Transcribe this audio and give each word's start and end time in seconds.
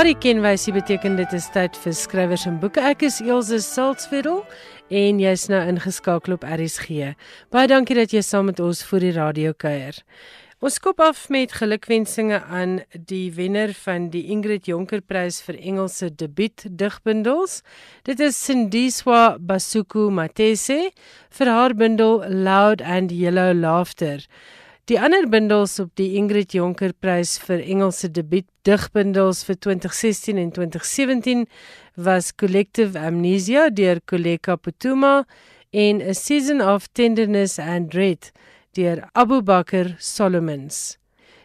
Daardie 0.00 0.16
kenwysie 0.16 0.72
beteken 0.72 1.18
dit 1.18 1.32
is 1.36 1.50
tyd 1.52 1.74
vir 1.76 1.92
skrywers 1.92 2.46
en 2.48 2.54
boeke. 2.56 2.80
Ek 2.80 3.02
is 3.04 3.18
Elsje 3.20 3.58
Saltzwedel 3.60 4.38
en 4.96 5.18
jy's 5.20 5.42
nou 5.52 5.58
ingeskakel 5.68 6.38
op 6.38 6.46
RSG. 6.48 7.10
Baie 7.52 7.68
dankie 7.68 7.98
dat 7.98 8.14
jy 8.16 8.22
saam 8.24 8.48
met 8.48 8.62
ons 8.64 8.80
vir 8.88 9.04
die 9.04 9.10
radio 9.12 9.52
kuier. 9.52 9.98
Ons 10.64 10.78
skop 10.80 11.02
af 11.04 11.26
met 11.28 11.52
gelukwensinge 11.52 12.38
aan 12.48 12.78
die 13.10 13.26
wenner 13.36 13.74
van 13.82 14.06
die 14.14 14.22
Ingrid 14.32 14.70
Jonker 14.72 15.02
Prys 15.04 15.42
vir 15.44 15.60
Engelse 15.60 16.08
debuut 16.08 16.64
digbundels. 16.80 17.58
Dit 18.08 18.24
is 18.24 18.40
Sindiswa 18.40 19.36
Basuku 19.36 20.08
Matese 20.08 20.78
vir 21.28 21.52
haar 21.52 21.76
bundel 21.76 22.24
Loud 22.24 22.80
and 22.80 23.12
Yellow 23.12 23.52
Laughter. 23.52 24.24
Die 24.88 24.98
ander 24.98 25.26
bundels 25.28 25.78
op 25.80 25.90
die 25.98 26.16
Ingrid 26.18 26.54
Jonker 26.56 26.92
Prys 26.92 27.36
vir 27.44 27.60
Engelse 27.60 28.08
debuut 28.10 28.46
digbundels 28.66 29.42
vir 29.46 29.58
2016 29.60 30.38
en 30.40 30.52
2017 30.56 31.44
was 31.96 32.32
Collective 32.34 32.98
Amnesia 32.98 33.68
deur 33.70 34.00
Koleka 34.06 34.56
Putuma 34.56 35.26
en 35.70 36.00
A 36.02 36.14
Season 36.14 36.60
of 36.60 36.88
Tenderness 36.92 37.58
and 37.58 37.92
Dread 37.92 38.32
deur 38.74 39.04
Abu 39.12 39.42
Bakr 39.42 39.94
Solomons. 39.98 40.96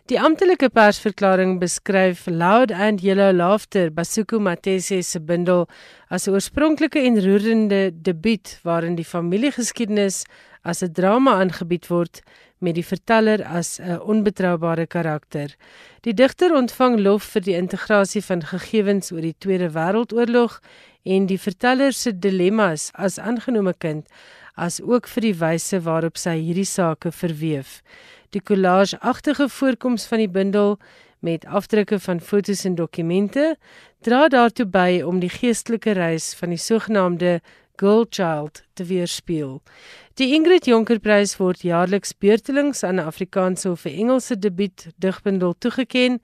Die 0.09 0.19
amptelike 0.21 0.69
persverklaring 0.69 1.55
beskryf 1.57 2.27
Loud 2.29 2.71
and 2.71 3.01
Yellow 3.01 3.31
Laughter 3.33 3.89
Basuku 3.89 4.37
Matese 4.37 5.01
se 5.03 5.19
bundel 5.19 5.65
as 6.09 6.27
'n 6.27 6.33
oorspronklike 6.33 7.01
en 7.01 7.17
roerende 7.17 7.89
debuut 7.91 8.59
waarin 8.63 8.95
die 8.95 9.11
familiegeskiedenis 9.13 10.23
as 10.63 10.83
'n 10.83 10.93
drama 10.93 11.31
aangebied 11.41 11.89
word 11.89 12.21
met 12.65 12.75
die 12.75 12.85
verteller 12.85 13.43
as 13.45 13.79
'n 13.79 13.99
onbetroubare 14.01 14.87
karakter. 14.87 15.55
Die 16.01 16.13
digter 16.13 16.53
ontvang 16.53 16.99
lof 16.99 17.23
vir 17.23 17.41
die 17.41 17.55
integrasie 17.55 18.21
van 18.21 18.41
gegevens 18.41 19.11
oor 19.11 19.21
die 19.21 19.35
Tweede 19.37 19.69
Wêreldoorlog 19.69 20.59
en 21.03 21.25
die 21.25 21.39
verteller 21.39 21.93
se 21.93 22.11
dilemmas 22.19 22.91
as 22.93 23.19
aangenome 23.19 23.73
kind 23.77 24.07
as 24.55 24.81
ook 24.81 25.07
vir 25.07 25.21
die 25.21 25.35
wyse 25.35 25.79
waarop 25.83 26.17
sy 26.17 26.37
hierdie 26.39 26.67
sake 26.67 27.11
verweef. 27.11 27.81
Die 28.31 28.41
collage-agtige 28.41 29.49
voorkoms 29.49 30.07
van 30.07 30.23
die 30.23 30.31
bundel 30.31 30.77
met 31.19 31.45
afdrukke 31.45 31.99
van 31.99 32.21
fotos 32.21 32.65
en 32.65 32.75
dokumente 32.75 33.55
dra 34.01 34.27
daartoe 34.27 34.65
by 34.65 35.01
om 35.05 35.19
die 35.19 35.31
geestelike 35.31 35.95
reis 35.97 36.33
van 36.39 36.53
die 36.53 36.61
sogenaamde 36.61 37.39
Girl 37.75 38.05
Child 38.09 38.63
te 38.73 38.83
weerspieël. 38.83 39.61
Die 40.13 40.33
Ingrid 40.33 40.65
Jonker 40.65 40.99
Prys 40.99 41.35
word 41.37 41.61
jaarliks 41.61 42.13
beurtelings 42.17 42.83
aan 42.83 42.99
'n 42.99 43.07
Afrikaanse 43.07 43.69
of 43.69 43.85
'n 43.85 43.97
Engelse 44.01 44.39
debuut 44.39 44.87
digbundel 44.97 45.53
toegekend, 45.57 46.21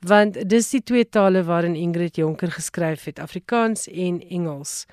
want 0.00 0.48
dis 0.48 0.70
die 0.70 0.82
twee 0.82 1.08
tale 1.08 1.42
waarin 1.44 1.74
Ingrid 1.74 2.16
Jonker 2.16 2.50
geskryf 2.50 3.04
het, 3.04 3.18
Afrikaans 3.18 3.88
en 3.88 4.20
Engels. 4.28 4.86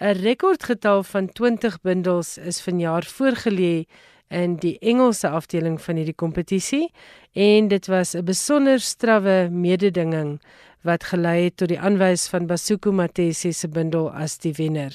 'n 0.00 0.12
Rekordgetal 0.12 1.02
van 1.02 1.32
20 1.32 1.80
bundels 1.80 2.38
is 2.38 2.60
vanjaar 2.60 3.04
voorgelê 3.04 3.86
in 4.28 4.56
die 4.56 4.78
Engelse 4.78 5.28
afdeling 5.28 5.80
van 5.80 5.96
hierdie 5.96 6.14
kompetisie 6.14 6.90
en 7.32 7.68
dit 7.68 7.86
was 7.86 8.14
'n 8.14 8.24
besonder 8.24 8.80
strawwe 8.80 9.48
mededinging 9.50 10.40
wat 10.86 11.04
gelei 11.10 11.44
het 11.44 11.56
tot 11.60 11.68
die 11.68 11.80
aanwys 11.80 12.28
van 12.32 12.46
Basuku 12.46 12.92
Matesi 12.94 13.52
se 13.52 13.68
bundel 13.68 14.08
as 14.14 14.38
die 14.38 14.54
wenner. 14.56 14.94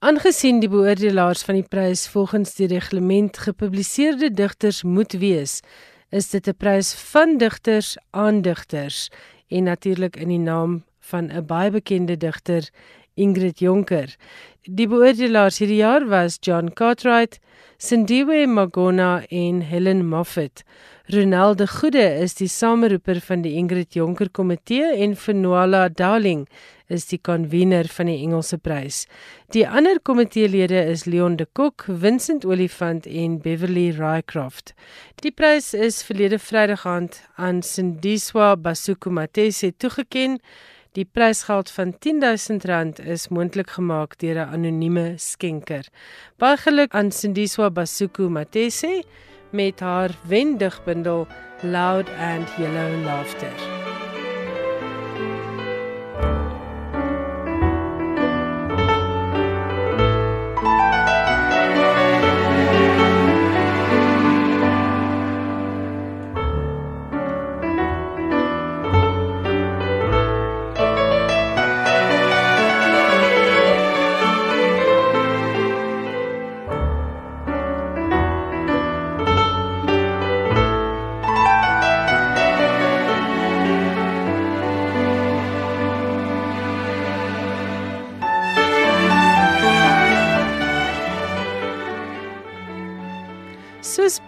Aangesien 0.00 0.60
die 0.62 0.70
beoordelaars 0.72 1.44
van 1.46 1.58
die 1.58 1.66
prys 1.66 2.06
volgens 2.08 2.54
die 2.56 2.68
reglement 2.70 3.38
gepubliseerde 3.38 4.30
digters 4.30 4.82
moet 4.82 5.12
wees, 5.20 5.60
is 6.10 6.30
dit 6.30 6.48
'n 6.48 6.56
prys 6.56 6.94
van 7.12 7.38
digters 7.38 7.96
aan 8.10 8.42
digters 8.42 9.10
en 9.48 9.64
natuurlik 9.64 10.16
in 10.16 10.28
die 10.28 10.44
naam 10.50 10.84
van 11.00 11.30
'n 11.32 11.46
baie 11.46 11.70
bekende 11.70 12.16
digter 12.16 12.68
Ingrid 13.14 13.58
Jonker. 13.58 14.16
Die 14.62 14.86
beoordelaars 14.86 15.58
hierdie 15.58 15.82
jaar 15.82 16.06
was 16.08 16.38
John 16.40 16.72
Cartwright, 16.72 17.38
Sindiwe 17.80 18.46
Magona 18.46 19.22
en 19.30 19.60
Helen 19.60 20.06
Moffat. 20.06 20.64
Ronald 21.06 21.58
de 21.58 21.66
Goede 21.66 22.02
is 22.18 22.32
die 22.34 22.48
sameroeper 22.50 23.20
van 23.22 23.44
die 23.44 23.52
Ingrid 23.54 23.94
Jonker 23.94 24.32
Komitee 24.34 24.96
en 25.04 25.14
Fenoala 25.16 25.84
Darling 25.88 26.48
is 26.90 27.06
die 27.06 27.20
konvener 27.22 27.86
van 27.94 28.10
die 28.10 28.16
Engelse 28.24 28.58
prys. 28.58 29.04
Die 29.54 29.62
ander 29.62 30.00
komiteelede 30.02 30.80
is 30.90 31.04
Leon 31.06 31.36
de 31.38 31.46
Kok, 31.54 31.84
Vincent 31.86 32.42
Olifant 32.44 33.06
en 33.06 33.38
Beverly 33.44 33.92
Rycroft. 33.94 34.74
Die 35.22 35.30
prys 35.30 35.70
is 35.70 36.02
verlede 36.02 36.42
Vrydag 36.42 36.82
aand 36.82 37.20
aan 37.36 37.62
Sindiswa 37.62 38.56
Basuku 38.56 39.14
Matese 39.14 39.70
toegekend. 39.70 40.42
Die 40.98 41.06
prysgeld 41.06 41.70
van 41.70 41.92
R10000 41.94 43.04
is 43.06 43.28
moontlik 43.30 43.70
gemaak 43.70 44.16
deur 44.18 44.38
'n 44.42 44.50
anonieme 44.56 45.14
skenker. 45.16 45.86
Baie 46.42 46.56
geluk 46.56 46.92
aan 46.92 47.12
Sindiswa 47.12 47.70
Basuku 47.70 48.28
Matese 48.28 49.04
met 49.50 49.80
haar 49.80 50.10
wendigbundel 50.26 51.26
Loud 51.62 52.08
and 52.18 52.48
Yellow 52.58 53.04
Laughter. 53.04 53.87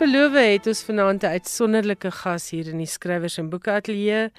Beloof 0.00 0.32
het 0.32 0.66
ons 0.70 0.80
vanaand 0.88 1.22
'n 1.22 1.34
uitsonderlike 1.36 2.10
gas 2.10 2.50
hier 2.50 2.68
in 2.72 2.78
die 2.80 2.88
skrywers 2.88 3.36
en 3.38 3.50
boeke 3.50 3.70
ateljee. 3.70 4.30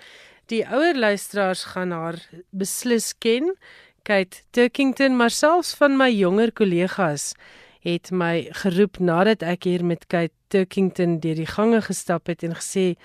Die 0.46 0.66
ouer 0.68 0.98
luisteraars 0.98 1.64
gaan 1.64 1.92
haar 1.92 2.18
beslis 2.50 3.14
ken. 3.18 3.56
Kate 4.04 4.38
Turkington, 4.52 5.16
maar 5.16 5.30
selfs 5.30 5.74
van 5.74 5.98
my 5.98 6.10
jonger 6.10 6.52
kollegas 6.52 7.34
het 7.82 8.12
my 8.12 8.48
geroep 8.52 9.00
nadat 9.00 9.42
ek 9.42 9.64
hier 9.64 9.86
met 9.86 10.08
Kate 10.08 10.34
Turkington 10.48 11.20
deur 11.20 11.36
die 11.36 11.46
gange 11.46 11.82
gestap 11.82 12.28
het 12.28 12.44
en 12.44 12.56
gesê 12.56 12.96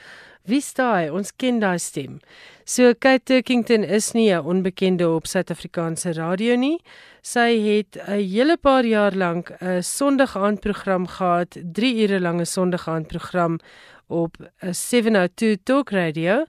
Wie 0.46 0.60
staai? 0.62 1.10
Ons 1.10 1.32
ken 1.34 1.56
daai 1.58 1.78
stem. 1.82 2.20
So 2.64 2.92
Kate 2.94 3.24
Turkington 3.26 3.82
is 3.82 4.12
nie 4.14 4.30
'n 4.30 4.46
onbekende 4.46 5.08
op 5.10 5.26
Suid-Afrikaanse 5.26 6.12
radio 6.12 6.54
nie. 6.54 6.78
Sy 7.22 7.58
het 7.66 7.96
'n 7.96 8.22
hele 8.22 8.56
paar 8.56 8.84
jaar 8.84 9.12
lank 9.12 9.50
'n 9.60 9.82
Sondagaandprogram 9.82 11.06
gehad, 11.06 11.58
3 11.72 12.02
ure 12.02 12.20
lange 12.20 12.44
Sondagaandprogram 12.44 13.58
op 14.06 14.36
'n 14.62 14.72
702 14.72 15.58
Talk 15.64 15.90
Radio 15.90 16.44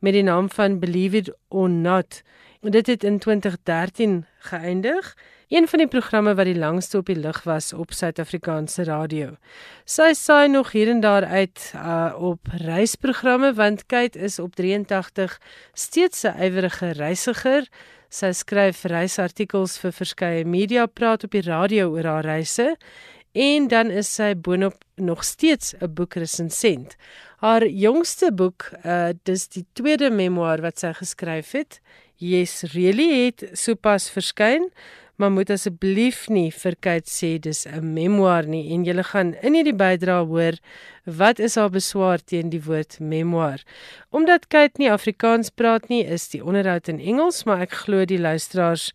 met 0.00 0.12
die 0.12 0.22
naam 0.22 0.50
van 0.50 0.78
Believe 0.78 1.16
It 1.16 1.30
or 1.48 1.70
Not. 1.70 2.22
En 2.62 2.70
dit 2.70 2.86
het 2.86 3.04
in 3.04 3.18
2013 3.18 4.26
geëindig. 4.38 5.14
Een 5.48 5.68
van 5.68 5.78
die 5.78 5.86
programme 5.86 6.32
wat 6.34 6.48
die 6.48 6.58
langste 6.58 6.98
op 6.98 7.06
die 7.06 7.18
lug 7.18 7.44
was 7.46 7.72
op 7.72 7.92
Suid-Afrikaanse 7.94 8.82
radio. 8.84 9.36
Sy 9.86 10.08
saai 10.18 10.48
nog 10.50 10.72
hier 10.74 10.88
en 10.90 11.00
daar 11.00 11.22
uit 11.24 11.68
uh, 11.76 12.16
op 12.18 12.50
reisprogramme 12.50 13.52
want 13.54 13.84
Kate 13.86 14.18
is 14.18 14.40
op 14.42 14.56
83 14.58 15.38
steeds 15.72 16.24
'n 16.26 16.34
ywerige 16.42 16.90
reisiger. 16.98 17.68
Sy 18.08 18.32
skryf 18.32 18.82
reisartikels 18.82 19.78
vir 19.78 19.92
verskeie 19.92 20.44
media, 20.44 20.86
praat 20.86 21.24
op 21.24 21.30
die 21.30 21.46
radio 21.46 21.94
oor 21.94 22.04
haar 22.04 22.24
reise 22.24 22.76
en 23.32 23.68
dan 23.68 23.90
is 23.90 24.14
sy 24.14 24.34
boonop 24.34 24.74
nog 24.94 25.24
steeds 25.24 25.74
'n 25.78 25.94
boekresensent. 25.94 26.96
Haar 27.36 27.66
jongste 27.66 28.32
boek, 28.32 28.70
uh 28.84 29.08
dis 29.22 29.48
die 29.48 29.66
tweede 29.72 30.10
memoir 30.10 30.60
wat 30.60 30.78
sy 30.78 30.92
geskryf 30.92 31.52
het, 31.52 31.80
Yes 32.16 32.62
Really 32.72 33.26
het 33.26 33.50
sopas 33.52 34.10
verskyn 34.10 34.72
maar 35.16 35.32
moet 35.32 35.50
asseblief 35.50 36.28
nie 36.28 36.50
verkyk 36.52 37.06
sê 37.08 37.38
dis 37.40 37.66
'n 37.66 37.92
memoir 37.94 38.46
nie 38.46 38.72
en 38.74 38.84
jy 38.84 39.02
gaan 39.02 39.34
in 39.42 39.54
hierdie 39.54 39.76
bydra 39.76 40.24
hoor 40.24 40.58
wat 41.04 41.38
is 41.38 41.54
haar 41.54 41.70
beswaar 41.70 42.18
teen 42.18 42.50
die 42.50 42.62
woord 42.62 43.00
memoir. 43.00 43.62
Omdat 44.10 44.48
Kate 44.48 44.78
nie 44.78 44.90
Afrikaans 44.90 45.50
praat 45.50 45.88
nie, 45.88 46.04
is 46.04 46.28
die 46.28 46.44
onderhoud 46.44 46.88
in 46.88 47.00
Engels, 47.00 47.44
maar 47.44 47.60
ek 47.60 47.72
glo 47.72 48.04
die 48.04 48.18
luisteraars 48.18 48.92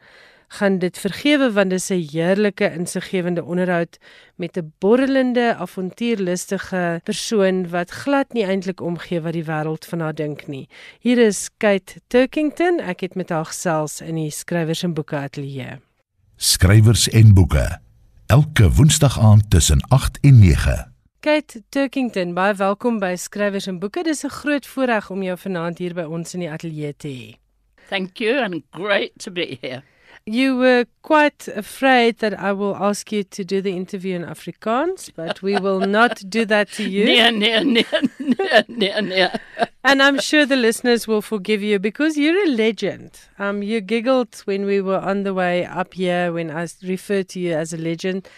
gaan 0.59 0.79
dit 0.79 0.97
vergewe 0.99 1.51
want 1.55 1.69
dit 1.69 1.79
is 1.79 1.89
'n 1.91 2.07
heerlike 2.11 2.71
insiggewende 2.79 3.43
onderhoud 3.43 3.97
met 4.35 4.57
'n 4.57 4.73
borrelende 4.79 5.55
avontuurlustige 5.55 6.99
persoon 7.03 7.69
wat 7.69 7.89
glad 7.89 8.33
nie 8.33 8.45
eintlik 8.45 8.81
omgee 8.81 9.21
wat 9.21 9.33
die 9.33 9.45
wêreld 9.45 9.85
van 9.85 9.99
haar 9.99 10.15
dink 10.15 10.47
nie. 10.47 10.67
Hier 10.99 11.17
is 11.17 11.49
Kate 11.57 11.93
Turkington. 12.07 12.79
Ek 12.79 12.99
het 12.99 13.15
met 13.15 13.29
haar 13.29 13.45
gesels 13.45 14.01
in 14.01 14.15
die 14.15 14.31
skrywers 14.31 14.83
en 14.83 14.93
boeke 14.93 15.15
ateljee. 15.15 15.90
Skrywers 16.41 17.09
en 17.09 17.33
boeke. 17.33 17.79
Elke 18.25 18.71
woensdag 18.71 19.19
aand 19.19 19.49
tussen 19.49 19.81
8 19.87 20.19
en 20.21 20.39
9. 20.39 20.93
Kate 21.19 21.63
Turkington, 21.69 22.33
baie 22.33 22.55
welkom 22.57 22.97
by 22.99 23.11
Skrywers 23.15 23.67
en 23.69 23.77
Boeke. 23.79 24.01
Dis 24.03 24.23
'n 24.25 24.29
groot 24.29 24.65
voorreg 24.65 25.09
om 25.09 25.21
jou 25.23 25.37
vanaand 25.37 25.77
hier 25.77 25.93
by 25.93 26.01
ons 26.01 26.33
in 26.33 26.39
die 26.39 26.49
ateljee 26.49 26.95
te 26.97 27.07
hê. 27.07 27.37
Thank 27.89 28.17
you 28.17 28.43
and 28.43 28.63
great 28.71 29.11
to 29.17 29.31
be 29.31 29.57
here. 29.61 29.83
You 30.25 30.55
were 30.57 30.85
quite 31.01 31.47
afraid 31.47 32.19
that 32.19 32.39
I 32.39 32.51
will 32.53 32.75
ask 32.75 33.11
you 33.11 33.23
to 33.23 33.43
do 33.43 33.59
the 33.59 33.75
interview 33.75 34.15
in 34.15 34.23
Afrikaans, 34.23 35.09
but 35.15 35.41
we 35.41 35.57
will 35.57 35.79
not 35.99 36.21
do 36.29 36.45
that 36.45 36.71
to 36.73 36.87
you. 36.87 37.05
Nee, 37.05 37.31
nee, 37.31 37.63
nee, 37.63 37.85
nee, 38.19 38.63
nee, 38.67 39.01
nee. 39.01 39.27
And 39.83 40.01
I'm 40.03 40.19
sure 40.19 40.45
the 40.45 40.55
listeners 40.55 41.07
will 41.07 41.23
forgive 41.23 41.63
you 41.63 41.79
because 41.79 42.17
you're 42.17 42.45
a 42.45 42.49
legend. 42.49 43.19
Um, 43.39 43.63
you 43.63 43.81
giggled 43.81 44.35
when 44.45 44.65
we 44.65 44.79
were 44.79 44.99
on 44.99 45.23
the 45.23 45.33
way 45.33 45.65
up 45.65 45.95
here 45.95 46.31
when 46.31 46.51
I 46.51 46.67
referred 46.83 47.29
to 47.29 47.39
you 47.39 47.53
as 47.53 47.73
a 47.73 47.77
legend. 47.77 48.29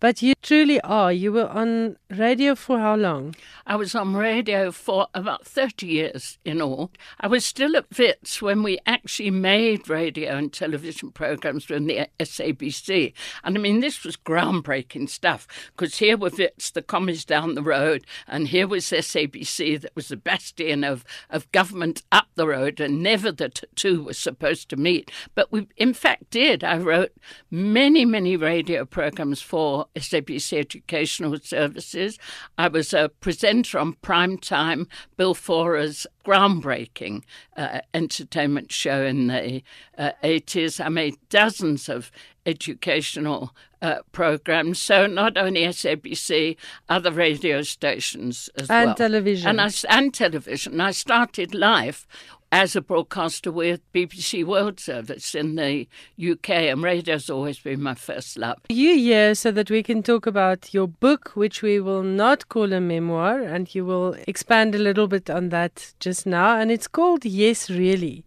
But 0.00 0.22
you 0.22 0.34
truly 0.42 0.80
are. 0.82 1.12
You 1.12 1.32
were 1.32 1.48
on 1.48 1.96
radio 2.08 2.54
for 2.54 2.78
how 2.78 2.94
long? 2.94 3.34
I 3.66 3.74
was 3.74 3.96
on 3.96 4.14
radio 4.14 4.70
for 4.70 5.08
about 5.12 5.44
30 5.44 5.86
years 5.86 6.38
in 6.44 6.62
all. 6.62 6.92
I 7.18 7.26
was 7.26 7.44
still 7.44 7.76
at 7.76 7.86
WITS 7.98 8.40
when 8.40 8.62
we 8.62 8.78
actually 8.86 9.32
made 9.32 9.88
radio 9.88 10.36
and 10.36 10.52
television 10.52 11.10
programs 11.10 11.68
with 11.68 11.84
the 11.88 12.06
SABC. 12.20 13.12
And 13.42 13.58
I 13.58 13.60
mean, 13.60 13.80
this 13.80 14.04
was 14.04 14.16
groundbreaking 14.16 15.08
stuff 15.10 15.48
because 15.76 15.98
here 15.98 16.16
were 16.16 16.30
WITS, 16.30 16.70
the 16.70 16.82
commies 16.82 17.24
down 17.24 17.56
the 17.56 17.62
road, 17.62 18.06
and 18.28 18.48
here 18.48 18.68
was 18.68 18.84
SABC 18.84 19.80
that 19.80 19.96
was 19.96 20.08
the 20.08 20.16
bastion 20.16 20.84
of, 20.84 21.04
of 21.28 21.50
government 21.50 22.04
up 22.12 22.28
the 22.36 22.46
road, 22.46 22.78
and 22.78 23.02
never 23.02 23.32
the 23.32 23.48
two 23.48 24.04
were 24.04 24.12
supposed 24.12 24.68
to 24.70 24.76
meet. 24.76 25.10
But 25.34 25.50
we, 25.50 25.66
in 25.76 25.92
fact, 25.92 26.30
did. 26.30 26.62
I 26.62 26.78
wrote 26.78 27.12
many, 27.50 28.04
many 28.04 28.36
radio 28.36 28.84
programs 28.84 29.42
for 29.42 29.87
SABC 29.96 30.58
Educational 30.58 31.38
Services. 31.38 32.18
I 32.56 32.68
was 32.68 32.92
a 32.92 33.10
presenter 33.20 33.78
on 33.78 33.94
primetime 34.02 34.86
Bill 35.16 35.34
Fora's 35.34 36.06
groundbreaking 36.24 37.22
uh, 37.56 37.80
entertainment 37.94 38.70
show 38.70 39.02
in 39.04 39.28
the 39.28 39.62
uh, 39.96 40.12
80s. 40.22 40.84
I 40.84 40.88
made 40.88 41.16
dozens 41.30 41.88
of 41.88 42.10
educational 42.44 43.54
uh, 43.80 43.98
programs. 44.12 44.78
So 44.78 45.06
not 45.06 45.36
only 45.36 45.62
SABC, 45.62 46.56
other 46.88 47.12
radio 47.12 47.62
stations 47.62 48.48
as 48.56 48.70
and 48.70 48.86
well. 48.88 48.94
television. 48.94 49.48
And, 49.48 49.60
I, 49.60 49.70
and 49.88 50.12
television. 50.12 50.80
I 50.80 50.90
started 50.90 51.54
life 51.54 52.06
as 52.50 52.74
a 52.74 52.80
broadcaster 52.80 53.52
with 53.52 53.80
BBC 53.92 54.44
World 54.44 54.80
Service 54.80 55.34
in 55.34 55.56
the 55.56 55.86
UK, 56.18 56.50
and 56.50 56.82
radio's 56.82 57.28
always 57.28 57.58
been 57.58 57.82
my 57.82 57.94
first 57.94 58.38
love. 58.38 58.58
You 58.68 58.94
here 58.96 59.34
so 59.34 59.50
that 59.52 59.70
we 59.70 59.82
can 59.82 60.02
talk 60.02 60.26
about 60.26 60.72
your 60.72 60.88
book, 60.88 61.32
which 61.34 61.62
we 61.62 61.78
will 61.80 62.02
not 62.02 62.48
call 62.48 62.72
a 62.72 62.80
memoir, 62.80 63.40
and 63.42 63.74
you 63.74 63.84
will 63.84 64.16
expand 64.26 64.74
a 64.74 64.78
little 64.78 65.08
bit 65.08 65.28
on 65.28 65.50
that 65.50 65.92
just 66.00 66.26
now. 66.26 66.58
And 66.58 66.70
it's 66.70 66.88
called 66.88 67.24
Yes, 67.24 67.68
Really. 67.68 68.24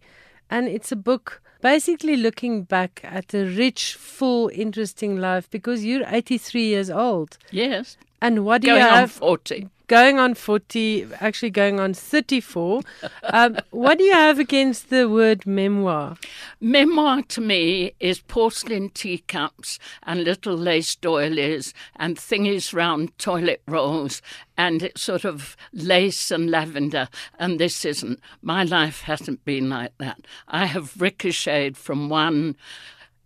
And 0.50 0.68
it's 0.68 0.92
a 0.92 0.96
book 0.96 1.40
basically 1.62 2.16
looking 2.16 2.64
back 2.64 3.00
at 3.04 3.32
a 3.32 3.44
rich, 3.44 3.94
full, 3.94 4.50
interesting 4.52 5.16
life 5.16 5.48
because 5.50 5.82
you're 5.84 6.04
83 6.06 6.62
years 6.62 6.90
old. 6.90 7.38
Yes. 7.50 7.96
And 8.20 8.44
what 8.44 8.60
do 8.60 8.68
Going 8.68 8.80
you 8.82 8.86
on 8.86 8.94
have? 8.94 9.10
40. 9.12 9.68
Going 9.92 10.18
on 10.18 10.32
40, 10.32 11.08
actually 11.20 11.50
going 11.50 11.78
on 11.78 11.92
34. 11.92 12.80
um, 13.24 13.58
what 13.72 13.98
do 13.98 14.04
you 14.04 14.14
have 14.14 14.38
against 14.38 14.88
the 14.88 15.06
word 15.06 15.44
memoir? 15.44 16.16
Memoir 16.62 17.24
to 17.24 17.42
me 17.42 17.92
is 18.00 18.22
porcelain 18.22 18.88
teacups 18.88 19.78
and 20.04 20.24
little 20.24 20.56
lace 20.56 20.96
doilies 20.96 21.74
and 21.96 22.16
thingies 22.16 22.72
round 22.72 23.18
toilet 23.18 23.60
rolls 23.68 24.22
and 24.56 24.82
it's 24.82 25.02
sort 25.02 25.26
of 25.26 25.58
lace 25.74 26.30
and 26.30 26.50
lavender. 26.50 27.10
And 27.38 27.60
this 27.60 27.84
isn't. 27.84 28.18
My 28.40 28.64
life 28.64 29.02
hasn't 29.02 29.44
been 29.44 29.68
like 29.68 29.92
that. 29.98 30.22
I 30.48 30.64
have 30.64 30.98
ricocheted 30.98 31.76
from 31.76 32.08
one 32.08 32.56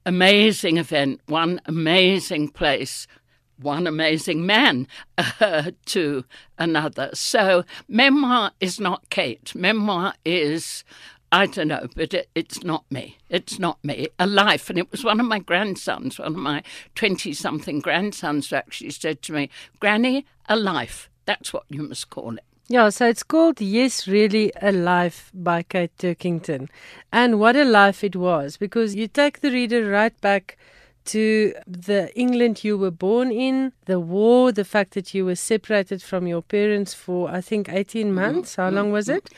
amazing 0.04 0.78
event, 0.78 1.20
one 1.26 1.60
amazing 1.66 2.48
place 2.48 3.06
one 3.58 3.87
amazing 3.87 4.44
man 4.44 4.87
uh, 5.19 5.70
to 5.87 6.25
another. 6.58 7.11
So, 7.14 7.64
memoir 7.88 8.53
is 8.61 8.81
not 8.81 9.08
Kate. 9.11 9.55
Memoir 9.55 10.14
is, 10.25 10.85
I 11.32 11.47
don't 11.47 11.69
know, 11.69 11.88
but 11.94 12.14
it, 12.14 12.29
it's 12.35 12.62
not 12.62 12.85
me. 12.91 13.19
It's 13.29 13.58
not 13.58 13.82
me. 13.85 14.08
A 14.19 14.26
life. 14.26 14.70
And 14.70 14.79
it 14.79 14.91
was 14.91 15.05
one 15.05 15.20
of 15.20 15.26
my 15.26 15.38
grandsons, 15.38 16.19
one 16.19 16.29
of 16.29 16.37
my 16.37 16.62
20 16.94 17.32
something 17.32 17.81
grandsons, 17.81 18.50
who 18.50 18.56
actually 18.56 18.91
said 18.91 19.23
to 19.23 19.32
me, 19.32 19.50
Granny, 19.81 20.26
a 20.49 20.56
life. 20.56 21.11
That's 21.25 21.53
what 21.53 21.64
you 21.69 21.82
must 21.82 22.11
call 22.11 22.37
it. 22.37 22.44
Yeah, 22.69 22.88
so 22.88 23.06
it's 23.06 23.23
called 23.23 23.61
Yes, 23.61 24.08
Really 24.08 24.53
a 24.61 24.73
Life 24.73 25.31
by 25.32 25.62
Kate 25.62 25.97
Turkington. 25.99 26.69
And 27.12 27.38
what 27.38 27.55
a 27.55 27.64
life 27.64 28.03
it 28.03 28.17
was 28.17 28.56
because 28.56 28.97
you 28.97 29.06
take 29.06 29.41
the 29.41 29.53
reader 29.53 29.88
right 29.88 30.20
back 30.20 30.56
to 31.06 31.55
the 31.67 32.12
England 32.19 32.64
you 32.64 32.76
were 32.79 32.91
born 32.91 33.31
in, 33.31 33.73
the 33.87 34.00
war, 34.00 34.53
the 34.53 34.64
fact 34.64 34.94
that 34.94 35.14
you 35.14 35.25
were 35.25 35.37
separated 35.37 36.03
from 36.03 36.26
your 36.26 36.43
parents 36.43 36.94
for, 36.94 37.31
I 37.31 37.41
think, 37.41 37.69
18 37.69 38.08
mm, 38.08 38.12
months. 38.12 38.56
How 38.56 38.70
mm, 38.70 38.75
long 38.75 38.93
was 38.93 39.08
mm. 39.08 39.17
it? 39.17 39.31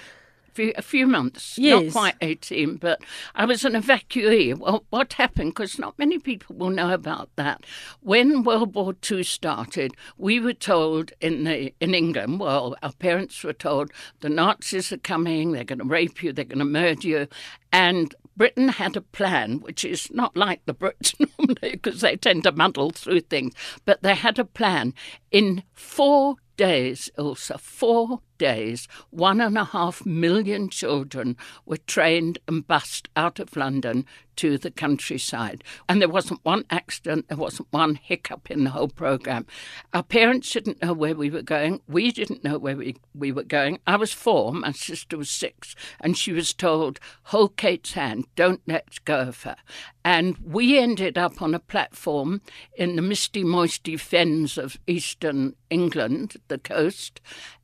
a 0.76 0.82
few 0.82 1.06
months, 1.06 1.56
Yes. 1.56 1.84
not 1.84 1.92
quite 1.92 2.14
18, 2.20 2.76
but 2.76 3.00
I 3.34 3.44
was 3.44 3.64
an 3.64 3.74
evacuee. 3.74 4.58
Well, 4.58 4.84
what 4.90 5.12
happened? 5.12 5.50
Because 5.50 5.78
not 5.78 5.98
many 5.98 6.18
people 6.18 6.56
will 6.56 6.70
know 6.70 6.92
about 6.92 7.30
that. 7.36 7.64
When 8.00 8.42
World 8.42 8.74
War 8.74 8.94
II 9.08 9.22
started, 9.22 9.94
we 10.16 10.40
were 10.40 10.52
told 10.52 11.12
in 11.20 11.44
the 11.44 11.72
in 11.80 11.94
England, 11.94 12.40
well, 12.40 12.76
our 12.82 12.92
parents 12.92 13.42
were 13.44 13.52
told 13.52 13.92
the 14.20 14.28
Nazis 14.28 14.92
are 14.92 14.98
coming, 14.98 15.52
they're 15.52 15.64
going 15.64 15.78
to 15.78 15.84
rape 15.84 16.22
you, 16.22 16.32
they're 16.32 16.44
going 16.44 16.58
to 16.58 16.64
murder 16.64 17.06
you, 17.06 17.28
and 17.72 18.14
Britain 18.38 18.68
had 18.68 18.96
a 18.96 19.00
plan, 19.00 19.58
which 19.58 19.84
is 19.84 20.10
not 20.12 20.36
like 20.36 20.64
the 20.64 20.72
Brits 20.72 21.12
normally 21.38 21.72
because 21.72 22.00
they 22.00 22.16
tend 22.16 22.44
to 22.44 22.52
muddle 22.52 22.90
through 22.90 23.20
things, 23.20 23.52
but 23.84 24.02
they 24.02 24.14
had 24.14 24.38
a 24.38 24.44
plan. 24.44 24.94
In 25.32 25.64
four 25.74 26.36
days, 26.56 27.10
Ilsa, 27.18 27.58
four 27.58 28.20
days, 28.38 28.88
one 29.10 29.40
and 29.40 29.58
a 29.58 29.64
half 29.64 30.06
million 30.06 30.68
children 30.70 31.36
were 31.66 31.76
trained 31.76 32.38
and 32.48 32.66
bussed 32.66 33.08
out 33.16 33.38
of 33.38 33.56
London 33.56 34.06
to 34.38 34.56
the 34.56 34.70
countryside. 34.70 35.64
And 35.88 36.00
there 36.00 36.08
wasn't 36.08 36.44
one 36.44 36.64
accident, 36.70 37.26
there 37.26 37.36
wasn't 37.36 37.66
one 37.72 37.96
hiccup 37.96 38.48
in 38.52 38.62
the 38.62 38.70
whole 38.70 38.88
programme. 38.88 39.46
Our 39.92 40.04
parents 40.04 40.52
didn't 40.52 40.80
know 40.80 40.92
where 40.92 41.16
we 41.16 41.28
were 41.28 41.42
going. 41.42 41.80
We 41.88 42.12
didn't 42.12 42.44
know 42.44 42.56
where 42.56 42.76
we, 42.76 42.94
we 43.16 43.32
were 43.32 43.42
going. 43.42 43.80
I 43.84 43.96
was 43.96 44.12
four, 44.12 44.52
my 44.52 44.70
sister 44.70 45.18
was 45.18 45.28
six, 45.28 45.74
and 46.00 46.16
she 46.16 46.32
was 46.32 46.54
told, 46.54 47.00
hold 47.24 47.56
Kate's 47.56 47.94
hand, 47.94 48.26
don't 48.36 48.62
let 48.68 49.04
go 49.04 49.18
of 49.22 49.42
her. 49.42 49.56
And 50.04 50.38
we 50.38 50.78
ended 50.78 51.18
up 51.18 51.42
on 51.42 51.52
a 51.52 51.58
platform 51.58 52.40
in 52.76 52.94
the 52.94 53.02
misty, 53.02 53.42
moisty 53.42 53.96
fens 53.96 54.56
of 54.56 54.78
eastern 54.86 55.56
England, 55.68 56.36
the 56.46 56.58
coast. 56.58 57.20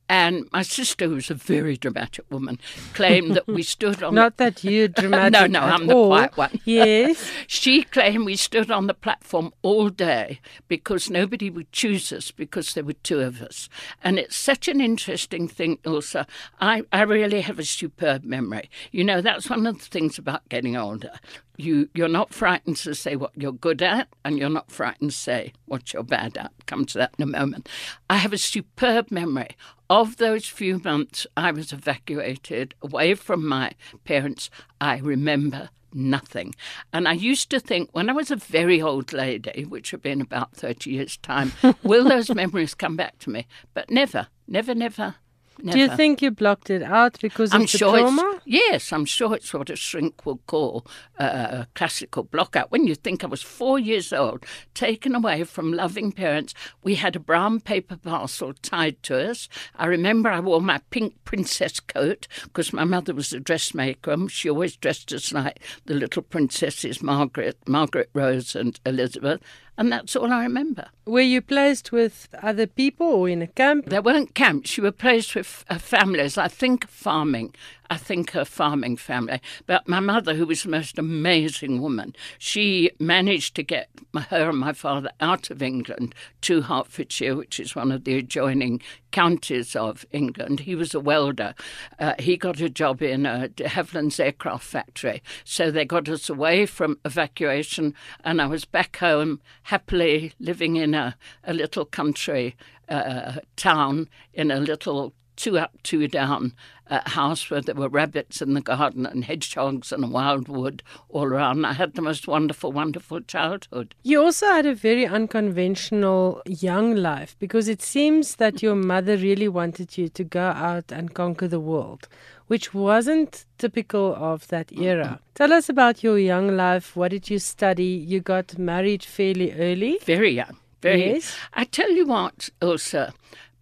And 0.07 0.47
my 0.53 0.61
sister, 0.61 1.07
who's 1.07 1.31
a 1.31 1.35
very 1.35 1.77
dramatic 1.77 2.25
woman, 2.31 2.59
claimed 2.93 3.35
that 3.35 3.47
we 3.47 3.63
stood 3.75 4.03
on 4.03 4.13
Not 4.13 4.37
that 4.37 4.63
you're 4.63 4.87
dramatic. 4.87 5.31
no, 5.51 5.59
no, 5.59 5.59
I'm 5.61 5.87
the 5.87 5.93
quiet 5.93 6.37
one. 6.37 6.51
Yes. 6.65 7.31
She 7.47 7.83
claimed 7.83 8.25
we 8.25 8.35
stood 8.35 8.69
on 8.69 8.87
the 8.87 8.93
platform 8.93 9.53
all 9.61 9.89
day 9.89 10.39
because 10.67 11.09
nobody 11.09 11.49
would 11.49 11.71
choose 11.71 12.11
us 12.11 12.31
because 12.31 12.73
there 12.73 12.83
were 12.83 12.93
two 12.93 13.19
of 13.19 13.41
us. 13.41 13.69
And 14.03 14.19
it's 14.19 14.35
such 14.35 14.67
an 14.67 14.81
interesting 14.81 15.47
thing, 15.47 15.77
Ilsa. 15.77 16.27
I, 16.59 16.83
I 16.91 17.01
really 17.03 17.41
have 17.41 17.59
a 17.59 17.65
superb 17.65 18.23
memory. 18.23 18.69
You 18.91 19.03
know, 19.03 19.21
that's 19.21 19.49
one 19.49 19.65
of 19.65 19.79
the 19.79 19.85
things 19.85 20.17
about 20.17 20.47
getting 20.49 20.75
older. 20.75 21.13
You, 21.57 21.89
you're 21.93 22.07
not 22.07 22.33
frightened 22.33 22.77
to 22.77 22.93
say 22.95 23.15
what 23.15 23.31
you're 23.35 23.51
good 23.51 23.81
at, 23.81 24.07
and 24.23 24.37
you're 24.37 24.49
not 24.49 24.71
frightened 24.71 25.11
to 25.11 25.17
say 25.17 25.53
what 25.65 25.93
you're 25.93 26.03
bad 26.03 26.37
at. 26.37 26.51
Come 26.65 26.85
to 26.85 26.97
that 26.97 27.13
in 27.17 27.23
a 27.23 27.27
moment. 27.27 27.69
I 28.09 28.17
have 28.17 28.33
a 28.33 28.37
superb 28.37 29.11
memory 29.11 29.55
of 29.89 30.17
those 30.17 30.47
few 30.47 30.81
months 30.83 31.27
I 31.37 31.51
was 31.51 31.71
evacuated 31.71 32.73
away 32.81 33.13
from 33.13 33.47
my 33.47 33.73
parents. 34.03 34.49
I 34.81 34.97
remember 34.97 35.69
nothing. 35.93 36.53
And 36.91 37.07
I 37.07 37.13
used 37.13 37.49
to 37.51 37.59
think 37.59 37.89
when 37.93 38.09
I 38.09 38.13
was 38.13 38.29
a 38.29 38.35
very 38.35 38.81
old 38.81 39.13
lady, 39.13 39.63
which 39.63 39.91
had 39.91 40.01
been 40.01 40.21
about 40.21 40.53
30 40.55 40.91
years' 40.91 41.17
time, 41.17 41.53
will 41.83 42.03
those 42.03 42.33
memories 42.33 42.75
come 42.75 42.95
back 42.95 43.17
to 43.19 43.29
me? 43.29 43.47
But 43.73 43.89
never, 43.89 44.27
never, 44.47 44.75
never. 44.75 45.15
Never. 45.61 45.77
Do 45.77 45.83
you 45.83 45.95
think 45.95 46.21
you 46.21 46.31
blocked 46.31 46.69
it 46.69 46.83
out 46.83 47.19
because 47.21 47.53
I'm 47.53 47.61
of 47.61 47.71
the 47.71 47.77
sure 47.77 47.97
trauma? 47.97 48.33
it's 48.35 48.43
yes, 48.45 48.91
I'm 48.93 49.05
sure 49.05 49.35
it's 49.35 49.53
what 49.53 49.69
a 49.69 49.75
shrink 49.75 50.25
would 50.25 50.45
call 50.47 50.85
uh, 51.17 51.23
a 51.63 51.67
classical 51.75 52.25
blockout. 52.25 52.71
When 52.71 52.87
you 52.87 52.95
think 52.95 53.23
I 53.23 53.27
was 53.27 53.41
four 53.41 53.79
years 53.79 54.11
old, 54.11 54.45
taken 54.73 55.15
away 55.15 55.43
from 55.43 55.71
loving 55.71 56.11
parents, 56.11 56.53
we 56.83 56.95
had 56.95 57.15
a 57.15 57.19
brown 57.19 57.61
paper 57.61 57.97
parcel 57.97 58.53
tied 58.61 59.01
to 59.03 59.29
us. 59.29 59.47
I 59.75 59.85
remember 59.85 60.29
I 60.29 60.39
wore 60.39 60.61
my 60.61 60.79
pink 60.89 61.15
princess 61.23 61.79
coat 61.79 62.27
because 62.43 62.73
my 62.73 62.83
mother 62.83 63.13
was 63.13 63.31
a 63.33 63.39
dressmaker. 63.39 64.11
and 64.11 64.31
She 64.31 64.49
always 64.49 64.75
dressed 64.75 65.13
us 65.13 65.31
like 65.31 65.59
the 65.85 65.93
little 65.93 66.21
princesses, 66.21 67.01
Margaret, 67.01 67.57
Margaret 67.67 68.09
Rose, 68.13 68.55
and 68.55 68.79
Elizabeth, 68.85 69.41
and 69.77 69.91
that's 69.91 70.15
all 70.15 70.31
I 70.31 70.43
remember. 70.43 70.87
Were 71.05 71.21
you 71.21 71.41
placed 71.41 71.91
with 71.91 72.29
other 72.41 72.67
people 72.67 73.07
or 73.07 73.29
in 73.29 73.41
a 73.41 73.47
camp? 73.47 73.85
There 73.87 74.01
weren't 74.01 74.33
camps. 74.33 74.77
You 74.77 74.83
were 74.83 74.91
placed 74.91 75.35
with 75.35 75.65
uh, 75.69 75.77
families. 75.77 76.37
I 76.37 76.47
think 76.47 76.87
farming. 76.87 77.53
I 77.89 77.97
think 77.97 78.35
a 78.35 78.45
farming 78.45 78.97
family. 78.97 79.41
But 79.65 79.87
my 79.87 79.99
mother, 79.99 80.33
who 80.33 80.45
was 80.45 80.63
the 80.63 80.69
most 80.69 80.97
amazing 80.97 81.81
woman, 81.81 82.15
she 82.37 82.91
managed 82.99 83.55
to 83.55 83.63
get 83.63 83.89
her 84.29 84.49
and 84.49 84.59
my 84.59 84.73
father 84.73 85.09
out 85.21 85.49
of 85.49 85.61
England 85.61 86.15
to 86.41 86.61
Hertfordshire, 86.61 87.35
which 87.35 87.59
is 87.59 87.75
one 87.75 87.91
of 87.91 88.03
the 88.03 88.17
adjoining 88.17 88.81
counties 89.11 89.75
of 89.75 90.05
England. 90.11 90.61
He 90.61 90.75
was 90.75 90.93
a 90.93 90.99
welder. 90.99 91.53
Uh, 91.99 92.13
he 92.19 92.37
got 92.37 92.59
a 92.59 92.69
job 92.69 93.01
in 93.01 93.25
a 93.25 93.47
de 93.49 93.67
Havilland's 93.67 94.19
aircraft 94.19 94.65
factory. 94.65 95.21
So 95.43 95.71
they 95.71 95.85
got 95.85 96.09
us 96.09 96.29
away 96.29 96.65
from 96.65 96.99
evacuation, 97.05 97.93
and 98.23 98.41
I 98.41 98.47
was 98.47 98.65
back 98.65 98.97
home 98.97 99.41
happily 99.63 100.33
living 100.39 100.75
in 100.75 100.93
a, 100.93 101.15
a 101.43 101.53
little 101.53 101.85
country 101.85 102.55
uh, 102.89 103.39
town 103.55 104.09
in 104.33 104.51
a 104.51 104.59
little 104.59 105.13
two 105.35 105.57
up, 105.57 105.71
two 105.83 106.07
down 106.07 106.53
uh, 106.89 107.01
house 107.09 107.49
where 107.49 107.61
there 107.61 107.75
were 107.75 107.89
rabbits 107.89 108.41
in 108.41 108.53
the 108.53 108.61
garden 108.61 109.05
and 109.05 109.25
hedgehogs 109.25 109.91
and 109.91 110.11
wildwood 110.11 110.83
all 111.09 111.25
around. 111.25 111.65
I 111.65 111.73
had 111.73 111.93
the 111.93 112.01
most 112.01 112.27
wonderful, 112.27 112.71
wonderful 112.71 113.21
childhood. 113.21 113.95
You 114.03 114.21
also 114.21 114.45
had 114.47 114.65
a 114.65 114.75
very 114.75 115.05
unconventional 115.05 116.41
young 116.45 116.95
life 116.95 117.35
because 117.39 117.67
it 117.67 117.81
seems 117.81 118.35
that 118.35 118.61
your 118.61 118.75
mother 118.75 119.17
really 119.17 119.47
wanted 119.47 119.97
you 119.97 120.09
to 120.09 120.23
go 120.23 120.47
out 120.47 120.91
and 120.91 121.13
conquer 121.13 121.47
the 121.47 121.59
world, 121.59 122.07
which 122.47 122.73
wasn't 122.73 123.45
typical 123.57 124.15
of 124.15 124.47
that 124.49 124.71
era. 124.73 125.19
Tell 125.33 125.51
us 125.53 125.69
about 125.69 126.03
your 126.03 126.19
young 126.19 126.55
life. 126.55 126.95
What 126.95 127.11
did 127.11 127.29
you 127.29 127.39
study? 127.39 127.83
You 127.83 128.19
got 128.19 128.57
married 128.57 129.03
fairly 129.03 129.53
early. 129.53 129.99
Very 130.03 130.31
young. 130.31 130.57
Very. 130.81 131.13
Yes. 131.13 131.35
I 131.53 131.63
tell 131.63 131.89
you 131.89 132.05
what, 132.05 132.49
Ilsa. 132.61 133.11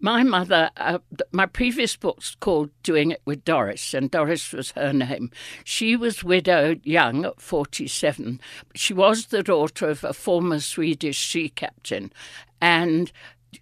My 0.00 0.22
mother, 0.22 0.70
uh, 0.76 0.98
my 1.32 1.46
previous 1.46 1.96
book's 1.96 2.34
called 2.34 2.70
Doing 2.82 3.12
It 3.12 3.22
with 3.24 3.44
Doris, 3.44 3.94
and 3.94 4.10
Doris 4.10 4.52
was 4.52 4.72
her 4.72 4.92
name. 4.92 5.30
She 5.64 5.96
was 5.96 6.22
widowed 6.22 6.84
young 6.84 7.24
at 7.24 7.40
47. 7.40 8.40
She 8.74 8.92
was 8.92 9.26
the 9.26 9.42
daughter 9.42 9.88
of 9.88 10.04
a 10.04 10.12
former 10.12 10.60
Swedish 10.60 11.26
sea 11.26 11.48
captain, 11.48 12.12
and 12.60 13.12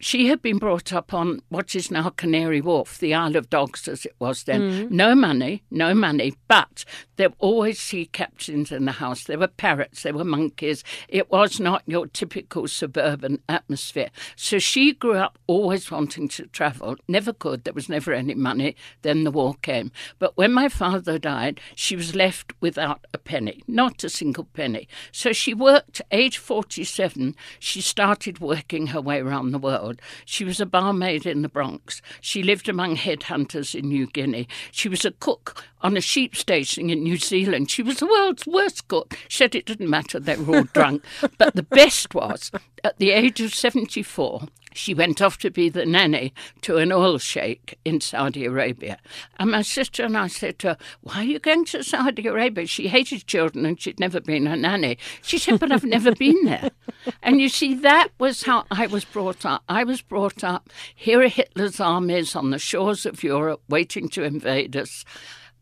she 0.01 0.27
had 0.29 0.43
been 0.43 0.59
brought 0.59 0.93
up 0.93 1.13
on 1.13 1.43
what 1.49 1.75
is 1.75 1.91
now 1.91 2.11
Canary 2.11 2.61
Wharf, 2.61 2.99
the 2.99 3.15
Isle 3.15 3.37
of 3.37 3.51
Dogs 3.51 3.89
as 3.89 4.05
it 4.05 4.15
was 4.19 4.45
then. 4.45 4.61
Mm. 4.61 4.91
No 4.91 5.15
money, 5.15 5.63
no 5.71 5.95
money, 5.95 6.35
but 6.49 6.85
there 7.17 7.31
were 7.31 7.37
always 7.39 7.79
sea 7.79 8.07
captains 8.07 8.73
in 8.73 8.85
the 8.85 8.93
house. 8.93 9.25
There 9.25 9.39
were 9.39 9.49
parrots, 9.49 10.03
there 10.03 10.15
were 10.15 10.25
monkeys. 10.25 10.83
It 11.09 11.31
was 11.31 11.61
not 11.61 11.83
your 11.87 12.07
typical 12.07 12.69
suburban 12.69 13.41
atmosphere. 13.49 14.11
So 14.37 14.59
she 14.59 14.93
grew 14.93 15.17
up 15.17 15.39
always 15.47 15.91
wanting 15.91 16.29
to 16.29 16.47
travel, 16.47 16.97
never 17.09 17.33
could. 17.33 17.65
There 17.65 17.75
was 17.75 17.89
never 17.89 18.13
any 18.13 18.35
money. 18.35 18.77
Then 19.03 19.25
the 19.25 19.31
war 19.31 19.55
came. 19.63 19.93
But 20.19 20.37
when 20.37 20.53
my 20.53 20.69
father 20.69 21.19
died, 21.19 21.61
she 21.75 21.97
was 21.97 22.15
left 22.15 22.53
without 22.61 23.07
a 23.13 23.19
penny, 23.19 23.63
not 23.67 24.05
a 24.05 24.09
single 24.09 24.45
penny. 24.53 24.89
So 25.11 25.33
she 25.33 25.55
worked, 25.55 26.01
age 26.11 26.39
47, 26.39 27.35
she 27.59 27.81
started 27.81 28.41
working 28.41 28.89
her 28.89 29.01
way 29.01 29.21
around 29.21 29.51
the 29.51 29.59
world. 29.59 29.82
She 30.25 30.45
was 30.45 30.61
a 30.61 30.67
barmaid 30.67 31.27
in 31.27 31.43
the 31.43 31.49
Bronx. 31.49 32.03
She 32.21 32.43
lived 32.43 32.69
among 32.69 32.97
headhunters 32.97 33.75
in 33.75 33.89
New 33.89 34.07
Guinea. 34.07 34.49
She 34.71 34.89
was 34.89 35.05
a 35.05 35.11
cook 35.13 35.65
on 35.81 35.97
a 35.97 36.01
sheep 36.01 36.37
station 36.37 36.91
in 36.91 37.03
New 37.03 37.17
Zealand. 37.17 37.71
She 37.71 37.83
was 37.83 37.99
the 37.99 38.07
world's 38.07 38.47
worst 38.47 38.89
cook. 38.89 39.17
She 39.29 39.39
said 39.39 39.55
it 39.55 39.67
didn't 39.67 39.91
matter, 39.91 40.21
they 40.21 40.37
were 40.37 40.59
all 40.59 40.65
drunk. 40.65 41.05
But 41.39 41.57
the 41.57 41.63
best 41.63 42.15
was, 42.15 42.51
at 42.85 42.99
the 42.99 43.11
age 43.11 43.41
of 43.41 43.55
74, 43.55 44.49
she 44.75 44.95
went 44.95 45.21
off 45.21 45.39
to 45.39 45.51
be 45.51 45.69
the 45.69 45.87
nanny 45.87 46.33
to 46.63 46.77
an 46.77 46.93
oil 46.93 47.19
sheikh 47.19 47.79
in 47.85 48.01
Saudi 48.01 48.45
Arabia. 48.45 48.99
And 49.39 49.51
my 49.51 49.63
sister 49.63 50.05
and 50.05 50.17
I 50.17 50.29
said 50.29 50.59
to 50.61 50.69
her, 50.69 50.77
Why 51.01 51.17
are 51.17 51.25
you 51.25 51.39
going 51.39 51.65
to 51.67 51.83
Saudi 51.83 52.27
Arabia? 52.27 52.67
She 52.67 52.89
hated 52.89 53.27
children 53.27 53.67
and 53.67 53.81
she'd 53.81 54.01
never 54.01 54.21
been 54.21 54.47
a 54.47 54.57
nanny. 54.57 54.99
She 55.23 55.39
said, 55.39 55.61
But 55.61 55.73
I've 55.73 55.85
never 55.85 56.15
been 56.15 56.45
there. 56.45 56.71
And 57.21 57.41
you 57.41 57.49
see, 57.49 57.75
that 57.75 58.09
was 58.19 58.45
how 58.45 58.65
I 58.71 58.87
was 58.87 59.05
brought 59.05 59.45
up. 59.45 59.65
I 59.69 59.83
was 59.83 60.03
brought 60.03 60.45
up, 60.45 60.71
here 60.95 61.21
are 61.21 61.29
Hitler's 61.29 61.81
armies 61.81 62.37
on 62.37 62.51
the 62.51 62.59
shores 62.59 63.07
of 63.07 63.25
Europe 63.25 63.63
waiting 63.69 64.09
to 64.11 64.23
invade 64.23 64.77
us. 64.77 65.05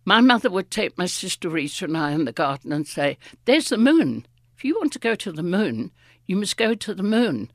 My 0.05 0.21
mother 0.21 0.50
would 0.50 0.71
take 0.71 0.99
my 0.99 1.07
sister 1.07 1.49
Rita 1.49 1.85
and 1.85 1.97
I 1.97 2.12
in 2.12 2.25
the 2.25 2.33
garden 2.33 2.73
and 2.73 2.87
say, 2.87 3.17
There's 3.45 3.69
the 3.69 3.79
moon. 3.79 4.26
If 4.57 4.64
you 4.64 4.75
want 4.76 4.93
to 4.95 4.99
go 4.99 5.14
to 5.14 5.33
the 5.33 5.43
moon, 5.43 5.90
you 6.26 6.37
must 6.37 6.57
go 6.57 6.75
to 6.75 6.95
the 6.95 7.02
moon. 7.02 7.50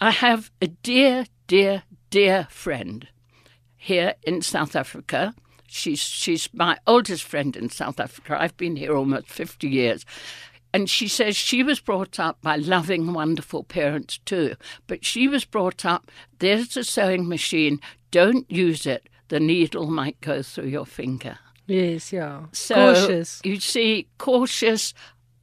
I 0.00 0.12
have 0.12 0.50
a 0.62 0.68
dear, 0.68 1.26
dear, 1.46 1.82
dear 2.08 2.46
friend 2.50 3.06
here 3.76 4.14
in 4.22 4.40
South 4.40 4.74
Africa. 4.74 5.34
She's 5.68 6.00
she's 6.00 6.48
my 6.54 6.78
oldest 6.86 7.22
friend 7.22 7.54
in 7.54 7.68
South 7.68 8.00
Africa. 8.00 8.36
I've 8.40 8.56
been 8.56 8.76
here 8.76 8.96
almost 8.96 9.28
50 9.28 9.68
years. 9.68 10.06
And 10.72 10.88
she 10.88 11.06
says 11.06 11.36
she 11.36 11.62
was 11.62 11.80
brought 11.80 12.18
up 12.18 12.40
by 12.40 12.56
loving, 12.56 13.12
wonderful 13.12 13.64
parents 13.64 14.18
too. 14.24 14.54
But 14.86 15.04
she 15.04 15.28
was 15.28 15.44
brought 15.44 15.84
up 15.84 16.10
there's 16.38 16.76
a 16.76 16.84
sewing 16.84 17.28
machine, 17.28 17.80
don't 18.10 18.50
use 18.50 18.86
it. 18.86 19.08
The 19.28 19.40
needle 19.40 19.90
might 19.90 20.20
go 20.20 20.42
through 20.42 20.68
your 20.68 20.86
finger. 20.86 21.38
Yes, 21.66 22.12
yeah. 22.12 22.46
So 22.52 22.74
Cautious. 22.74 23.40
you 23.44 23.60
see, 23.60 24.08
cautious. 24.18 24.94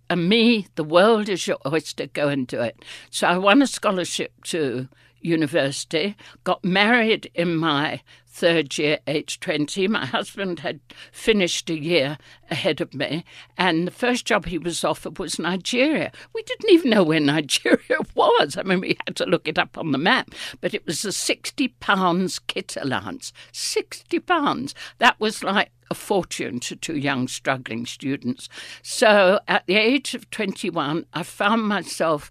And 0.09 0.29
me, 0.29 0.67
the 0.75 0.83
world 0.83 1.29
is 1.29 1.47
your 1.47 1.57
oyster. 1.65 2.07
Go 2.07 2.29
and 2.29 2.47
do 2.47 2.61
it. 2.61 2.83
So 3.09 3.27
I 3.27 3.37
won 3.37 3.61
a 3.61 3.67
scholarship 3.67 4.43
to 4.45 4.87
university. 5.21 6.15
Got 6.43 6.63
married 6.63 7.29
in 7.33 7.55
my 7.55 8.01
third 8.37 8.77
year, 8.77 8.99
age 9.07 9.39
twenty. 9.39 9.87
My 9.87 10.05
husband 10.05 10.59
had 10.59 10.79
finished 11.11 11.69
a 11.71 11.79
year 11.79 12.19
ahead 12.51 12.79
of 12.81 12.93
me, 12.93 13.25
and 13.57 13.87
the 13.87 13.91
first 13.91 14.25
job 14.25 14.45
he 14.45 14.59
was 14.59 14.83
offered 14.83 15.17
was 15.17 15.39
Nigeria. 15.39 16.11
We 16.35 16.43
didn't 16.43 16.69
even 16.71 16.91
know 16.91 17.03
where 17.03 17.19
Nigeria 17.35 17.99
was. 18.13 18.55
I 18.55 18.63
mean, 18.63 18.79
we 18.79 18.97
had 19.05 19.15
to 19.17 19.25
look 19.25 19.47
it 19.47 19.57
up 19.57 19.77
on 19.77 19.91
the 19.91 19.97
map, 19.97 20.29
but 20.61 20.75
it 20.75 20.85
was 20.85 21.03
a 21.03 21.11
sixty 21.11 21.69
pounds 21.69 22.37
kit 22.37 22.77
allowance. 22.79 23.33
Sixty 23.51 24.19
pounds. 24.19 24.75
That 24.99 25.19
was 25.19 25.43
like 25.43 25.71
a 25.89 25.95
fortune 25.95 26.59
to 26.59 26.75
two 26.75 26.97
young 26.97 27.27
struggling 27.27 27.87
students. 27.87 28.49
So 28.83 29.39
at 29.47 29.65
the 29.65 29.75
age 29.75 30.13
of 30.13 30.29
21, 30.29 31.05
I 31.13 31.23
found 31.23 31.63
myself 31.63 32.29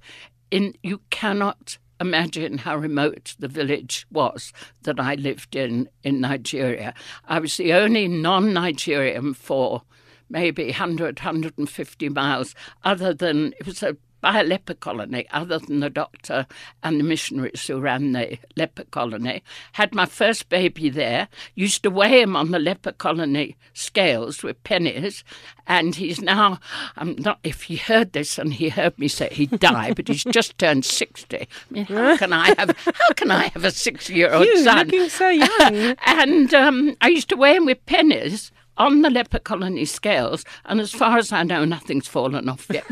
in, 0.51 0.75
you 0.83 1.01
cannot 1.11 1.79
imagine 2.01 2.59
how 2.59 2.77
remote 2.77 3.35
the 3.39 3.49
village 3.49 4.07
was 4.11 4.53
that 4.83 5.01
I 5.01 5.15
lived 5.15 5.57
in 5.57 5.89
in 6.03 6.21
Nigeria. 6.21 6.95
I 7.27 7.39
was 7.39 7.57
the 7.57 7.73
only 7.73 8.09
non 8.09 8.53
Nigerian 8.53 9.35
for 9.35 9.83
maybe 10.29 10.67
100, 10.67 11.19
150 11.19 12.09
miles, 12.09 12.55
other 12.85 13.15
than 13.15 13.55
it 13.59 13.67
was 13.67 13.83
a 13.83 13.97
by 14.21 14.41
a 14.41 14.45
leper 14.45 14.75
colony, 14.75 15.27
other 15.31 15.59
than 15.59 15.81
the 15.81 15.91
doctor 15.91 16.47
and 16.83 16.99
the 16.99 17.05
missionaries 17.05 17.67
who 17.67 17.81
ran 17.81 18.13
the 18.13 18.39
leper 18.57 18.85
colony. 18.85 19.43
Had 19.73 19.95
my 19.95 20.07
first 20.07 20.49
baby 20.49 20.89
there, 20.89 21.29
used 21.55 21.83
to 21.83 21.91
weigh 21.91 22.23
him 22.23 22.37
on 22.37 22.51
the 22.51 22.59
leper 22.59 22.93
colony 22.93 23.57
scales 23.73 24.43
with 24.43 24.63
pennies, 24.65 25.25
and 25.67 25.95
he's 25.95 26.21
now, 26.21 26.59
I'm 26.97 27.17
not, 27.17 27.39
if 27.43 27.65
he 27.65 27.77
heard 27.77 28.13
this 28.13 28.39
and 28.39 28.55
he 28.55 28.69
heard 28.69 28.99
me 28.99 29.09
say 29.09 29.29
he'd 29.33 29.59
die, 29.59 29.93
but 29.93 30.09
he's 30.09 30.25
just 30.25 30.59
turned 30.59 30.85
60. 30.85 31.37
I 31.37 31.47
mean, 31.71 31.85
how 31.85 32.17
can 32.17 32.33
I 32.33 32.55
have, 32.59 32.77
how 32.85 33.15
can 33.15 33.31
I 33.31 33.49
have 33.49 33.65
a 33.65 33.71
six 33.71 34.09
year 34.09 34.33
old 34.33 34.47
son? 34.59 34.87
looking 34.87 35.09
so 35.09 35.29
young. 35.29 35.97
and 36.07 36.55
um, 36.55 36.97
I 37.01 37.09
used 37.09 37.29
to 37.31 37.37
weigh 37.37 37.57
him 37.57 37.67
with 37.67 37.85
pennies 37.87 38.53
on 38.79 39.03
the 39.03 39.11
leper 39.11 39.39
colony 39.39 39.85
scales, 39.85 40.45
and 40.65 40.81
as 40.81 40.93
far 40.93 41.19
as 41.19 41.33
I 41.33 41.43
know, 41.43 41.65
nothing's 41.65 42.09
fallen 42.09 42.49
off 42.49 42.67
yet. 42.71 42.87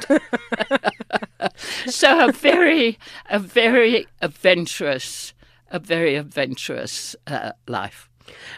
so 1.87 2.29
a 2.29 2.33
very, 2.33 2.99
a 3.31 3.39
very 3.39 4.07
adventurous, 4.23 5.35
a 5.71 5.79
very 5.79 6.17
adventurous 6.17 7.17
uh, 7.27 7.53
life. 7.69 8.09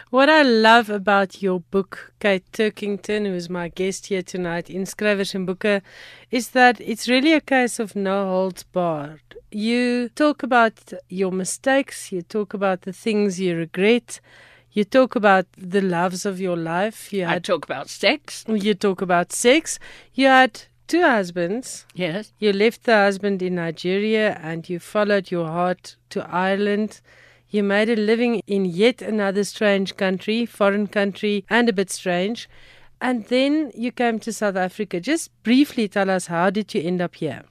What 0.09 0.29
I 0.29 0.43
love 0.43 0.89
about 0.89 1.41
your 1.41 1.59
book, 1.59 2.13
Kate 2.19 2.49
Turkington, 2.51 3.25
who 3.25 3.33
is 3.33 3.49
my 3.49 3.67
guest 3.67 4.07
here 4.07 4.21
tonight 4.21 4.69
in 4.69 4.83
Skrywers 4.83 5.35
en 5.35 5.45
Boeke, 5.45 5.81
is 6.31 6.49
that 6.49 6.79
it's 6.79 7.09
really 7.09 7.33
a 7.33 7.41
case 7.41 7.79
of 7.79 7.95
no 7.95 8.25
holds 8.25 8.63
barred. 8.63 9.35
You 9.51 10.09
talk 10.09 10.43
about 10.43 10.93
your 11.09 11.31
mistakes, 11.31 12.11
you 12.11 12.21
talk 12.21 12.53
about 12.53 12.81
the 12.81 12.93
things 12.93 13.39
you 13.39 13.55
regret, 13.55 14.21
You 14.77 14.83
talk 14.83 15.15
about 15.15 15.47
the 15.57 15.81
loves 15.81 16.23
of 16.23 16.39
your 16.39 16.55
life. 16.55 17.11
You 17.11 17.25
I 17.25 17.39
talk 17.39 17.65
about 17.65 17.89
sex. 17.89 18.45
you 18.47 18.75
talk 18.75 19.01
about 19.01 19.33
sex. 19.33 19.79
You 20.13 20.27
had 20.27 20.61
two 20.87 21.01
husbands. 21.01 21.87
Yes. 21.95 22.31
You 22.37 22.53
left 22.53 22.83
the 22.83 22.93
husband 22.93 23.41
in 23.41 23.55
Nigeria 23.55 24.39
and 24.39 24.69
you 24.69 24.77
followed 24.77 25.31
your 25.31 25.47
heart 25.47 25.95
to 26.11 26.23
Ireland. 26.31 27.01
You 27.49 27.63
made 27.63 27.89
a 27.89 27.95
living 27.95 28.39
in 28.45 28.65
yet 28.65 29.01
another 29.01 29.43
strange 29.45 29.97
country, 29.97 30.45
foreign 30.45 30.85
country, 30.85 31.43
and 31.49 31.67
a 31.67 31.73
bit 31.73 31.89
strange. 31.89 32.47
And 33.01 33.25
then 33.29 33.71
you 33.73 33.91
came 33.91 34.19
to 34.19 34.31
South 34.31 34.57
Africa. 34.57 34.99
Just 34.99 35.31
briefly 35.41 35.87
tell 35.87 36.11
us 36.11 36.27
how 36.27 36.51
did 36.51 36.75
you 36.75 36.81
end 36.83 37.01
up 37.01 37.15
here? 37.15 37.45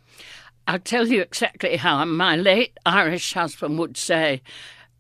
I'll 0.68 0.78
tell 0.78 1.08
you 1.08 1.22
exactly 1.22 1.76
how. 1.76 2.04
My 2.04 2.36
late 2.36 2.78
Irish 2.86 3.34
husband 3.34 3.80
would 3.80 3.96
say, 3.96 4.42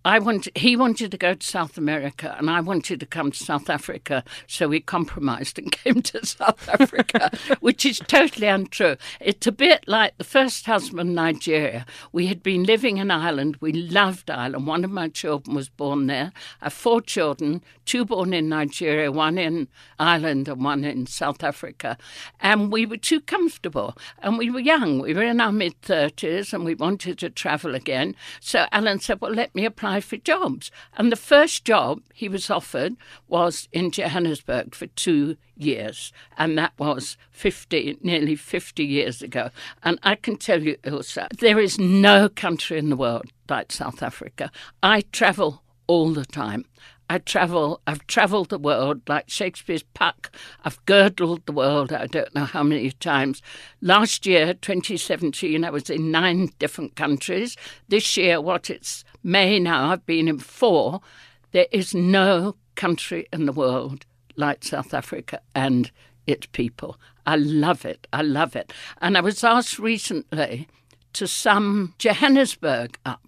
I 0.06 0.20
want, 0.20 0.46
he 0.56 0.76
wanted 0.76 1.10
to 1.10 1.16
go 1.16 1.34
to 1.34 1.44
South 1.44 1.76
America 1.76 2.36
and 2.38 2.48
I 2.48 2.60
wanted 2.60 3.00
to 3.00 3.06
come 3.06 3.32
to 3.32 3.44
South 3.44 3.68
Africa. 3.68 4.22
So 4.46 4.68
we 4.68 4.78
compromised 4.78 5.58
and 5.58 5.72
came 5.72 6.00
to 6.00 6.24
South 6.24 6.68
Africa, 6.68 7.36
which 7.60 7.84
is 7.84 7.98
totally 7.98 8.46
untrue. 8.46 8.98
It's 9.18 9.48
a 9.48 9.52
bit 9.52 9.82
like 9.88 10.16
the 10.16 10.22
first 10.22 10.66
husband, 10.66 11.16
Nigeria. 11.16 11.84
We 12.12 12.28
had 12.28 12.40
been 12.40 12.62
living 12.62 12.98
in 12.98 13.10
Ireland. 13.10 13.56
We 13.60 13.72
loved 13.72 14.30
Ireland. 14.30 14.68
One 14.68 14.84
of 14.84 14.92
my 14.92 15.08
children 15.08 15.56
was 15.56 15.68
born 15.68 16.06
there. 16.06 16.30
I 16.62 16.66
have 16.66 16.72
four 16.72 17.00
children, 17.00 17.64
two 17.84 18.04
born 18.04 18.32
in 18.32 18.48
Nigeria, 18.48 19.10
one 19.10 19.38
in 19.38 19.66
Ireland 19.98 20.46
and 20.46 20.62
one 20.62 20.84
in 20.84 21.06
South 21.06 21.42
Africa. 21.42 21.98
And 22.38 22.70
we 22.70 22.86
were 22.86 22.96
too 22.96 23.20
comfortable 23.20 23.98
and 24.20 24.38
we 24.38 24.52
were 24.52 24.60
young. 24.60 25.00
We 25.00 25.14
were 25.14 25.24
in 25.24 25.40
our 25.40 25.50
mid 25.50 25.82
30s 25.82 26.52
and 26.52 26.64
we 26.64 26.76
wanted 26.76 27.18
to 27.18 27.30
travel 27.30 27.74
again. 27.74 28.14
So 28.38 28.66
Alan 28.70 29.00
said, 29.00 29.20
Well, 29.20 29.32
let 29.32 29.52
me 29.52 29.64
apply 29.64 29.95
for 30.00 30.16
jobs. 30.16 30.70
And 30.96 31.10
the 31.10 31.16
first 31.16 31.64
job 31.64 32.00
he 32.12 32.28
was 32.28 32.50
offered 32.50 32.96
was 33.28 33.68
in 33.72 33.90
Johannesburg 33.90 34.74
for 34.74 34.86
two 34.86 35.36
years. 35.56 36.12
And 36.36 36.56
that 36.58 36.72
was 36.78 37.16
50, 37.30 37.98
nearly 38.02 38.36
50 38.36 38.84
years 38.84 39.22
ago. 39.22 39.50
And 39.82 39.98
I 40.02 40.14
can 40.14 40.36
tell 40.36 40.62
you, 40.62 40.76
Ilsa, 40.78 41.28
there 41.38 41.58
is 41.58 41.78
no 41.78 42.28
country 42.28 42.78
in 42.78 42.90
the 42.90 42.96
world 42.96 43.26
like 43.48 43.72
South 43.72 44.02
Africa. 44.02 44.50
I 44.82 45.02
travel 45.12 45.62
all 45.86 46.12
the 46.12 46.26
time. 46.26 46.64
I 47.08 47.18
travel, 47.18 47.80
I've 47.86 48.06
traveled 48.06 48.48
the 48.48 48.58
world 48.58 49.02
like 49.08 49.28
Shakespeare's 49.28 49.82
Puck. 49.82 50.34
I've 50.64 50.84
girdled 50.86 51.46
the 51.46 51.52
world, 51.52 51.92
I 51.92 52.06
don't 52.06 52.34
know 52.34 52.44
how 52.44 52.62
many 52.62 52.90
times. 52.90 53.42
Last 53.80 54.26
year, 54.26 54.54
2017, 54.54 55.64
I 55.64 55.70
was 55.70 55.88
in 55.88 56.10
nine 56.10 56.50
different 56.58 56.96
countries. 56.96 57.56
This 57.88 58.16
year, 58.16 58.40
what 58.40 58.70
it's 58.70 59.04
May 59.22 59.58
now, 59.58 59.90
I've 59.90 60.06
been 60.06 60.28
in 60.28 60.38
four. 60.38 61.00
There 61.52 61.66
is 61.70 61.94
no 61.94 62.56
country 62.74 63.26
in 63.32 63.46
the 63.46 63.52
world 63.52 64.04
like 64.36 64.64
South 64.64 64.92
Africa 64.92 65.40
and 65.54 65.90
its 66.26 66.46
people. 66.46 66.98
I 67.26 67.36
love 67.36 67.84
it. 67.84 68.06
I 68.12 68.22
love 68.22 68.54
it. 68.56 68.72
And 69.00 69.16
I 69.16 69.20
was 69.20 69.42
asked 69.42 69.78
recently 69.78 70.68
to 71.14 71.26
sum 71.26 71.94
Johannesburg 71.98 72.98
up. 73.06 73.25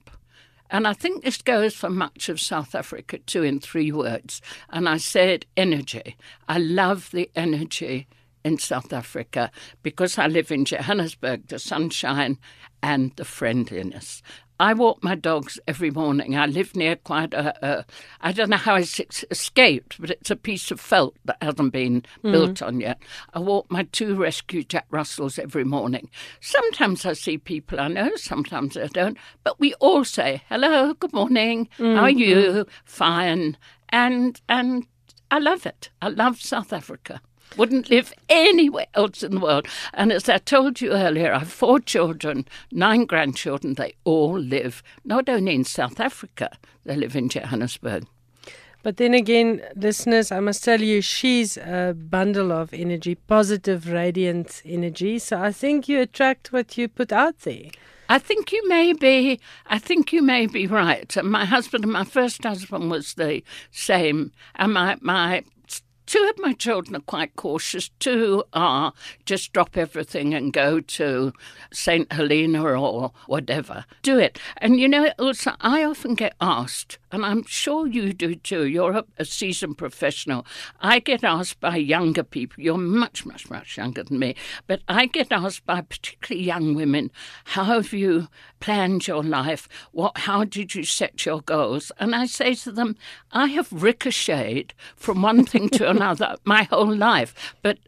And 0.71 0.87
I 0.87 0.93
think 0.93 1.25
this 1.25 1.41
goes 1.41 1.75
for 1.75 1.91
much 1.91 2.29
of 2.29 2.41
South 2.41 2.75
Africa 2.75 3.19
too 3.19 3.43
in 3.43 3.61
three 3.61 3.93
words. 3.93 4.43
And 4.71 4.89
I 4.89 4.99
said 4.99 5.47
energy. 5.57 6.17
I 6.49 6.59
love 6.59 7.11
the 7.11 7.31
energy 7.35 8.07
in 8.45 8.59
South 8.59 8.93
Africa 8.93 9.51
because 9.83 10.19
I 10.19 10.27
live 10.27 10.51
in 10.51 10.65
Johannesburg, 10.65 11.49
the 11.49 11.59
sunshine 11.59 12.39
and 12.83 13.15
the 13.17 13.25
friendliness. 13.25 14.23
I 14.61 14.75
walk 14.75 15.03
my 15.03 15.15
dogs 15.15 15.61
every 15.69 15.91
morning. 15.91 16.37
I 16.37 16.47
live 16.47 16.75
near 16.75 16.97
quite 16.97 17.33
a, 17.33 17.55
a 17.67 17.85
I 18.21 18.33
don't 18.33 18.51
know 18.51 18.57
how 18.57 18.75
it's 18.75 19.01
escaped, 19.31 20.01
but 20.01 20.11
it's 20.11 20.31
a 20.31 20.37
piece 20.37 20.71
of 20.71 20.81
felt 20.81 21.17
that 21.25 21.39
hasn't 21.41 21.73
been 21.73 22.03
mm. 22.23 22.33
built 22.33 22.63
on 22.63 22.81
yet. 22.81 23.01
I 23.35 23.39
walk 23.39 23.71
my 23.71 23.85
two 23.85 24.15
rescue 24.17 24.65
Jack 24.65 24.87
Russells 24.91 25.39
every 25.39 25.65
morning. 25.65 26.11
Sometimes 26.41 27.07
I 27.07 27.13
see 27.13 27.39
people 27.39 27.79
I 27.79 27.89
know, 27.89 28.17
sometimes 28.17 28.77
I 28.77 28.89
don't, 28.89 29.17
but 29.45 29.61
we 29.61 29.75
all 29.75 30.05
say, 30.05 30.43
hello, 30.49 30.95
good 30.95 31.13
morning, 31.13 31.69
mm. 31.79 31.95
how 31.95 32.03
are 32.03 32.11
you? 32.11 32.37
Mm. 32.37 32.69
Fine. 32.85 33.57
And, 33.91 34.41
and 34.49 34.87
I 35.31 35.39
love 35.39 35.67
it. 35.67 35.91
I 36.03 36.09
love 36.09 36.41
South 36.41 36.73
Africa 36.73 37.21
wouldn't 37.57 37.91
live 37.91 38.13
anywhere 38.29 38.87
else 38.95 39.23
in 39.23 39.35
the 39.35 39.41
world. 39.41 39.67
And 39.95 40.13
as 40.13 40.29
I 40.29 40.39
told 40.39 40.81
you 40.81 40.93
earlier, 40.93 41.33
I 41.33 41.41
have 41.41 41.53
four 41.53 41.81
children, 41.81 42.47
nine 42.71 43.05
grandchildren. 43.05 43.75
They 43.75 43.95
all 44.05 44.39
live 44.39 44.83
not 45.05 45.29
only 45.29 45.55
in 45.55 45.65
South 45.65 46.01
Africa, 46.01 46.51
they 46.85 46.97
live 46.97 47.17
in 47.17 47.29
Johannesburg. 47.29 48.07
But 48.83 48.97
then 48.97 49.13
again, 49.13 49.61
listeners, 49.75 50.31
I 50.31 50.41
must 50.41 50.63
tell 50.63 50.81
you, 50.81 51.03
she's 51.03 51.57
a 51.57 51.95
bundle 51.99 52.53
of 52.53 52.73
energy, 52.73 53.17
positive, 53.17 53.91
radiant 53.91 54.63
energy. 54.65 55.19
So 55.19 55.41
I 55.41 55.53
think 55.53 55.89
you 55.89 56.01
attract 56.01 56.53
what 56.53 56.79
you 56.79 56.89
put 56.89 57.13
out 57.13 57.41
there. 57.41 57.71
I 58.09 58.19
think 58.19 58.53
you 58.53 58.67
may 58.69 58.93
be. 58.95 59.41
I 59.67 59.79
think 59.79 60.13
you 60.13 60.23
may 60.23 60.47
be 60.47 60.67
right. 60.67 61.15
My 61.23 61.45
husband, 61.45 61.85
my 61.87 62.05
first 62.05 62.43
husband, 62.43 62.91
was 62.91 63.15
the 63.15 63.43
same, 63.71 64.33
and 64.55 64.73
my 64.73 64.97
my 65.01 65.43
Two 66.09 66.27
of 66.35 66.39
my 66.43 66.55
children 66.55 66.97
are 66.97 67.01
quite 67.01 67.37
cautious. 67.37 67.91
Two 67.99 68.43
are 68.55 68.95
just 69.27 69.53
drop 69.53 69.77
everything 69.77 70.33
and 70.33 70.55
go 70.55 70.81
to 70.81 71.35
St. 71.71 72.11
Helena 72.11 72.65
or 72.65 73.13
whatever. 73.27 73.85
Do 74.01 74.19
it. 74.19 74.39
And 74.57 74.81
you 74.81 74.89
know, 74.89 75.13
also, 75.19 75.53
I 75.61 75.85
often 75.85 76.15
get 76.15 76.35
asked, 76.41 76.97
and 77.11 77.25
I'm 77.25 77.45
sure 77.45 77.87
you 77.87 78.13
do 78.13 78.35
too, 78.35 78.67
you're 78.67 78.93
a, 78.93 79.05
a 79.19 79.25
seasoned 79.25 79.79
professional. 79.79 80.47
I 80.81 80.99
get 80.99 81.25
asked 81.25 81.61
by 81.61 81.77
younger 81.77 82.23
people, 82.23 82.63
you're 82.63 82.79
much, 82.79 83.25
much, 83.25 83.49
much 83.51 83.77
younger 83.77 84.05
than 84.05 84.19
me, 84.19 84.35
but 84.67 84.81
I 84.89 85.07
get 85.07 85.33
asked 85.33 85.65
by 85.65 85.81
particularly 85.81 86.45
young 86.45 86.75
women, 86.75 87.11
how 87.45 87.65
have 87.65 87.93
you 87.93 88.29
planned 88.61 89.07
your 89.07 89.23
life? 89.23 89.69
What, 89.93 90.19
how 90.19 90.45
did 90.45 90.75
you 90.75 90.85
set 90.85 91.25
your 91.25 91.41
goals? 91.41 91.91
And 91.99 92.15
I 92.15 92.27
say 92.27 92.55
to 92.55 92.73
them, 92.73 92.97
I 93.33 93.47
have 93.47 93.73
ricocheted 93.73 94.75
from 94.97 95.23
one 95.23 95.45
thing 95.45 95.69
to 95.71 95.89
another 95.91 96.37
my 96.45 96.65
whole 96.65 96.95
life. 96.95 97.55
But 97.63 97.79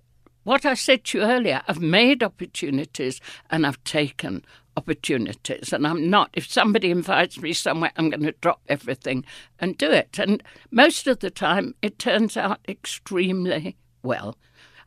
what 0.44 0.64
I 0.64 0.74
said 0.74 1.04
to 1.04 1.18
you 1.18 1.24
earlier, 1.24 1.62
I've 1.68 1.80
made 1.80 2.22
opportunities 2.22 3.20
and 3.50 3.66
I've 3.66 3.82
taken 3.84 4.44
opportunities. 4.80 5.74
And 5.74 5.86
I'm 5.86 6.08
not, 6.08 6.30
if 6.32 6.50
somebody 6.50 6.90
invites 6.90 7.38
me 7.38 7.52
somewhere, 7.52 7.92
I'm 7.96 8.08
going 8.08 8.22
to 8.22 8.32
drop 8.40 8.62
everything 8.66 9.24
and 9.58 9.76
do 9.76 9.90
it. 9.90 10.18
And 10.18 10.42
most 10.70 11.06
of 11.06 11.18
the 11.18 11.30
time, 11.30 11.74
it 11.82 11.98
turns 11.98 12.34
out 12.36 12.60
extremely 12.66 13.76
well. 14.02 14.38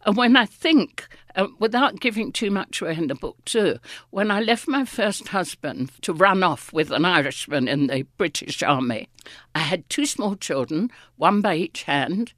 And 0.06 0.18
when 0.18 0.36
I 0.36 0.48
think, 0.48 1.08
uh, 1.36 1.48
without 1.60 2.00
giving 2.00 2.32
too 2.32 2.50
much 2.50 2.82
away 2.82 2.96
in 2.98 3.08
the 3.08 3.16
book 3.16 3.38
too, 3.46 3.78
when 4.10 4.32
I 4.32 4.42
left 4.42 4.68
my 4.68 4.84
first 4.84 5.28
husband 5.28 5.92
to 6.02 6.12
run 6.12 6.42
off 6.42 6.74
with 6.74 6.92
an 6.92 7.06
Irishman 7.06 7.68
in 7.68 7.88
the 7.88 8.04
British 8.18 8.64
Army, 8.64 9.08
I 9.54 9.60
had 9.60 9.88
two 9.90 10.08
small 10.08 10.36
children, 10.36 10.90
one 11.18 11.40
by 11.42 11.56
each 11.56 11.84
hand. 11.84 12.34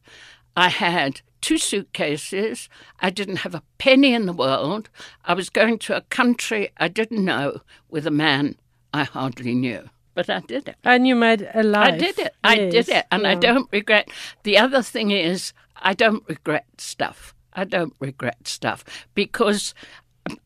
I 0.57 0.69
had 0.69 1.21
two 1.45 1.57
suitcases. 1.59 2.69
I 2.99 3.11
didn't 3.11 3.37
have 3.37 3.53
a 3.53 3.61
penny 3.77 4.15
in 4.15 4.25
the 4.25 4.33
world. 4.33 4.89
I 5.25 5.35
was 5.35 5.51
going 5.51 5.77
to 5.79 5.95
a 5.95 6.01
country 6.01 6.71
I 6.77 6.87
didn't 6.87 7.23
know 7.23 7.61
with 7.87 8.07
a 8.07 8.11
man 8.11 8.55
I 8.91 9.03
hardly 9.03 9.53
knew. 9.53 9.87
But 10.15 10.27
I 10.27 10.39
did 10.39 10.67
it. 10.67 10.75
And 10.83 11.07
you 11.07 11.13
made 11.13 11.47
a 11.53 11.61
life. 11.61 11.93
I 11.93 11.97
did 11.97 12.17
it. 12.17 12.33
Yes. 12.33 12.33
I 12.43 12.55
did 12.55 12.89
it. 12.89 13.05
And 13.11 13.21
yeah. 13.21 13.29
I 13.29 13.35
don't 13.35 13.69
regret. 13.71 14.09
The 14.41 14.57
other 14.57 14.81
thing 14.81 15.11
is, 15.11 15.53
I 15.75 15.93
don't 15.93 16.27
regret 16.27 16.65
stuff. 16.79 17.35
I 17.53 17.63
don't 17.63 17.93
regret 17.99 18.47
stuff 18.47 18.83
because 19.13 19.75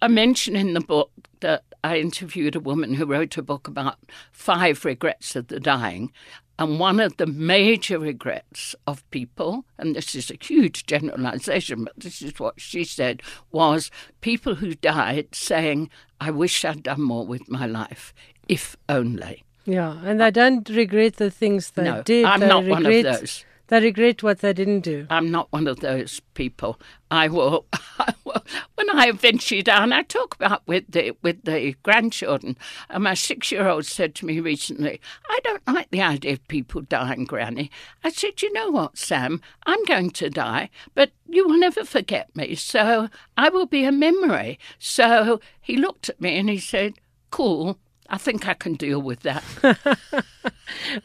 I 0.01 0.09
mention 0.09 0.57
in 0.57 0.73
the 0.73 0.81
book 0.81 1.11
that 1.39 1.63
I 1.81 1.99
interviewed 1.99 2.57
a 2.57 2.59
woman 2.59 2.95
who 2.95 3.05
wrote 3.05 3.37
a 3.37 3.41
book 3.41 3.69
about 3.69 3.95
five 4.33 4.83
regrets 4.83 5.33
of 5.37 5.47
the 5.47 5.61
dying. 5.61 6.11
And 6.59 6.77
one 6.77 6.99
of 6.99 7.15
the 7.15 7.25
major 7.25 7.97
regrets 7.97 8.75
of 8.85 9.09
people, 9.11 9.63
and 9.77 9.95
this 9.95 10.13
is 10.13 10.29
a 10.29 10.35
huge 10.41 10.85
generalization, 10.85 11.85
but 11.85 11.93
this 11.97 12.21
is 12.21 12.37
what 12.37 12.59
she 12.59 12.83
said, 12.83 13.23
was 13.49 13.89
people 14.19 14.55
who 14.55 14.75
died 14.75 15.33
saying, 15.33 15.89
I 16.19 16.31
wish 16.31 16.65
I'd 16.65 16.83
done 16.83 17.01
more 17.01 17.25
with 17.25 17.49
my 17.49 17.65
life, 17.65 18.13
if 18.49 18.75
only. 18.89 19.45
Yeah, 19.63 20.01
and 20.03 20.19
they 20.19 20.31
don't 20.31 20.67
regret 20.67 21.15
the 21.15 21.31
things 21.31 21.71
they 21.71 21.85
no, 21.85 22.03
did. 22.03 22.25
I'm 22.25 22.41
they 22.41 22.47
not 22.49 22.65
regret, 22.65 22.83
one 22.83 22.85
of 22.87 23.03
those. 23.21 23.45
They 23.69 23.81
regret 23.81 24.23
what 24.23 24.39
they 24.39 24.51
didn't 24.51 24.81
do. 24.81 25.05
I'm 25.11 25.29
not 25.29 25.51
one 25.51 25.67
of 25.67 25.79
those 25.79 26.21
people. 26.33 26.79
I 27.11 27.27
will, 27.27 27.67
I 27.99 28.13
will 28.23 28.43
when 28.73 28.89
I 28.89 29.09
eventually 29.09 29.61
die, 29.61 29.83
and 29.83 29.93
I 29.93 30.01
talk 30.01 30.33
about 30.35 30.63
with 30.67 30.85
the 30.89 31.15
with 31.21 31.43
the 31.43 31.75
grandchildren. 31.83 32.57
And 32.89 33.03
my 33.03 33.13
six-year-old 33.13 33.85
said 33.85 34.15
to 34.15 34.25
me 34.25 34.39
recently, 34.39 34.99
"I 35.29 35.39
don't 35.43 35.67
like 35.67 35.91
the 35.91 36.01
idea 36.01 36.33
of 36.33 36.47
people 36.47 36.81
dying, 36.81 37.25
Granny." 37.25 37.69
I 38.03 38.09
said, 38.09 38.41
"You 38.41 38.51
know 38.53 38.71
what, 38.71 38.97
Sam? 38.97 39.39
I'm 39.67 39.85
going 39.85 40.09
to 40.11 40.31
die, 40.31 40.71
but 40.95 41.11
you 41.27 41.47
will 41.47 41.59
never 41.59 41.85
forget 41.85 42.35
me, 42.35 42.55
so 42.55 43.09
I 43.37 43.49
will 43.49 43.67
be 43.67 43.83
a 43.83 43.91
memory." 43.91 44.57
So 44.79 45.39
he 45.61 45.77
looked 45.77 46.09
at 46.09 46.19
me 46.19 46.39
and 46.39 46.49
he 46.49 46.57
said, 46.57 46.95
"Cool." 47.29 47.77
I 48.09 48.17
think 48.17 48.47
I 48.47 48.55
can 48.55 48.73
deal 48.73 49.01
with 49.01 49.19
that. 49.21 49.43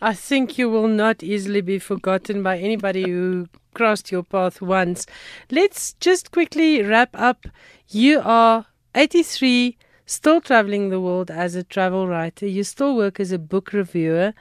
I 0.02 0.14
think 0.14 0.56
you 0.56 0.70
will 0.70 0.88
not 0.88 1.22
easily 1.22 1.60
be 1.60 1.78
forgotten 1.78 2.42
by 2.42 2.58
anybody 2.58 3.02
who 3.02 3.48
crossed 3.74 4.10
your 4.10 4.22
path 4.22 4.62
once. 4.62 5.06
Let's 5.50 5.92
just 5.94 6.32
quickly 6.32 6.82
wrap 6.82 7.10
up. 7.12 7.46
You 7.88 8.22
are 8.24 8.66
83, 8.94 9.76
still 10.06 10.40
traveling 10.40 10.88
the 10.88 11.00
world 11.00 11.30
as 11.30 11.54
a 11.54 11.62
travel 11.62 12.08
writer. 12.08 12.46
You 12.46 12.64
still 12.64 12.96
work 12.96 13.20
as 13.20 13.32
a 13.32 13.38
book 13.38 13.74
reviewer. 13.74 14.32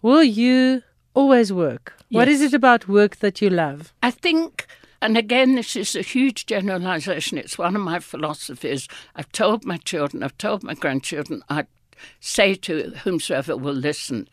Will 0.00 0.24
you 0.24 0.82
always 1.14 1.52
work? 1.52 1.94
What 2.10 2.28
is 2.28 2.42
it 2.42 2.52
about 2.52 2.88
work 2.88 3.16
that 3.16 3.40
you 3.40 3.48
love? 3.48 3.94
I 4.02 4.10
think, 4.10 4.66
and 5.00 5.16
again, 5.16 5.54
this 5.54 5.76
is 5.76 5.94
a 5.94 6.02
huge 6.02 6.46
generalization. 6.46 7.38
It's 7.38 7.56
one 7.56 7.76
of 7.76 7.82
my 7.82 8.00
philosophies. 8.00 8.88
I've 9.14 9.30
told 9.30 9.64
my 9.64 9.76
children, 9.76 10.22
I've 10.24 10.36
told 10.36 10.64
my 10.64 10.74
grandchildren, 10.74 11.42
I 11.48 11.66
say 12.20 12.54
to 12.54 12.90
whomsoever 13.04 13.56
will 13.56 13.74
listen 13.74 14.28